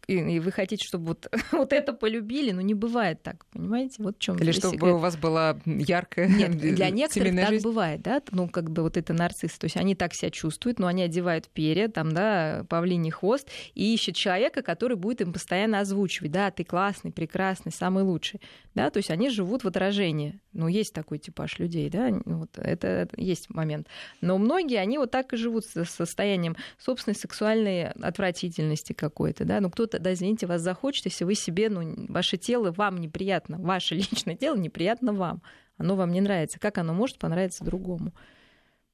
и 0.07 0.39
вы 0.39 0.51
хотите, 0.51 0.85
чтобы 0.85 1.05
вот, 1.05 1.27
вот 1.51 1.71
это 1.71 1.93
полюбили, 1.93 2.51
но 2.51 2.61
не 2.61 2.73
бывает 2.73 3.21
так, 3.23 3.45
понимаете? 3.47 4.03
Вот 4.03 4.17
в 4.17 4.19
чем 4.19 4.37
Или 4.37 4.51
чтобы 4.51 4.75
секрет. 4.75 4.93
у 4.93 4.97
вас 4.97 5.15
была 5.15 5.57
яркая 5.65 6.27
Нет, 6.27 6.57
для 6.57 6.89
некоторых 6.89 7.35
так 7.35 7.49
жизнь. 7.49 7.63
бывает, 7.63 8.01
да, 8.01 8.21
ну 8.31 8.49
как 8.49 8.69
бы 8.69 8.81
вот 8.83 8.97
это 8.97 9.13
нарциссы, 9.13 9.57
то 9.57 9.65
есть 9.65 9.77
они 9.77 9.95
так 9.95 10.13
себя 10.13 10.29
чувствуют, 10.29 10.79
но 10.79 10.87
они 10.87 11.03
одевают 11.03 11.47
перья, 11.47 11.87
там, 11.87 12.11
да, 12.11 12.65
павлиний 12.69 13.11
хвост 13.11 13.49
и 13.73 13.93
ищут 13.93 14.15
человека, 14.15 14.61
который 14.61 14.97
будет 14.97 15.21
им 15.21 15.31
постоянно 15.31 15.79
озвучивать, 15.79 16.31
да, 16.31 16.51
ты 16.51 16.63
классный, 16.63 17.11
прекрасный, 17.11 17.71
самый 17.71 18.03
лучший, 18.03 18.41
да, 18.75 18.89
то 18.89 18.97
есть 18.97 19.09
они 19.09 19.29
живут 19.29 19.63
в 19.63 19.67
отражении, 19.67 20.41
ну 20.51 20.67
есть 20.67 20.93
такой 20.93 21.17
типаж 21.17 21.59
людей, 21.59 21.89
да, 21.89 22.11
вот 22.25 22.57
это 22.57 23.07
есть 23.15 23.49
момент, 23.49 23.87
но 24.19 24.37
многие, 24.37 24.79
они 24.79 24.97
вот 24.97 25.11
так 25.11 25.31
и 25.33 25.37
живут 25.37 25.65
с 25.65 25.85
состоянием 25.85 26.57
собственной 26.77 27.15
сексуальной 27.15 27.91
отвратительности 27.91 28.91
какой-то, 28.91 29.45
да, 29.45 29.60
ну 29.61 29.69
кто-то, 29.69 29.99
да, 29.99 30.13
извините, 30.13 30.47
вас 30.47 30.61
захочет, 30.61 31.05
если 31.05 31.23
вы 31.23 31.35
себе, 31.35 31.69
ну, 31.69 32.05
ваше 32.09 32.37
тело 32.37 32.71
вам 32.71 32.97
неприятно, 32.97 33.57
ваше 33.59 33.95
личное 34.11 34.35
тело 34.35 34.55
неприятно 34.55 35.13
вам, 35.13 35.41
оно 35.77 35.95
вам 35.95 36.11
не 36.11 36.21
нравится, 36.21 36.59
как 36.59 36.77
оно 36.77 36.93
может 36.93 37.17
понравиться 37.17 37.63
другому? 37.63 38.13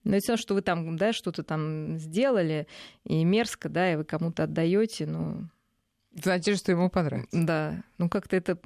Но 0.03 0.15
это 0.15 0.23
все, 0.23 0.37
что 0.37 0.53
вы 0.53 0.61
там, 0.61 0.95
да, 0.97 1.11
что-то 1.11 1.43
там 1.43 1.97
сделали, 1.97 2.67
и 3.03 3.23
мерзко, 3.25 3.67
да, 3.67 3.91
и 3.91 3.95
вы 3.95 4.03
кому-то 4.03 4.43
отдаете, 4.43 5.05
ну, 5.05 5.49
надежде, 6.25 6.59
что 6.59 6.71
ему 6.71 6.89
понравится. 6.89 7.29
Да. 7.31 7.83
Ну, 7.97 8.09
как-то 8.09 8.35
это 8.35 8.57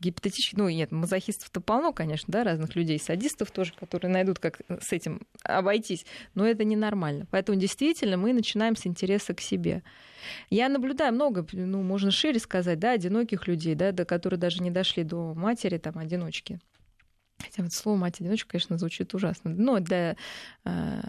гипотетически... 0.00 0.56
Ну, 0.56 0.68
нет, 0.68 0.92
мазохистов-то 0.92 1.60
полно, 1.60 1.92
конечно, 1.92 2.30
да, 2.30 2.44
разных 2.44 2.76
людей, 2.76 2.98
садистов 2.98 3.50
тоже, 3.50 3.72
которые 3.78 4.10
найдут, 4.10 4.38
как 4.38 4.60
с 4.68 4.92
этим 4.92 5.22
обойтись. 5.42 6.04
Но 6.34 6.46
это 6.46 6.64
ненормально. 6.64 7.26
Поэтому 7.30 7.58
действительно 7.58 8.16
мы 8.16 8.32
начинаем 8.32 8.76
с 8.76 8.86
интереса 8.86 9.34
к 9.34 9.40
себе. 9.40 9.82
Я 10.50 10.68
наблюдаю 10.68 11.14
много, 11.14 11.46
ну, 11.52 11.82
можно 11.82 12.10
шире 12.10 12.38
сказать, 12.40 12.78
да, 12.78 12.92
одиноких 12.92 13.46
людей, 13.46 13.74
да, 13.74 13.92
до 13.92 14.04
которые 14.04 14.38
даже 14.38 14.62
не 14.62 14.70
дошли 14.70 15.04
до 15.04 15.34
матери, 15.34 15.78
там, 15.78 15.98
одиночки. 15.98 16.60
Хотя 17.40 17.62
вот 17.62 17.72
слово 17.72 17.96
мать-одиночка, 17.96 18.50
конечно, 18.50 18.78
звучит 18.78 19.14
ужасно. 19.14 19.50
Но 19.50 19.78
для 19.78 20.16
э, 20.64 21.00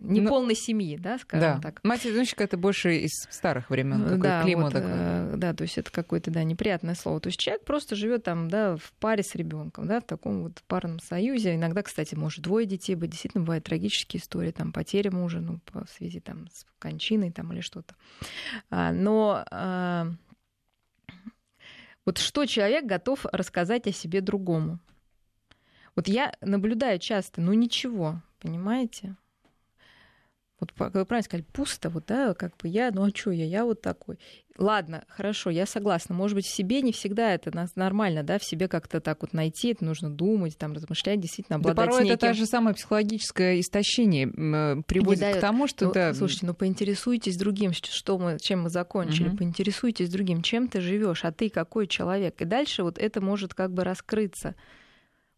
неполной 0.00 0.54
ну, 0.54 0.60
семьи, 0.60 0.96
да, 0.96 1.18
скажем 1.18 1.60
да. 1.60 1.60
так. 1.60 1.80
Мать-одиночка 1.84 2.42
это 2.42 2.56
больше 2.56 2.96
из 2.98 3.12
старых 3.30 3.70
времен, 3.70 4.20
да, 4.20 4.42
клеймо 4.42 4.62
вот, 4.62 4.72
такое. 4.72 5.34
Э, 5.34 5.34
да, 5.36 5.54
то 5.54 5.62
есть 5.62 5.78
это 5.78 5.92
какое-то, 5.92 6.30
да, 6.30 6.42
неприятное 6.42 6.94
слово. 6.94 7.20
То 7.20 7.28
есть 7.28 7.38
человек 7.38 7.64
просто 7.64 7.94
живет 7.94 8.24
там, 8.24 8.48
да, 8.48 8.76
в 8.76 8.92
паре 8.98 9.22
с 9.22 9.34
ребенком, 9.36 9.86
да, 9.86 10.00
в 10.00 10.04
таком 10.04 10.42
вот 10.42 10.62
парном 10.66 10.98
союзе. 10.98 11.54
Иногда, 11.54 11.82
кстати, 11.82 12.16
может 12.16 12.42
двое 12.42 12.66
детей 12.66 12.96
быть. 12.96 13.10
Действительно, 13.10 13.44
бывают 13.44 13.64
трагические 13.64 14.20
истории, 14.20 14.50
там, 14.50 14.72
потеря 14.72 15.12
мужа, 15.12 15.40
ну, 15.40 15.60
по 15.64 15.86
связи 15.86 16.20
там 16.20 16.48
с 16.52 16.66
кончиной 16.80 17.30
там 17.30 17.52
или 17.52 17.60
что-то. 17.60 17.94
А, 18.70 18.92
но 18.92 19.44
а, 19.50 20.08
вот 22.04 22.18
что 22.18 22.46
человек 22.46 22.84
готов 22.86 23.26
рассказать 23.32 23.86
о 23.86 23.92
себе 23.92 24.20
другому? 24.20 24.80
Вот 25.98 26.06
я 26.06 26.32
наблюдаю 26.40 27.00
часто, 27.00 27.40
ну 27.40 27.52
ничего, 27.54 28.22
понимаете? 28.38 29.16
Вот 30.60 30.70
как 30.70 30.94
вы 30.94 31.04
правильно 31.04 31.24
сказали, 31.24 31.44
пусто, 31.52 31.90
вот, 31.90 32.04
да, 32.06 32.34
как 32.34 32.56
бы 32.56 32.68
я, 32.68 32.92
ну 32.92 33.04
а 33.04 33.10
что 33.12 33.32
я, 33.32 33.44
я 33.44 33.64
вот 33.64 33.82
такой. 33.82 34.16
Ладно, 34.56 35.02
хорошо, 35.08 35.50
я 35.50 35.66
согласна. 35.66 36.14
Может 36.14 36.36
быть, 36.36 36.46
в 36.46 36.54
себе 36.54 36.82
не 36.82 36.92
всегда 36.92 37.34
это 37.34 37.50
нормально, 37.74 38.22
да, 38.22 38.38
в 38.38 38.44
себе 38.44 38.68
как-то 38.68 39.00
так 39.00 39.22
вот 39.22 39.32
найти, 39.32 39.72
это 39.72 39.84
нужно 39.84 40.08
думать, 40.08 40.56
там, 40.56 40.72
размышлять, 40.72 41.18
действительно 41.18 41.56
обладать 41.56 41.76
да 41.76 41.82
порой 41.82 42.04
неким... 42.04 42.14
это 42.14 42.26
та 42.28 42.32
же 42.32 42.46
самое 42.46 42.76
психологическое 42.76 43.58
истощение 43.58 44.28
э, 44.28 44.82
приводит 44.86 45.38
к 45.38 45.40
тому, 45.40 45.66
что... 45.66 45.86
Ну, 45.86 45.92
да... 45.92 46.14
Слушайте, 46.14 46.46
ну 46.46 46.54
поинтересуйтесь 46.54 47.36
другим, 47.36 47.72
что 47.72 48.18
мы, 48.18 48.38
чем 48.40 48.62
мы 48.62 48.70
закончили, 48.70 49.30
угу. 49.30 49.38
поинтересуйтесь 49.38 50.10
другим, 50.10 50.42
чем 50.42 50.68
ты 50.68 50.80
живешь, 50.80 51.24
а 51.24 51.32
ты 51.32 51.50
какой 51.50 51.88
человек. 51.88 52.40
И 52.40 52.44
дальше 52.44 52.84
вот 52.84 52.98
это 52.98 53.20
может 53.20 53.52
как 53.52 53.72
бы 53.72 53.82
раскрыться. 53.82 54.54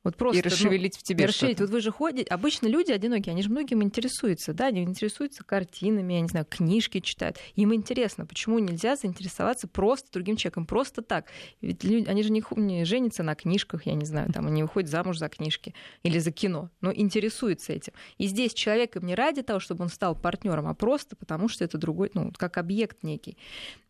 Вот 0.03 0.17
просто, 0.17 0.39
и 0.39 0.43
расшевелить 0.43 0.95
ну, 0.95 1.01
в 1.01 1.03
тебе 1.03 1.27
расшевелить. 1.27 1.61
Вот 1.61 1.69
вы 1.69 1.81
же 1.81 1.91
ходите... 1.91 2.27
Обычно 2.33 2.69
люди 2.69 2.91
одинокие, 2.91 3.33
они 3.33 3.43
же 3.43 3.51
многим 3.51 3.83
интересуются, 3.83 4.55
да, 4.55 4.67
они 4.67 4.83
интересуются 4.83 5.45
картинами, 5.45 6.15
я 6.15 6.21
не 6.23 6.29
знаю, 6.29 6.47
книжки 6.49 7.01
читают. 7.01 7.37
Им 7.55 7.75
интересно, 7.75 8.25
почему 8.25 8.59
нельзя 8.59 8.97
заинтересоваться 8.97 9.69
просто 9.69 10.11
другим 10.11 10.37
человеком, 10.37 10.65
просто 10.65 11.03
так. 11.03 11.27
Ведь 11.61 11.85
люди, 11.85 12.09
они 12.09 12.23
же 12.23 12.31
не, 12.31 12.43
не 12.57 12.85
женятся 12.87 13.23
на 13.23 13.35
книжках, 13.35 13.85
я 13.85 13.93
не 13.93 14.07
знаю, 14.07 14.33
там, 14.33 14.47
они 14.47 14.63
выходят 14.63 14.89
замуж 14.89 15.19
за 15.19 15.29
книжки 15.29 15.75
или 16.03 16.19
за 16.19 16.33
кино, 16.33 16.71
но 16.81 16.93
интересуются 16.95 17.75
этим. 17.75 17.93
И 18.17 18.27
здесь 18.27 18.55
человек 18.55 18.97
им 18.97 19.05
не 19.05 19.15
ради 19.15 19.43
того, 19.43 19.61
чтобы 19.61 19.83
он 19.83 19.91
стал 19.91 20.17
партнером, 20.17 20.67
а 20.67 20.75
просто 20.75 21.15
потому, 21.15 21.49
что 21.49 21.63
это 21.63 21.77
другой, 21.77 22.11
ну, 22.15 22.33
как 22.35 22.57
объект 22.57 23.03
некий. 23.03 23.37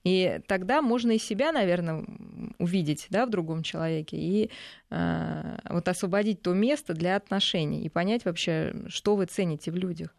И 0.02 0.40
тогда 0.46 0.80
можно 0.80 1.12
и 1.12 1.18
себя, 1.18 1.52
наверное, 1.52 2.04
увидеть 2.58 3.06
да, 3.10 3.26
в 3.26 3.30
другом 3.30 3.62
человеке 3.62 4.16
и 4.16 4.50
э, 4.90 5.58
вот 5.68 5.88
освободить 6.00 6.40
то 6.40 6.54
место 6.54 6.94
для 6.94 7.16
отношений 7.16 7.82
и 7.82 7.88
понять 7.90 8.24
вообще, 8.24 8.74
что 8.88 9.16
вы 9.16 9.26
цените 9.26 9.70
в 9.70 9.76
людях. 9.76 10.14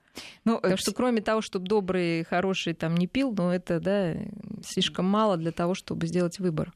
Ну, 0.45 0.55
Потому 0.57 0.77
что 0.77 0.93
кроме 0.93 1.21
того, 1.21 1.41
чтобы 1.41 1.67
добрый, 1.67 2.23
хороший 2.23 2.73
там 2.73 2.95
не 2.95 3.07
пил, 3.07 3.33
ну 3.35 3.49
это 3.49 3.79
да, 3.79 4.13
слишком 4.63 5.05
мало 5.05 5.37
для 5.37 5.51
того, 5.51 5.73
чтобы 5.73 6.05
сделать 6.07 6.39
выбор. 6.39 6.71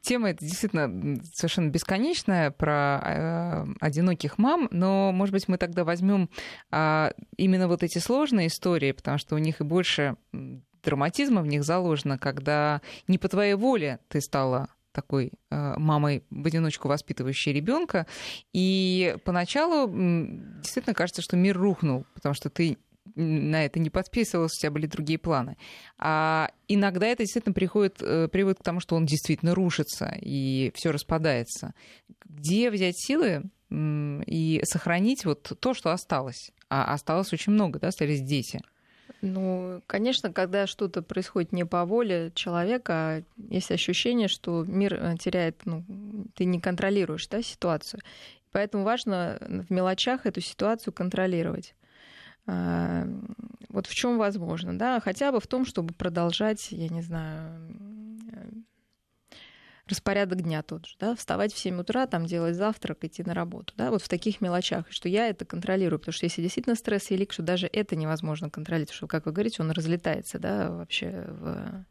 Тема 0.00 0.30
эта 0.30 0.44
действительно 0.44 1.20
совершенно 1.32 1.68
бесконечная 1.68 2.50
про 2.50 3.00
э, 3.04 3.66
одиноких 3.80 4.38
мам, 4.38 4.66
но, 4.72 5.12
может 5.12 5.32
быть, 5.32 5.46
мы 5.46 5.58
тогда 5.58 5.84
возьмем 5.84 6.28
э, 6.72 7.12
именно 7.36 7.68
вот 7.68 7.84
эти 7.84 7.98
сложные 7.98 8.48
истории, 8.48 8.92
потому 8.92 9.18
что 9.18 9.36
у 9.36 9.38
них 9.38 9.60
и 9.60 9.64
больше 9.64 10.16
драматизма 10.82 11.42
в 11.42 11.46
них 11.46 11.62
заложено, 11.62 12.18
когда 12.18 12.80
не 13.06 13.18
по 13.18 13.28
твоей 13.28 13.54
воле 13.54 14.00
ты 14.08 14.20
стала 14.20 14.70
такой 14.92 15.32
э, 15.50 15.74
мамой 15.78 16.24
в 16.30 16.46
одиночку 16.46 16.88
воспитывающей 16.88 17.52
ребенка. 17.52 18.06
И 18.52 19.16
поначалу 19.24 19.88
действительно 19.88 20.94
кажется, 20.94 21.22
что 21.22 21.36
мир 21.36 21.56
рухнул, 21.56 22.06
потому 22.14 22.34
что 22.34 22.50
ты 22.50 22.78
на 23.14 23.64
это 23.64 23.78
не 23.78 23.90
подписывался, 23.90 24.54
у 24.56 24.60
тебя 24.60 24.70
были 24.70 24.86
другие 24.86 25.18
планы. 25.18 25.56
А 25.98 26.50
иногда 26.68 27.06
это 27.06 27.22
действительно 27.24 27.52
приходит, 27.52 28.00
э, 28.00 28.28
приводит 28.28 28.60
к 28.60 28.62
тому, 28.62 28.80
что 28.80 28.96
он 28.96 29.06
действительно 29.06 29.54
рушится 29.54 30.16
и 30.20 30.72
все 30.74 30.92
распадается. 30.92 31.74
Где 32.24 32.70
взять 32.70 32.98
силы 32.98 33.42
и 33.70 34.60
сохранить 34.64 35.24
вот 35.24 35.58
то, 35.58 35.74
что 35.74 35.92
осталось? 35.92 36.52
А 36.68 36.92
осталось 36.92 37.32
очень 37.32 37.52
много, 37.52 37.78
да, 37.78 37.88
остались 37.88 38.22
дети. 38.22 38.60
Ну, 39.22 39.82
конечно, 39.86 40.32
когда 40.32 40.66
что-то 40.66 41.00
происходит 41.00 41.52
не 41.52 41.64
по 41.64 41.84
воле 41.84 42.32
человека, 42.34 43.22
есть 43.36 43.70
ощущение, 43.70 44.26
что 44.26 44.64
мир 44.64 44.94
э, 44.94 45.16
теряет, 45.16 45.60
ну, 45.64 45.84
ты 46.34 46.44
не 46.44 46.60
контролируешь 46.60 47.28
да, 47.28 47.40
ситуацию. 47.40 48.00
Поэтому 48.50 48.82
важно 48.82 49.38
в 49.40 49.70
мелочах 49.70 50.26
эту 50.26 50.40
ситуацию 50.40 50.92
контролировать. 50.92 51.76
А, 52.46 53.06
вот 53.68 53.86
в 53.86 53.94
чем 53.94 54.18
возможно, 54.18 54.76
да, 54.76 54.98
хотя 54.98 55.30
бы 55.30 55.38
в 55.38 55.46
том, 55.46 55.64
чтобы 55.64 55.94
продолжать, 55.94 56.72
я 56.72 56.88
не 56.88 57.02
знаю, 57.02 57.72
распорядок 59.92 60.42
дня 60.42 60.62
тот 60.62 60.86
же, 60.86 60.96
да, 60.98 61.14
вставать 61.14 61.52
в 61.52 61.58
7 61.58 61.80
утра, 61.80 62.06
там 62.06 62.26
делать 62.26 62.56
завтрак, 62.56 63.04
идти 63.04 63.22
на 63.22 63.34
работу, 63.34 63.74
да, 63.76 63.90
вот 63.90 64.02
в 64.02 64.08
таких 64.08 64.40
мелочах, 64.40 64.90
что 64.90 65.08
я 65.08 65.28
это 65.28 65.44
контролирую, 65.44 65.98
потому 65.98 66.12
что 66.12 66.26
если 66.26 66.42
действительно 66.42 66.74
стресс 66.74 67.10
велик, 67.10 67.32
что 67.32 67.42
даже 67.42 67.66
это 67.66 67.94
невозможно 67.94 68.50
контролировать, 68.50 68.92
что, 68.92 69.06
как 69.06 69.26
вы 69.26 69.32
говорите, 69.32 69.62
он 69.62 69.70
разлетается, 69.70 70.38
да, 70.38 70.70
вообще 70.70 71.26
в 71.28 71.86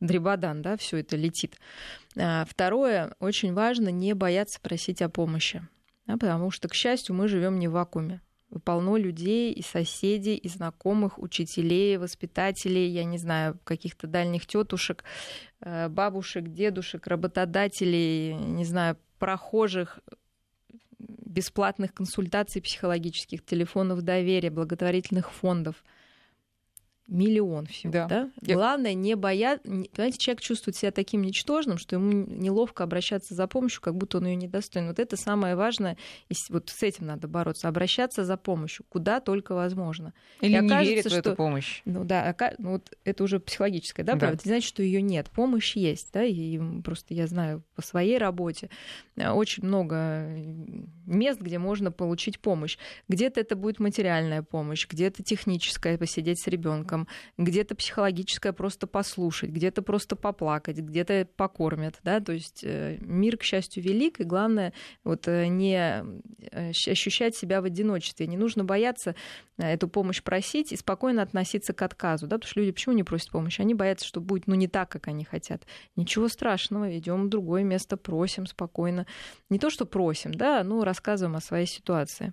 дребодан, 0.00 0.62
да, 0.62 0.76
все 0.76 0.98
это 0.98 1.16
летит. 1.16 1.58
А, 2.16 2.44
второе, 2.44 3.14
очень 3.18 3.52
важно 3.52 3.88
не 3.88 4.14
бояться 4.14 4.60
просить 4.60 5.02
о 5.02 5.08
помощи, 5.08 5.66
да, 6.06 6.14
потому 6.14 6.50
что, 6.50 6.68
к 6.68 6.74
счастью, 6.74 7.14
мы 7.14 7.28
живем 7.28 7.58
не 7.58 7.68
в 7.68 7.72
вакууме 7.72 8.20
полно 8.64 8.96
людей, 8.96 9.52
и 9.52 9.62
соседей, 9.62 10.36
и 10.36 10.48
знакомых, 10.48 11.18
учителей, 11.18 11.96
воспитателей, 11.96 12.88
я 12.88 13.04
не 13.04 13.18
знаю, 13.18 13.58
каких-то 13.64 14.06
дальних 14.06 14.46
тетушек, 14.46 15.04
э, 15.60 15.88
бабушек, 15.88 16.48
дедушек, 16.48 17.06
работодателей, 17.06 18.34
не 18.34 18.64
знаю, 18.64 18.96
прохожих, 19.18 19.98
бесплатных 20.98 21.94
консультаций 21.94 22.62
психологических, 22.62 23.44
телефонов 23.44 24.02
доверия, 24.02 24.50
благотворительных 24.50 25.30
фондов– 25.30 25.84
миллион 27.08 27.66
всего, 27.66 27.92
да. 27.92 28.06
да? 28.06 28.30
Я... 28.42 28.54
Главное 28.54 28.94
не 28.94 29.16
бояться, 29.16 29.66
понимаете, 29.66 30.18
человек 30.18 30.42
чувствует 30.42 30.76
себя 30.76 30.92
таким 30.92 31.22
ничтожным, 31.22 31.78
что 31.78 31.96
ему 31.96 32.12
неловко 32.12 32.84
обращаться 32.84 33.34
за 33.34 33.46
помощью, 33.46 33.80
как 33.80 33.96
будто 33.96 34.18
он 34.18 34.26
ее 34.26 34.36
недостоин. 34.36 34.88
Вот 34.88 34.98
это 34.98 35.16
самое 35.16 35.56
важное, 35.56 35.96
и 36.28 36.34
вот 36.50 36.68
с 36.68 36.82
этим 36.82 37.06
надо 37.06 37.26
бороться, 37.26 37.68
обращаться 37.68 38.24
за 38.24 38.36
помощью, 38.36 38.84
куда 38.88 39.20
только 39.20 39.54
возможно. 39.54 40.12
Или 40.40 40.50
и 40.50 40.60
не 40.60 40.66
окажется, 40.66 40.90
верит 40.90 41.04
в 41.06 41.08
что... 41.08 41.18
эту 41.18 41.34
помощь. 41.34 41.82
Ну 41.86 42.04
да, 42.04 42.36
ну, 42.58 42.72
вот 42.72 42.90
это 43.04 43.24
уже 43.24 43.40
психологическое, 43.40 44.02
да, 44.04 44.12
да. 44.12 44.18
правда? 44.18 44.36
Это 44.36 44.48
значит, 44.48 44.68
что 44.68 44.82
ее 44.82 45.00
нет, 45.00 45.30
помощь 45.30 45.76
есть, 45.76 46.12
да, 46.12 46.24
и 46.24 46.60
просто 46.82 47.14
я 47.14 47.26
знаю 47.26 47.62
по 47.74 47.82
своей 47.82 48.18
работе 48.18 48.68
э, 49.16 49.30
очень 49.30 49.64
много 49.64 50.26
мест, 51.06 51.40
где 51.40 51.58
можно 51.58 51.90
получить 51.90 52.38
помощь. 52.38 52.76
Где-то 53.08 53.40
это 53.40 53.56
будет 53.56 53.78
материальная 53.78 54.42
помощь, 54.42 54.86
где-то 54.86 55.22
техническая, 55.22 55.96
посидеть 55.96 56.42
с 56.42 56.46
ребенком 56.46 56.97
человеком, 56.98 57.08
где-то 57.36 57.74
психологическое 57.74 58.52
просто 58.52 58.86
послушать, 58.86 59.50
где-то 59.50 59.82
просто 59.82 60.16
поплакать, 60.16 60.78
где-то 60.78 61.26
покормят, 61.36 61.98
да, 62.02 62.20
то 62.20 62.32
есть 62.32 62.62
э, 62.64 62.98
мир, 63.00 63.36
к 63.36 63.42
счастью, 63.42 63.82
велик, 63.82 64.20
и 64.20 64.24
главное 64.24 64.72
вот 65.04 65.28
э, 65.28 65.46
не 65.46 66.04
э, 66.52 66.70
ощущать 66.70 67.36
себя 67.36 67.60
в 67.60 67.64
одиночестве, 67.64 68.26
не 68.26 68.36
нужно 68.36 68.64
бояться 68.64 69.14
эту 69.58 69.88
помощь 69.88 70.22
просить 70.22 70.72
и 70.72 70.76
спокойно 70.76 71.22
относиться 71.22 71.72
к 71.72 71.82
отказу, 71.82 72.26
да, 72.26 72.36
потому 72.36 72.50
что 72.50 72.60
люди 72.60 72.72
почему 72.72 72.94
не 72.94 73.04
просят 73.04 73.30
помощи? 73.30 73.60
Они 73.60 73.74
боятся, 73.74 74.06
что 74.06 74.20
будет, 74.20 74.46
ну, 74.46 74.54
не 74.54 74.68
так, 74.68 74.88
как 74.88 75.08
они 75.08 75.24
хотят. 75.24 75.66
Ничего 75.96 76.28
страшного, 76.28 76.96
идем 76.96 77.26
в 77.26 77.28
другое 77.28 77.64
место, 77.64 77.96
просим 77.96 78.46
спокойно. 78.46 79.06
Не 79.50 79.58
то, 79.58 79.70
что 79.70 79.84
просим, 79.84 80.32
да, 80.32 80.62
ну, 80.64 80.84
рассказываем 80.84 81.36
о 81.36 81.40
своей 81.40 81.66
ситуации. 81.66 82.32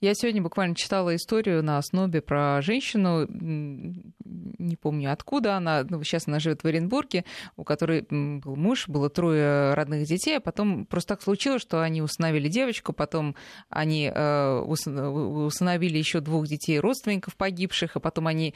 Я 0.00 0.14
сегодня 0.14 0.42
буквально 0.42 0.74
читала 0.74 1.14
историю 1.14 1.62
на 1.62 1.78
основе 1.78 2.20
про 2.20 2.60
женщину, 2.62 3.26
не 3.28 4.76
помню 4.76 5.12
откуда 5.12 5.56
она, 5.56 5.84
ну, 5.88 6.02
сейчас 6.02 6.28
она 6.28 6.38
живет 6.38 6.62
в 6.62 6.66
Оренбурге, 6.66 7.24
у 7.56 7.64
которой 7.64 8.06
был 8.10 8.56
муж, 8.56 8.88
было 8.88 9.10
трое 9.10 9.74
родных 9.74 10.06
детей, 10.06 10.38
а 10.38 10.40
потом 10.40 10.86
просто 10.86 11.14
так 11.14 11.22
случилось, 11.22 11.62
что 11.62 11.82
они 11.82 12.02
установили 12.02 12.48
девочку, 12.48 12.92
потом 12.92 13.34
они 13.68 14.10
э, 14.14 14.58
усыновили 14.60 15.98
еще 15.98 16.20
двух 16.20 16.46
детей 16.46 16.78
родственников 16.78 17.36
погибших, 17.36 17.96
а 17.96 18.00
потом 18.00 18.26
они 18.26 18.54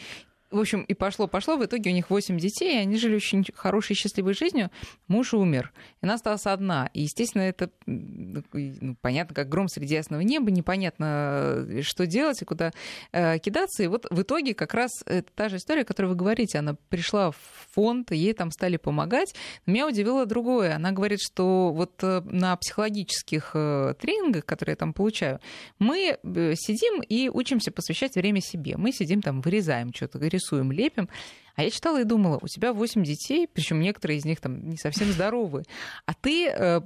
в 0.51 0.61
общем, 0.61 0.83
и 0.83 0.95
пошло-пошло. 0.95 1.57
В 1.57 1.65
итоге 1.65 1.91
у 1.91 1.93
них 1.95 2.11
8 2.11 2.39
детей, 2.39 2.77
и 2.77 2.79
они 2.79 2.97
жили 2.97 3.17
очень 3.17 3.45
хорошей, 3.55 3.97
счастливой 3.97 4.35
жизнью. 4.35 4.71
Муж 5.09 5.35
умер, 5.35 5.73
и 6.01 6.05
она 6.05 6.15
осталась 6.15 6.47
одна. 6.47 6.91
И, 6.95 7.03
естественно, 7.03 7.43
это 7.43 7.71
ну, 7.87 8.97
понятно, 9.01 9.35
как 9.35 9.49
гром 9.49 9.69
среди 9.69 9.95
ясного 9.95 10.21
неба, 10.21 10.51
непонятно, 10.51 11.67
э, 11.69 11.83
что 11.83 12.07
делать 12.07 12.41
и 12.41 12.45
куда 12.45 12.73
э, 13.13 13.39
кидаться. 13.39 13.83
И 13.83 13.87
вот 13.87 14.07
в 14.11 14.23
итоге 14.23 14.55
как 14.55 14.75
раз 14.75 14.91
это 15.07 15.31
та 15.35 15.49
же 15.49 15.57
история, 15.57 15.83
о 15.83 15.85
которой 15.85 16.07
вы 16.07 16.15
говорите. 16.15 16.59
Она 16.59 16.77
пришла 16.89 17.33
в 17.33 17.39
фонд, 17.73 18.13
ей 18.13 18.33
там 18.33 18.51
стали 18.51 18.77
помогать. 18.77 19.35
Но 19.67 19.73
меня 19.73 19.89
удивило 19.89 20.27
другое. 20.27 20.77
Она 20.77 20.93
говорит, 20.93 21.21
что 21.21 21.73
вот 21.73 21.95
э, 22.03 22.21
на 22.25 22.57
психологических 22.57 23.51
э, 23.55 23.95
тренингах, 24.01 24.45
которые 24.45 24.75
я 24.75 24.77
там 24.77 24.93
получаю, 24.93 25.41
мы 25.79 26.19
сидим 26.23 27.03
и 27.03 27.29
учимся 27.29 27.73
посвящать 27.73 28.15
время 28.15 28.41
себе. 28.41 28.77
Мы 28.77 28.93
сидим 28.93 29.21
там, 29.21 29.41
вырезаем 29.41 29.93
что-то, 29.93 30.19
рисуем, 30.35 30.73
лепим. 30.73 31.09
А 31.57 31.63
я 31.63 31.71
читала 31.71 32.01
и 32.01 32.05
думала, 32.05 32.39
у 32.43 32.49
тебя 32.49 32.73
8 32.73 33.05
детей, 33.05 33.49
причем 33.53 33.79
некоторые 33.81 34.19
из 34.19 34.25
них 34.25 34.41
там 34.41 34.69
не 34.69 34.77
совсем 34.77 35.13
здоровые, 35.13 35.65
а 36.05 36.13
ты, 36.13 36.49
э, 36.49 36.81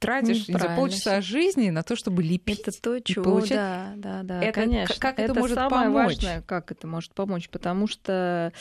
тратишь 0.00 0.46
за 0.46 0.74
полчаса 0.76 1.20
жизни 1.20 1.70
на 1.70 1.84
то, 1.84 1.94
чтобы 1.94 2.22
лепить. 2.22 2.60
Это 2.60 2.72
то, 2.82 3.00
чего, 3.00 3.22
получать... 3.22 3.56
да, 3.56 3.92
да, 3.96 4.22
да, 4.24 4.42
это, 4.42 4.60
конечно. 4.60 4.96
Как 4.98 5.20
это, 5.20 5.32
это 5.32 5.40
может 5.40 5.54
самое 5.54 5.86
помочь? 5.86 6.16
важное, 6.16 6.42
как 6.42 6.72
это 6.72 6.86
может 6.88 7.14
помочь, 7.14 7.48
потому 7.48 7.86
что 7.86 8.52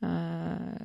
э, 0.00 0.76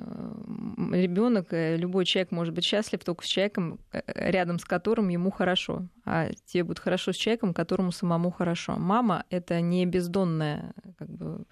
ребенок, 0.91 1.53
э, 1.53 1.77
любой 1.77 2.03
человек 2.03 2.31
может 2.31 2.53
быть 2.53 2.65
счастлив 2.65 3.01
только 3.05 3.23
с 3.23 3.27
человеком, 3.27 3.79
э, 3.93 4.01
рядом 4.07 4.59
с 4.59 4.65
которым 4.65 5.07
ему 5.07 5.31
хорошо. 5.31 5.88
А 6.03 6.29
тебе 6.45 6.65
будет 6.65 6.79
хорошо 6.79 7.13
с 7.13 7.15
человеком, 7.15 7.53
которому 7.53 7.93
самому 7.93 8.31
хорошо. 8.31 8.75
Мама 8.77 9.23
это 9.29 9.61
не 9.61 9.86
бездонная 9.86 10.73
как 10.97 11.09
бы, 11.09 11.45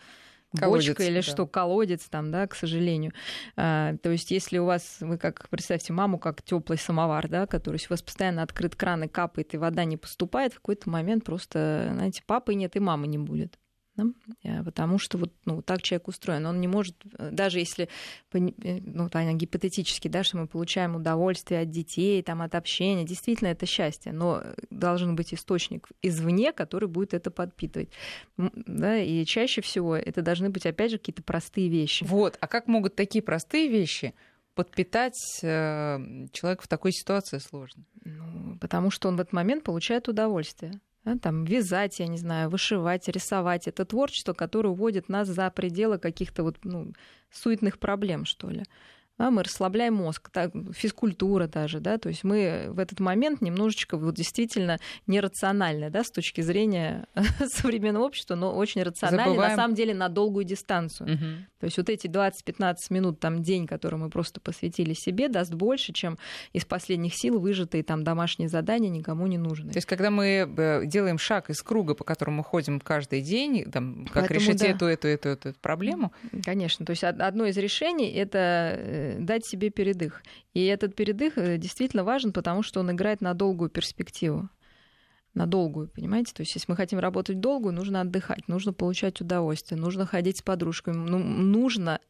колодец, 0.58 0.90
бочка 0.90 1.04
или 1.04 1.16
да. 1.16 1.22
что, 1.22 1.48
колодец 1.48 2.04
там, 2.10 2.32
да, 2.32 2.48
к 2.48 2.56
сожалению. 2.56 3.14
А, 3.56 3.96
то 3.98 4.10
есть, 4.10 4.32
если 4.32 4.58
у 4.58 4.66
вас, 4.66 4.98
вы 5.00 5.18
как, 5.18 5.48
представьте, 5.50 5.94
маму 5.94 6.20
как 6.20 6.42
теплый 6.42 6.78
самовар, 6.78 7.28
да, 7.28 7.48
который, 7.48 7.78
у 7.78 7.90
вас 7.90 8.02
постоянно 8.02 8.44
открыт 8.44 8.76
кран 8.76 9.04
и 9.04 9.08
капает, 9.08 9.54
и 9.54 9.58
вода 9.58 9.86
не 9.86 9.98
поступает, 9.98 10.54
в 10.54 10.58
какой-то 10.58 10.90
момент 10.90 11.24
просто, 11.24 11.90
знаете, 11.94 12.24
папы 12.26 12.54
нет 12.56 12.76
и 12.76 12.80
мамы 12.80 13.08
не 13.08 13.18
будет 13.18 13.61
да? 14.02 14.60
Э, 14.60 14.64
потому 14.64 14.98
что 14.98 15.18
вот 15.18 15.32
ну, 15.46 15.62
так 15.62 15.82
человек 15.82 16.08
устроен. 16.08 16.46
Он 16.46 16.60
не 16.60 16.68
может, 16.68 16.96
э, 17.18 17.30
даже 17.32 17.60
если, 17.60 17.90
э, 18.34 18.40
ну, 18.40 19.10
Таня, 19.10 19.34
гипотетически, 19.34 20.08
да, 20.08 20.24
что 20.24 20.38
мы 20.38 20.48
получаем 20.48 20.96
удовольствие 20.96 21.62
от 21.62 21.70
детей, 21.70 22.22
там, 22.24 22.42
от 22.42 22.56
общения, 22.56 23.04
действительно 23.04 23.50
это 23.50 23.66
счастье, 23.66 24.12
но 24.12 24.44
должен 24.70 25.16
быть 25.16 25.34
источник 25.34 25.90
извне, 26.02 26.52
который 26.52 26.88
будет 26.88 27.14
это 27.14 27.32
подпитывать. 27.32 27.90
Да? 28.38 28.98
И 28.98 29.26
чаще 29.26 29.62
всего 29.62 29.96
это 29.96 30.22
должны 30.22 30.50
быть, 30.50 30.66
опять 30.66 30.92
же, 30.92 30.98
какие-то 30.98 31.24
простые 31.24 31.70
вещи. 31.70 32.04
Вот, 32.04 32.38
а 32.40 32.48
как 32.48 32.68
могут 32.68 32.96
такие 32.96 33.22
простые 33.22 33.68
вещи 33.68 34.14
подпитать 34.56 35.40
э, 35.42 36.28
человека 36.32 36.64
в 36.64 36.68
такой 36.68 36.92
ситуации 36.92 37.38
сложно? 37.38 37.84
Ну, 38.04 38.58
потому 38.60 38.92
что 38.92 39.08
он 39.08 39.18
в 39.18 39.22
этот 39.22 39.34
момент 39.34 39.64
получает 39.64 40.08
удовольствие 40.08 40.80
там, 41.22 41.46
вязать, 41.46 42.00
я 42.00 42.08
не 42.08 42.18
знаю, 42.18 42.50
вышивать, 42.50 43.08
рисовать. 43.08 43.68
Это 43.68 43.86
творчество, 43.86 44.34
которое 44.34 44.70
уводит 44.70 45.10
нас 45.10 45.28
за 45.28 45.50
пределы 45.50 45.98
каких-то 45.98 46.44
вот, 46.44 46.58
ну, 46.64 46.94
суетных 47.32 47.80
проблем, 47.80 48.26
что 48.26 48.50
ли 48.50 48.64
да, 49.22 49.30
мы 49.30 49.44
расслабляем 49.44 49.94
мозг, 49.94 50.30
так, 50.32 50.52
физкультура 50.74 51.46
даже, 51.46 51.80
да, 51.80 52.00
то 52.00 52.10
есть 52.10 52.24
мы 52.24 52.66
в 52.70 52.80
этот 52.80 53.00
момент 53.00 53.42
немножечко 53.42 53.96
вот 53.96 54.16
действительно 54.16 54.80
нерациональны, 55.06 55.92
да, 55.92 56.04
с 56.04 56.10
точки 56.10 56.42
зрения 56.42 57.06
современного 57.54 58.06
общества, 58.06 58.34
но 58.34 58.56
очень 58.56 58.82
рациональны, 58.82 59.26
Забываем. 59.26 59.52
на 59.52 59.56
самом 59.56 59.76
деле, 59.76 59.94
на 59.94 60.10
долгую 60.10 60.44
дистанцию. 60.44 61.14
Угу. 61.14 61.26
То 61.60 61.66
есть 61.66 61.78
вот 61.78 61.90
эти 61.90 62.08
20-15 62.08 62.76
минут, 62.90 63.20
там, 63.20 63.44
день, 63.44 63.68
который 63.68 64.00
мы 64.00 64.10
просто 64.10 64.42
посвятили 64.42 64.94
себе, 64.94 65.30
даст 65.30 65.54
больше, 65.54 65.94
чем 65.94 66.18
из 66.52 66.66
последних 66.66 67.14
сил 67.14 67.40
выжатые 67.40 67.84
там 67.84 68.04
домашние 68.04 68.50
задания 68.50 68.90
никому 68.90 69.28
не 69.28 69.38
нужны. 69.38 69.72
То 69.72 69.78
есть 69.78 69.88
когда 69.88 70.10
мы 70.10 70.52
э, 70.58 70.86
делаем 70.88 71.20
шаг 71.20 71.52
из 71.52 71.62
круга, 71.62 71.94
по 71.94 72.04
которому 72.04 72.38
мы 72.38 72.44
ходим 72.44 72.80
каждый 72.80 73.22
день, 73.22 73.66
там, 73.72 74.08
как 74.08 74.30
Поэтому, 74.30 74.40
решить 74.40 74.60
да. 74.60 74.68
эту, 74.68 74.86
эту, 74.86 75.08
эту, 75.08 75.30
эту 75.30 75.54
проблему? 75.62 76.12
Конечно, 76.44 76.88
то 76.88 76.90
есть 76.90 77.04
одно 77.04 77.46
из 77.46 77.56
решений— 77.58 78.10
это 78.16 78.76
э, 78.78 79.11
дать 79.20 79.46
себе 79.46 79.70
передых. 79.70 80.24
И 80.54 80.66
этот 80.66 80.96
передых 80.96 81.38
э, 81.38 81.58
действительно 81.58 82.04
важен, 82.04 82.34
потому 82.34 82.64
что 82.64 82.80
он 82.80 82.92
играет 82.92 83.22
на 83.22 83.34
долгую 83.34 83.70
перспективу. 83.70 84.50
На 85.34 85.46
долгую, 85.46 85.88
понимаете? 85.88 86.34
То 86.34 86.42
есть, 86.42 86.54
если 86.56 86.70
мы 86.70 86.76
хотим 86.76 87.00
работать 87.00 87.40
долгую, 87.40 87.74
нужно 87.74 88.02
отдыхать, 88.02 88.48
нужно 88.48 88.74
получать 88.74 89.22
удовольствие, 89.22 89.80
нужно 89.80 90.06
ходить 90.06 90.38
с 90.38 90.42
подружками, 90.42 90.96
ну, 90.96 91.20
нужно 91.20 92.02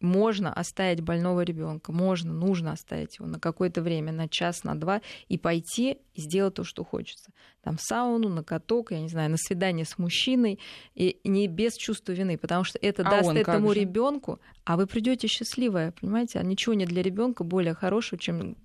можно 0.00 0.52
оставить 0.52 1.00
больного 1.00 1.42
ребенка, 1.42 1.92
можно, 1.92 2.32
нужно 2.32 2.72
оставить 2.72 3.18
его 3.18 3.28
на 3.28 3.40
какое-то 3.40 3.82
время, 3.82 4.12
на 4.12 4.28
час, 4.28 4.64
на 4.64 4.74
два, 4.74 5.00
и 5.28 5.38
пойти 5.38 5.98
и 6.14 6.20
сделать 6.20 6.54
то, 6.54 6.64
что 6.64 6.84
хочется. 6.84 7.32
Там 7.62 7.76
в 7.76 7.82
сауну, 7.82 8.28
на 8.28 8.44
каток, 8.44 8.92
я 8.92 9.00
не 9.00 9.08
знаю, 9.08 9.30
на 9.30 9.36
свидание 9.36 9.84
с 9.84 9.98
мужчиной, 9.98 10.58
и 10.94 11.20
не 11.24 11.48
без 11.48 11.76
чувства 11.76 12.12
вины, 12.12 12.38
потому 12.38 12.64
что 12.64 12.78
это 12.80 13.02
а 13.02 13.10
даст 13.10 13.30
этому 13.30 13.72
ребенку, 13.72 14.40
а 14.64 14.76
вы 14.76 14.86
придете 14.86 15.26
счастливая, 15.26 15.92
понимаете? 15.92 16.38
А 16.38 16.42
ничего 16.42 16.74
не 16.74 16.86
для 16.86 17.02
ребенка 17.02 17.44
более 17.44 17.74
хорошего, 17.74 18.20
чем 18.20 18.56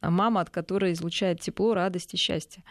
мама, 0.00 0.40
от 0.40 0.50
которой 0.50 0.92
излучает 0.92 1.40
тепло, 1.40 1.74
радость 1.74 2.14
и 2.14 2.16
счастье. 2.16 2.62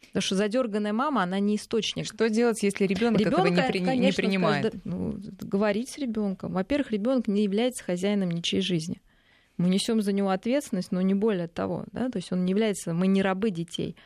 Потому 0.00 0.22
что 0.22 0.36
задерганная 0.36 0.92
мама, 0.92 1.22
она 1.22 1.38
не 1.40 1.56
источник. 1.56 2.06
Что 2.06 2.30
делать, 2.30 2.62
если 2.62 2.86
ребенок 2.86 3.20
этого 3.20 3.46
не, 3.46 3.62
при... 3.62 3.84
конечно, 3.84 3.92
не 3.92 4.12
принимает? 4.12 4.74
Ну, 4.84 5.18
говорить 5.40 5.90
с 5.90 5.98
ребенком. 5.98 6.52
Во-первых, 6.52 6.90
ребенок 6.90 7.28
не 7.28 7.42
является 7.42 7.84
хозяином 7.84 8.30
ничьей 8.30 8.62
жизни. 8.62 9.02
Мы 9.58 9.68
несем 9.68 10.02
за 10.02 10.12
него 10.12 10.30
ответственность, 10.30 10.92
но 10.92 11.00
не 11.00 11.14
более 11.14 11.48
того. 11.48 11.84
Да? 11.92 12.08
То 12.08 12.16
есть 12.16 12.32
он 12.32 12.44
не 12.44 12.50
является, 12.50 12.94
мы 12.94 13.06
не 13.06 13.22
рабы 13.22 13.50
детей. 13.50 13.96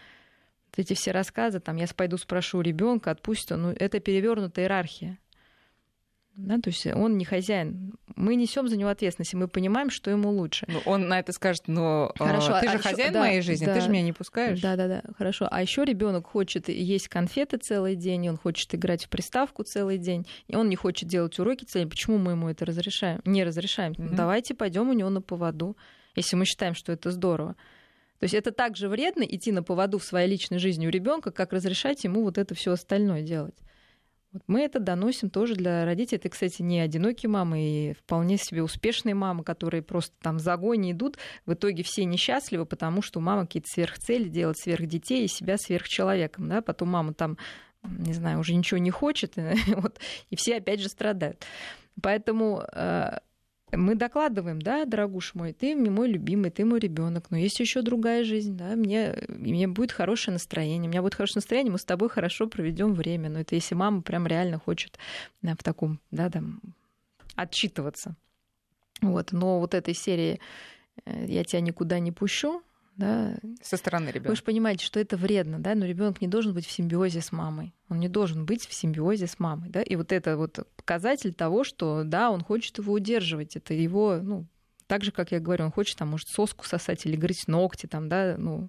Вот 0.71 0.79
эти 0.79 0.95
все 0.95 1.11
рассказы, 1.11 1.61
там, 1.61 1.77
я 1.77 1.87
пойду 1.95 2.17
спрошу 2.17 2.61
ребенка, 2.61 3.11
отпустит 3.11 3.53
он, 3.53 3.63
ну, 3.63 3.71
это 3.71 3.99
перевернутая 4.01 4.67
иерархия. 4.67 5.19
Да, 6.47 6.59
то 6.59 6.69
есть 6.71 6.87
он 6.87 7.19
не 7.19 7.25
хозяин. 7.25 7.95
Мы 8.17 8.35
несем 8.35 8.69
за 8.69 8.77
него 8.77 8.91
ответственность, 8.91 9.33
и 9.33 9.37
мы 9.37 9.49
понимаем, 9.49 9.91
что 9.91 10.11
ему 10.11 10.31
лучше. 10.31 10.67
Ну, 10.69 10.81
он 10.85 11.09
на 11.09 11.19
это 11.19 11.33
скажет, 11.33 11.69
но 11.69 12.13
а, 12.19 12.27
хорошо, 12.27 12.61
ты 12.61 12.69
же 12.69 12.77
а 12.77 12.79
хозяин 12.79 13.11
ещё, 13.11 13.21
моей 13.21 13.41
жизни, 13.41 13.67
да, 13.67 13.75
ты 13.75 13.81
же 13.81 13.89
меня 13.89 14.03
не 14.03 14.13
пускаешь. 14.13 14.61
Да, 14.61 14.77
да, 14.77 14.89
да, 14.89 15.03
хорошо. 15.17 15.49
А 15.51 15.63
еще 15.63 15.85
ребенок 15.85 16.27
хочет 16.27 16.69
есть 16.69 17.09
конфеты 17.09 17.57
целый 17.57 17.97
день, 17.97 18.29
он 18.29 18.37
хочет 18.37 18.75
играть 18.75 19.05
в 19.05 19.09
приставку 19.09 19.63
целый 19.63 19.99
день, 19.99 20.27
и 20.49 20.57
он 20.57 20.69
не 20.69 20.77
хочет 20.77 21.09
делать 21.09 21.39
уроки 21.39 21.65
целый 21.65 21.85
день. 21.85 21.91
Почему 21.91 22.19
мы 22.19 22.33
ему 22.33 22.49
это 22.49 22.65
разрешаем? 22.65 23.21
Не 23.25 23.45
разрешаем. 23.45 23.93
Mm-hmm. 23.93 24.15
Давайте 24.15 24.55
пойдем 24.55 24.89
у 24.89 24.93
него 24.93 25.11
на 25.11 25.23
поводу, 25.23 25.77
если 26.15 26.37
мы 26.37 26.45
считаем, 26.45 26.75
что 26.75 26.93
это 26.93 27.11
здорово. 27.11 27.57
То 28.19 28.25
есть 28.25 28.35
это 28.35 28.53
так 28.53 28.77
же 28.77 28.89
вредно 28.89 29.23
идти 29.23 29.51
на 29.51 29.63
поводу 29.63 29.99
в 29.99 30.05
своей 30.05 30.29
личной 30.29 30.59
жизни 30.59 30.87
у 30.87 30.91
ребенка, 30.91 31.31
как 31.31 31.55
разрешать 31.55 32.05
ему 32.05 32.23
вот 32.23 32.37
это 32.37 32.55
все 32.55 32.73
остальное 32.73 33.23
делать. 33.23 33.55
Вот 34.33 34.43
мы 34.47 34.61
это 34.61 34.79
доносим 34.79 35.29
тоже 35.29 35.57
для 35.57 35.85
родителей. 35.85 36.19
Это, 36.19 36.29
кстати, 36.29 36.63
не 36.63 36.79
одинокие 36.81 37.29
мамы, 37.29 37.61
и 37.61 37.93
вполне 37.95 38.37
себе 38.37 38.63
успешные 38.63 39.15
мамы, 39.15 39.43
которые 39.43 39.83
просто 39.83 40.15
там 40.23 40.37
в 40.37 40.41
загоне 40.41 40.93
идут. 40.93 41.19
В 41.47 41.55
итоге 41.55 41.83
все 41.83 42.05
несчастливы, 42.05 42.65
потому 42.65 43.03
что 43.03 43.19
у 43.19 43.23
мамы 43.23 43.47
какие-то 43.47 43.69
сверхцели, 43.73 44.29
делать 44.29 44.59
сверх 44.59 44.87
детей 44.87 45.25
и 45.25 45.29
себя 45.29 45.59
сверхчеловеком. 45.59 46.49
Да? 46.49 46.63
Потом 46.63 46.91
мама 46.91 47.13
там, 47.13 47.39
не 47.83 48.13
знаю, 48.13 48.39
уже 48.39 48.55
ничего 48.55 48.79
не 48.79 48.91
хочет, 48.91 49.37
и, 49.37 49.55
вот, 49.75 49.99
и 50.29 50.37
все 50.37 50.59
опять 50.59 50.81
же 50.81 50.89
страдают. 50.89 51.45
Поэтому 52.01 52.63
э, 52.73 53.19
мы 53.73 53.95
докладываем, 53.95 54.61
да, 54.61 54.85
дорогуш 54.85 55.35
мой, 55.35 55.53
ты 55.53 55.77
мой 55.77 56.09
любимый, 56.09 56.51
ты 56.51 56.65
мой 56.65 56.81
ребенок, 56.81 57.31
но 57.31 57.37
есть 57.37 57.61
еще 57.61 57.83
другая 57.83 58.25
жизнь, 58.25 58.57
да, 58.57 58.77
мне, 58.77 59.17
мне 59.29 59.69
будет 59.69 59.93
хорошее 59.93 60.33
настроение, 60.33 60.89
у 60.89 60.91
меня 60.91 61.03
будет 61.03 61.15
хорошее 61.15 61.39
настроение, 61.39 61.73
мы 61.73 61.79
с 61.79 61.85
тобой 61.85 62.09
хорошо 62.09 62.49
проведем 62.49 62.95
время. 62.95 63.29
Но 63.29 63.41
это 63.41 63.55
если 63.55 63.75
мама 63.75 64.03
прям 64.03 64.27
реально 64.27 64.59
хочет 64.59 64.99
да, 65.43 65.55
в 65.55 65.63
таком, 65.63 66.01
да, 66.11 66.31
там, 66.31 66.61
отчитываться. 67.37 68.17
Вот, 69.03 69.33
но 69.33 69.61
вот 69.61 69.75
этой 69.75 69.95
серии 69.95 70.41
э, 71.05 71.25
я 71.27 71.45
тебя 71.45 71.61
никуда 71.61 71.99
не 71.99 72.13
пущу, 72.13 72.63
да. 73.01 73.37
Со 73.63 73.77
стороны 73.77 74.11
ребенка. 74.11 74.29
Вы 74.29 74.37
же 74.37 74.43
понимаете, 74.43 74.85
что 74.85 75.01
это 75.01 75.17
вредно, 75.17 75.59
да, 75.59 75.75
но 75.75 75.87
ребенок 75.87 76.21
не 76.21 76.29
должен 76.29 76.53
быть 76.53 76.67
в 76.67 76.71
симбиозе 76.71 77.23
с 77.23 77.33
мамой. 77.33 77.75
Он 77.89 77.99
не 77.99 78.09
должен 78.09 78.45
быть 78.45 78.67
в 78.67 78.75
симбиозе 78.75 79.27
с 79.27 79.39
мамой, 79.39 79.71
да. 79.71 79.83
И 79.83 79.97
вот 79.97 80.13
это 80.13 80.37
вот 80.37 80.59
показатель 80.77 81.33
того, 81.33 81.65
что 81.65 82.05
да, 82.05 82.31
он 82.31 82.43
хочет 82.43 82.79
его 82.79 82.93
удерживать. 82.93 83.57
Это 83.57 83.75
его, 83.75 84.21
ну, 84.23 84.47
так 84.87 85.03
же, 85.03 85.13
как 85.13 85.33
я 85.33 85.41
говорю, 85.41 85.65
он 85.65 85.73
хочет 85.73 85.97
там, 85.97 86.09
может, 86.09 86.29
соску 86.29 86.67
сосать 86.67 87.07
или 87.07 87.17
грызть 87.17 87.49
ногти, 87.49 87.87
там, 87.87 88.09
да, 88.09 88.37
ну. 88.39 88.69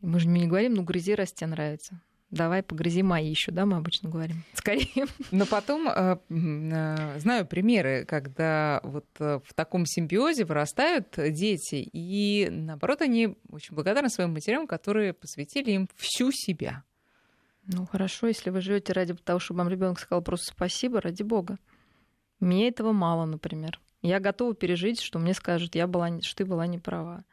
Мы 0.00 0.20
же 0.20 0.28
не 0.28 0.46
говорим, 0.46 0.74
ну, 0.74 0.84
грызи, 0.84 1.16
тебе 1.16 1.48
нравится 1.48 2.00
давай 2.30 2.62
погрызи 2.62 3.02
мои 3.02 3.28
еще, 3.28 3.52
да, 3.52 3.66
мы 3.66 3.76
обычно 3.76 4.08
говорим. 4.08 4.44
Скорее. 4.52 5.06
Но 5.30 5.46
потом 5.46 5.88
э, 5.88 6.18
э, 6.28 7.18
знаю 7.18 7.46
примеры, 7.46 8.04
когда 8.04 8.80
вот 8.82 9.06
э, 9.18 9.40
в 9.44 9.54
таком 9.54 9.86
симбиозе 9.86 10.44
вырастают 10.44 11.14
дети, 11.16 11.88
и 11.92 12.48
наоборот, 12.50 13.02
они 13.02 13.36
очень 13.50 13.74
благодарны 13.74 14.08
своим 14.08 14.32
матерям, 14.32 14.66
которые 14.66 15.12
посвятили 15.12 15.72
им 15.72 15.88
всю 15.96 16.30
себя. 16.32 16.84
Ну 17.66 17.86
хорошо, 17.86 18.28
если 18.28 18.50
вы 18.50 18.60
живете 18.60 18.92
ради 18.94 19.14
того, 19.14 19.38
чтобы 19.38 19.58
вам 19.58 19.68
ребенок 19.68 20.00
сказал 20.00 20.22
просто 20.22 20.52
спасибо, 20.52 21.00
ради 21.00 21.22
бога. 21.22 21.58
Мне 22.40 22.68
этого 22.68 22.92
мало, 22.92 23.26
например. 23.26 23.80
Я 24.00 24.20
готова 24.20 24.54
пережить, 24.54 25.00
что 25.00 25.18
мне 25.18 25.34
скажут, 25.34 25.74
я 25.74 25.86
была, 25.86 26.20
что 26.22 26.36
ты 26.36 26.44
была 26.46 26.66
не 26.66 26.78
права. 26.78 27.24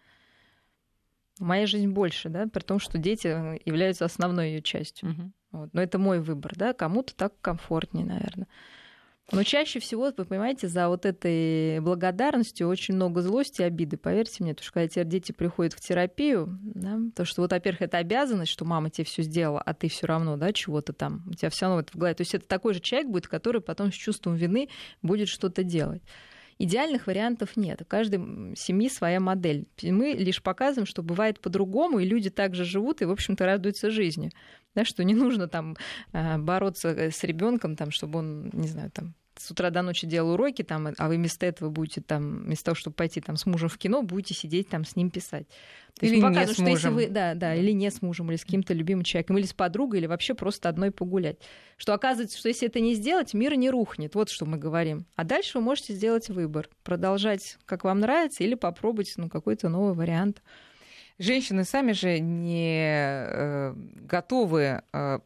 Моя 1.39 1.65
жизнь 1.67 1.89
больше, 1.89 2.29
да, 2.29 2.47
при 2.47 2.61
том, 2.61 2.79
что 2.79 2.97
дети 2.97 3.27
являются 3.67 4.05
основной 4.05 4.49
ее 4.49 4.61
частью. 4.61 5.09
Угу. 5.09 5.31
Вот. 5.51 5.69
Но 5.73 5.81
это 5.81 5.99
мой 5.99 6.19
выбор, 6.19 6.53
да, 6.55 6.73
кому-то 6.73 7.15
так 7.15 7.33
комфортнее, 7.41 8.05
наверное. 8.05 8.47
Но 9.31 9.41
чаще 9.41 9.79
всего, 9.79 10.11
вы 10.15 10.25
понимаете, 10.25 10.67
за 10.67 10.87
вот 10.87 11.05
этой 11.05 11.79
благодарностью 11.79 12.67
очень 12.67 12.93
много 12.93 13.21
злости 13.21 13.61
и 13.61 13.65
обиды, 13.65 13.97
поверьте 13.97 14.43
мне, 14.43 14.53
потому 14.53 14.65
что 14.65 14.73
когда 14.73 14.87
теперь 14.87 15.07
дети 15.07 15.31
приходят 15.31 15.73
в 15.73 15.79
терапию, 15.79 16.59
да, 16.61 16.99
то 17.15 17.25
что 17.25 17.41
вот, 17.41 17.51
во-первых, 17.51 17.81
это 17.81 17.97
обязанность, 17.97 18.51
что 18.51 18.65
мама 18.65 18.91
тебе 18.91 19.05
все 19.05 19.23
сделала, 19.23 19.59
а 19.61 19.73
ты 19.73 19.89
все 19.89 20.05
равно, 20.05 20.37
да, 20.37 20.53
чего-то 20.53 20.93
там, 20.93 21.23
у 21.27 21.33
тебя 21.33 21.49
все 21.49 21.65
равно 21.65 21.81
это 21.81 21.91
в 21.91 21.95
голове. 21.95 22.13
То 22.13 22.21
есть 22.21 22.35
это 22.35 22.47
такой 22.47 22.75
же 22.75 22.81
человек 22.81 23.09
будет, 23.09 23.27
который 23.27 23.61
потом 23.61 23.91
с 23.91 23.95
чувством 23.95 24.35
вины 24.35 24.69
будет 25.01 25.27
что-то 25.27 25.63
делать. 25.63 26.03
Идеальных 26.57 27.07
вариантов 27.07 27.57
нет. 27.57 27.81
У 27.81 27.85
каждой 27.85 28.55
семьи 28.55 28.89
своя 28.89 29.19
модель. 29.19 29.67
Мы 29.81 30.13
лишь 30.13 30.41
показываем, 30.41 30.85
что 30.85 31.03
бывает 31.03 31.41
по-другому, 31.41 31.99
и 31.99 32.05
люди 32.05 32.29
также 32.29 32.63
живут 32.63 33.01
и, 33.01 33.05
в 33.05 33.11
общем-то, 33.11 33.45
радуются 33.45 33.91
жизни. 33.91 34.31
Да, 34.73 34.85
что 34.85 35.03
не 35.03 35.13
нужно 35.13 35.47
там 35.47 35.75
э, 36.13 36.37
бороться 36.37 36.89
э, 36.89 37.11
с 37.11 37.23
ребенком, 37.23 37.75
там, 37.75 37.91
чтобы 37.91 38.19
он, 38.19 38.49
не 38.53 38.67
знаю, 38.67 38.91
там 38.91 39.15
с 39.37 39.51
утра 39.51 39.69
до 39.69 39.81
ночи 39.81 40.07
делал 40.07 40.31
уроки, 40.33 40.61
там, 40.61 40.89
а 40.97 41.07
вы 41.07 41.15
вместо 41.15 41.45
этого 41.45 41.69
будете 41.69 42.01
там, 42.01 42.43
вместо 42.43 42.65
того, 42.65 42.75
чтобы 42.75 42.95
пойти 42.95 43.21
там 43.21 43.35
с 43.37 43.45
мужем 43.45 43.69
в 43.69 43.77
кино, 43.77 44.01
будете 44.01 44.33
сидеть 44.33 44.69
там 44.69 44.85
с 44.85 44.95
ним 44.95 45.09
писать. 45.09 45.47
То 45.99 46.05
или 46.05 46.15
не 46.17 46.47
с 46.47 46.57
мужем. 46.57 46.77
Что 46.77 46.91
вы, 46.91 47.07
да, 47.07 47.35
да, 47.35 47.55
или 47.55 47.71
не 47.71 47.89
с 47.89 48.01
мужем, 48.01 48.29
или 48.29 48.37
с 48.37 48.43
каким-то 48.43 48.73
любимым 48.73 49.03
человеком, 49.03 49.37
или 49.37 49.45
с 49.45 49.53
подругой, 49.53 49.99
или 49.99 50.07
вообще 50.07 50.33
просто 50.33 50.69
одной 50.69 50.91
погулять. 50.91 51.37
Что 51.77 51.93
оказывается, 51.93 52.37
что 52.37 52.49
если 52.49 52.67
это 52.67 52.79
не 52.79 52.95
сделать, 52.95 53.33
мир 53.33 53.55
не 53.55 53.69
рухнет. 53.69 54.15
Вот 54.15 54.29
что 54.29 54.45
мы 54.45 54.57
говорим. 54.57 55.05
А 55.15 55.23
дальше 55.23 55.57
вы 55.57 55.63
можете 55.63 55.93
сделать 55.93 56.29
выбор. 56.29 56.69
Продолжать, 56.83 57.57
как 57.65 57.83
вам 57.83 57.99
нравится, 57.99 58.43
или 58.43 58.55
попробовать 58.55 59.13
ну, 59.17 59.29
какой-то 59.29 59.69
новый 59.69 59.93
вариант. 59.93 60.41
Женщины 61.17 61.63
сами 61.63 61.93
же 61.93 62.19
не 62.19 62.77
э, 62.77 63.73
готовы 63.73 64.81
э, 64.91 65.19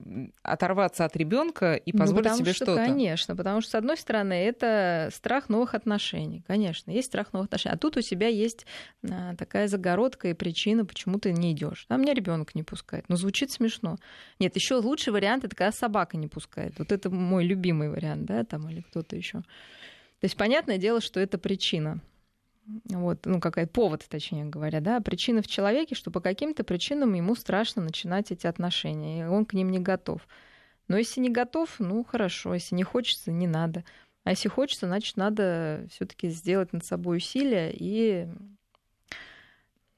оторваться 0.44 1.04
от 1.04 1.16
ребенка 1.16 1.74
и 1.74 1.92
ну, 1.92 2.00
позволить 2.00 2.30
ну, 2.30 2.38
себе 2.38 2.54
что, 2.54 2.66
что-то. 2.66 2.86
Конечно, 2.86 3.36
потому 3.36 3.62
что, 3.62 3.72
с 3.72 3.76
одной 3.76 3.98
стороны, 3.98 4.34
это 4.34 5.10
страх 5.12 5.50
новых 5.50 5.74
отношений. 5.74 6.44
Конечно, 6.46 6.92
есть 6.92 7.08
страх 7.08 7.34
новых 7.34 7.48
отношений. 7.48 7.74
А 7.74 7.78
тут 7.78 7.98
у 7.98 8.02
тебя 8.02 8.28
есть 8.28 8.68
э, 9.02 9.36
такая 9.36 9.68
загородка 9.68 10.28
и 10.28 10.34
причина, 10.36 10.86
почему 10.86 11.18
ты 11.18 11.32
не 11.32 11.54
идешь. 11.54 11.88
А 11.90 11.98
меня 11.98 12.14
ребенок 12.14 12.54
не 12.54 12.62
пускает. 12.62 13.06
Но 13.10 13.16
звучит 13.16 13.52
смешно. 13.52 13.98
Нет, 14.38 14.56
еще 14.56 14.76
лучший 14.76 15.12
вариант 15.12 15.44
это 15.44 15.56
когда 15.56 15.72
собака 15.72 16.18
не 16.18 16.28
пускает. 16.28 16.78
Вот 16.78 16.92
это 16.92 17.10
мой 17.10 17.44
любимый 17.44 17.90
вариант, 17.90 18.26
да, 18.26 18.44
там 18.44 18.70
или 18.70 18.82
кто-то 18.82 19.16
еще. 19.16 19.40
То 19.40 20.26
есть 20.26 20.38
понятное 20.38 20.78
дело, 20.78 21.02
что 21.02 21.20
это 21.20 21.40
причина. 21.40 22.00
Вот, 22.86 23.26
ну, 23.26 23.40
какая 23.40 23.68
повод, 23.68 24.06
точнее 24.08 24.46
говоря, 24.46 24.80
да, 24.80 25.00
причина 25.00 25.42
в 25.42 25.48
человеке, 25.48 25.96
что 25.96 26.12
по 26.12 26.22
каким-то 26.22 26.64
причинам 26.64 27.14
ему 27.14 27.36
страшно 27.36 27.82
начинать 27.82 28.32
эти 28.32 28.46
отношения, 28.48 29.22
и 29.22 29.28
он 29.28 29.46
к 29.46 29.54
ним 29.54 29.72
не 29.72 29.80
готов. 29.80 30.28
Но 30.88 30.98
если 30.98 31.20
не 31.22 31.30
готов, 31.30 31.80
ну 31.80 32.04
хорошо, 32.04 32.54
если 32.54 32.76
не 32.76 32.84
хочется, 32.84 33.32
не 33.32 33.48
надо. 33.48 33.84
А 34.24 34.32
если 34.32 34.50
хочется, 34.50 34.88
значит, 34.88 35.18
надо 35.18 35.88
все-таки 35.92 36.30
сделать 36.30 36.74
над 36.74 36.86
собой 36.86 37.18
усилия 37.18 37.72
и 37.74 38.28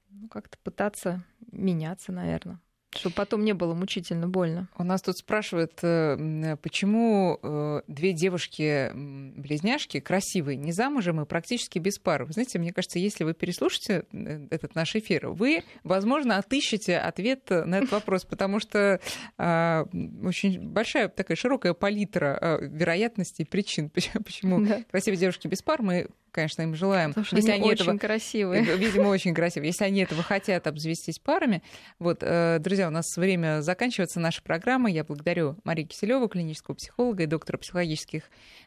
ну, 0.10 0.28
как-то 0.30 0.58
пытаться 0.64 1.24
меняться, 1.52 2.12
наверное 2.12 2.60
чтобы 2.94 3.16
потом 3.16 3.46
не 3.46 3.54
было 3.54 3.74
мучительно 3.74 4.28
больно. 4.28 4.68
У 4.78 4.84
нас 4.84 5.02
тут 5.02 5.18
спрашивают, 5.18 5.80
э, 5.82 6.58
почему 6.62 7.40
э, 7.42 7.82
две 7.88 8.12
девушки-близняшки 8.12 10.02
красивые, 10.02 10.58
не 10.58 10.74
замужем 10.74 11.22
и 11.22 11.26
практически 11.26 11.80
без 11.80 12.00
пары. 12.00 12.26
Вы 12.26 12.34
знаете, 12.34 12.60
мне 12.60 12.74
кажется, 12.74 13.00
если 13.00 13.24
вы 13.24 13.34
переслушаете 13.34 14.06
э, 14.12 14.48
этот 14.50 14.76
наш 14.76 14.96
эфир, 14.96 15.30
вы, 15.30 15.64
возможно, 15.84 16.38
отыщете 16.38 16.98
ответ 16.98 17.50
на 17.50 17.78
этот 17.78 17.92
вопрос, 17.92 18.26
потому 18.26 18.60
что 18.60 19.00
а, 19.38 19.86
очень 20.24 20.60
большая 20.60 21.08
такая 21.08 21.38
широкая 21.38 21.74
палитра 21.74 22.60
вероятностей 22.62 23.46
причин, 23.46 23.90
почему 24.26 24.66
красивые 24.92 25.20
девушки 25.20 25.48
без 25.48 25.62
пар. 25.62 25.82
Мы 25.82 26.08
конечно, 26.32 26.62
им 26.62 26.76
желаем. 26.76 27.10
Потому 27.12 27.26
что 27.26 27.36
если 27.36 27.52
они, 27.52 27.62
они 27.62 27.72
очень 27.72 27.86
этого, 27.86 27.98
красивые. 27.98 28.64
Видимо, 28.78 29.08
очень 29.10 29.34
красивые. 29.34 29.70
Если 29.70 29.84
они 29.84 30.02
этого 30.02 30.24
хотят 30.24 30.68
обзавестись 30.68 31.20
парами. 31.20 31.62
Вот, 32.00 32.20
э, 32.22 32.58
друзья, 32.60 32.88
у 32.88 32.92
нас 32.92 33.16
время 33.18 33.62
заканчивается 33.62 34.20
наша 34.20 34.42
программа. 34.42 34.90
Я 34.90 35.04
благодарю 35.04 35.58
Марию 35.64 35.88
Киселеву, 35.88 36.28
клинического 36.28 36.76
психолога 36.76 37.24
и 37.24 37.26
доктора 37.28 37.58
психологических 37.58 38.24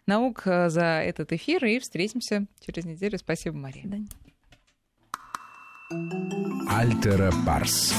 наук 0.07 0.43
э, 0.47 0.69
за 0.69 1.03
этот 1.05 1.33
эфир. 1.33 1.65
И 1.65 1.79
встретимся 1.79 2.47
через 2.61 2.85
неделю. 2.85 3.19
Спасибо, 3.19 3.57
Мария. 3.57 3.85
Альтера 6.69 7.33
Парс. 7.47 7.95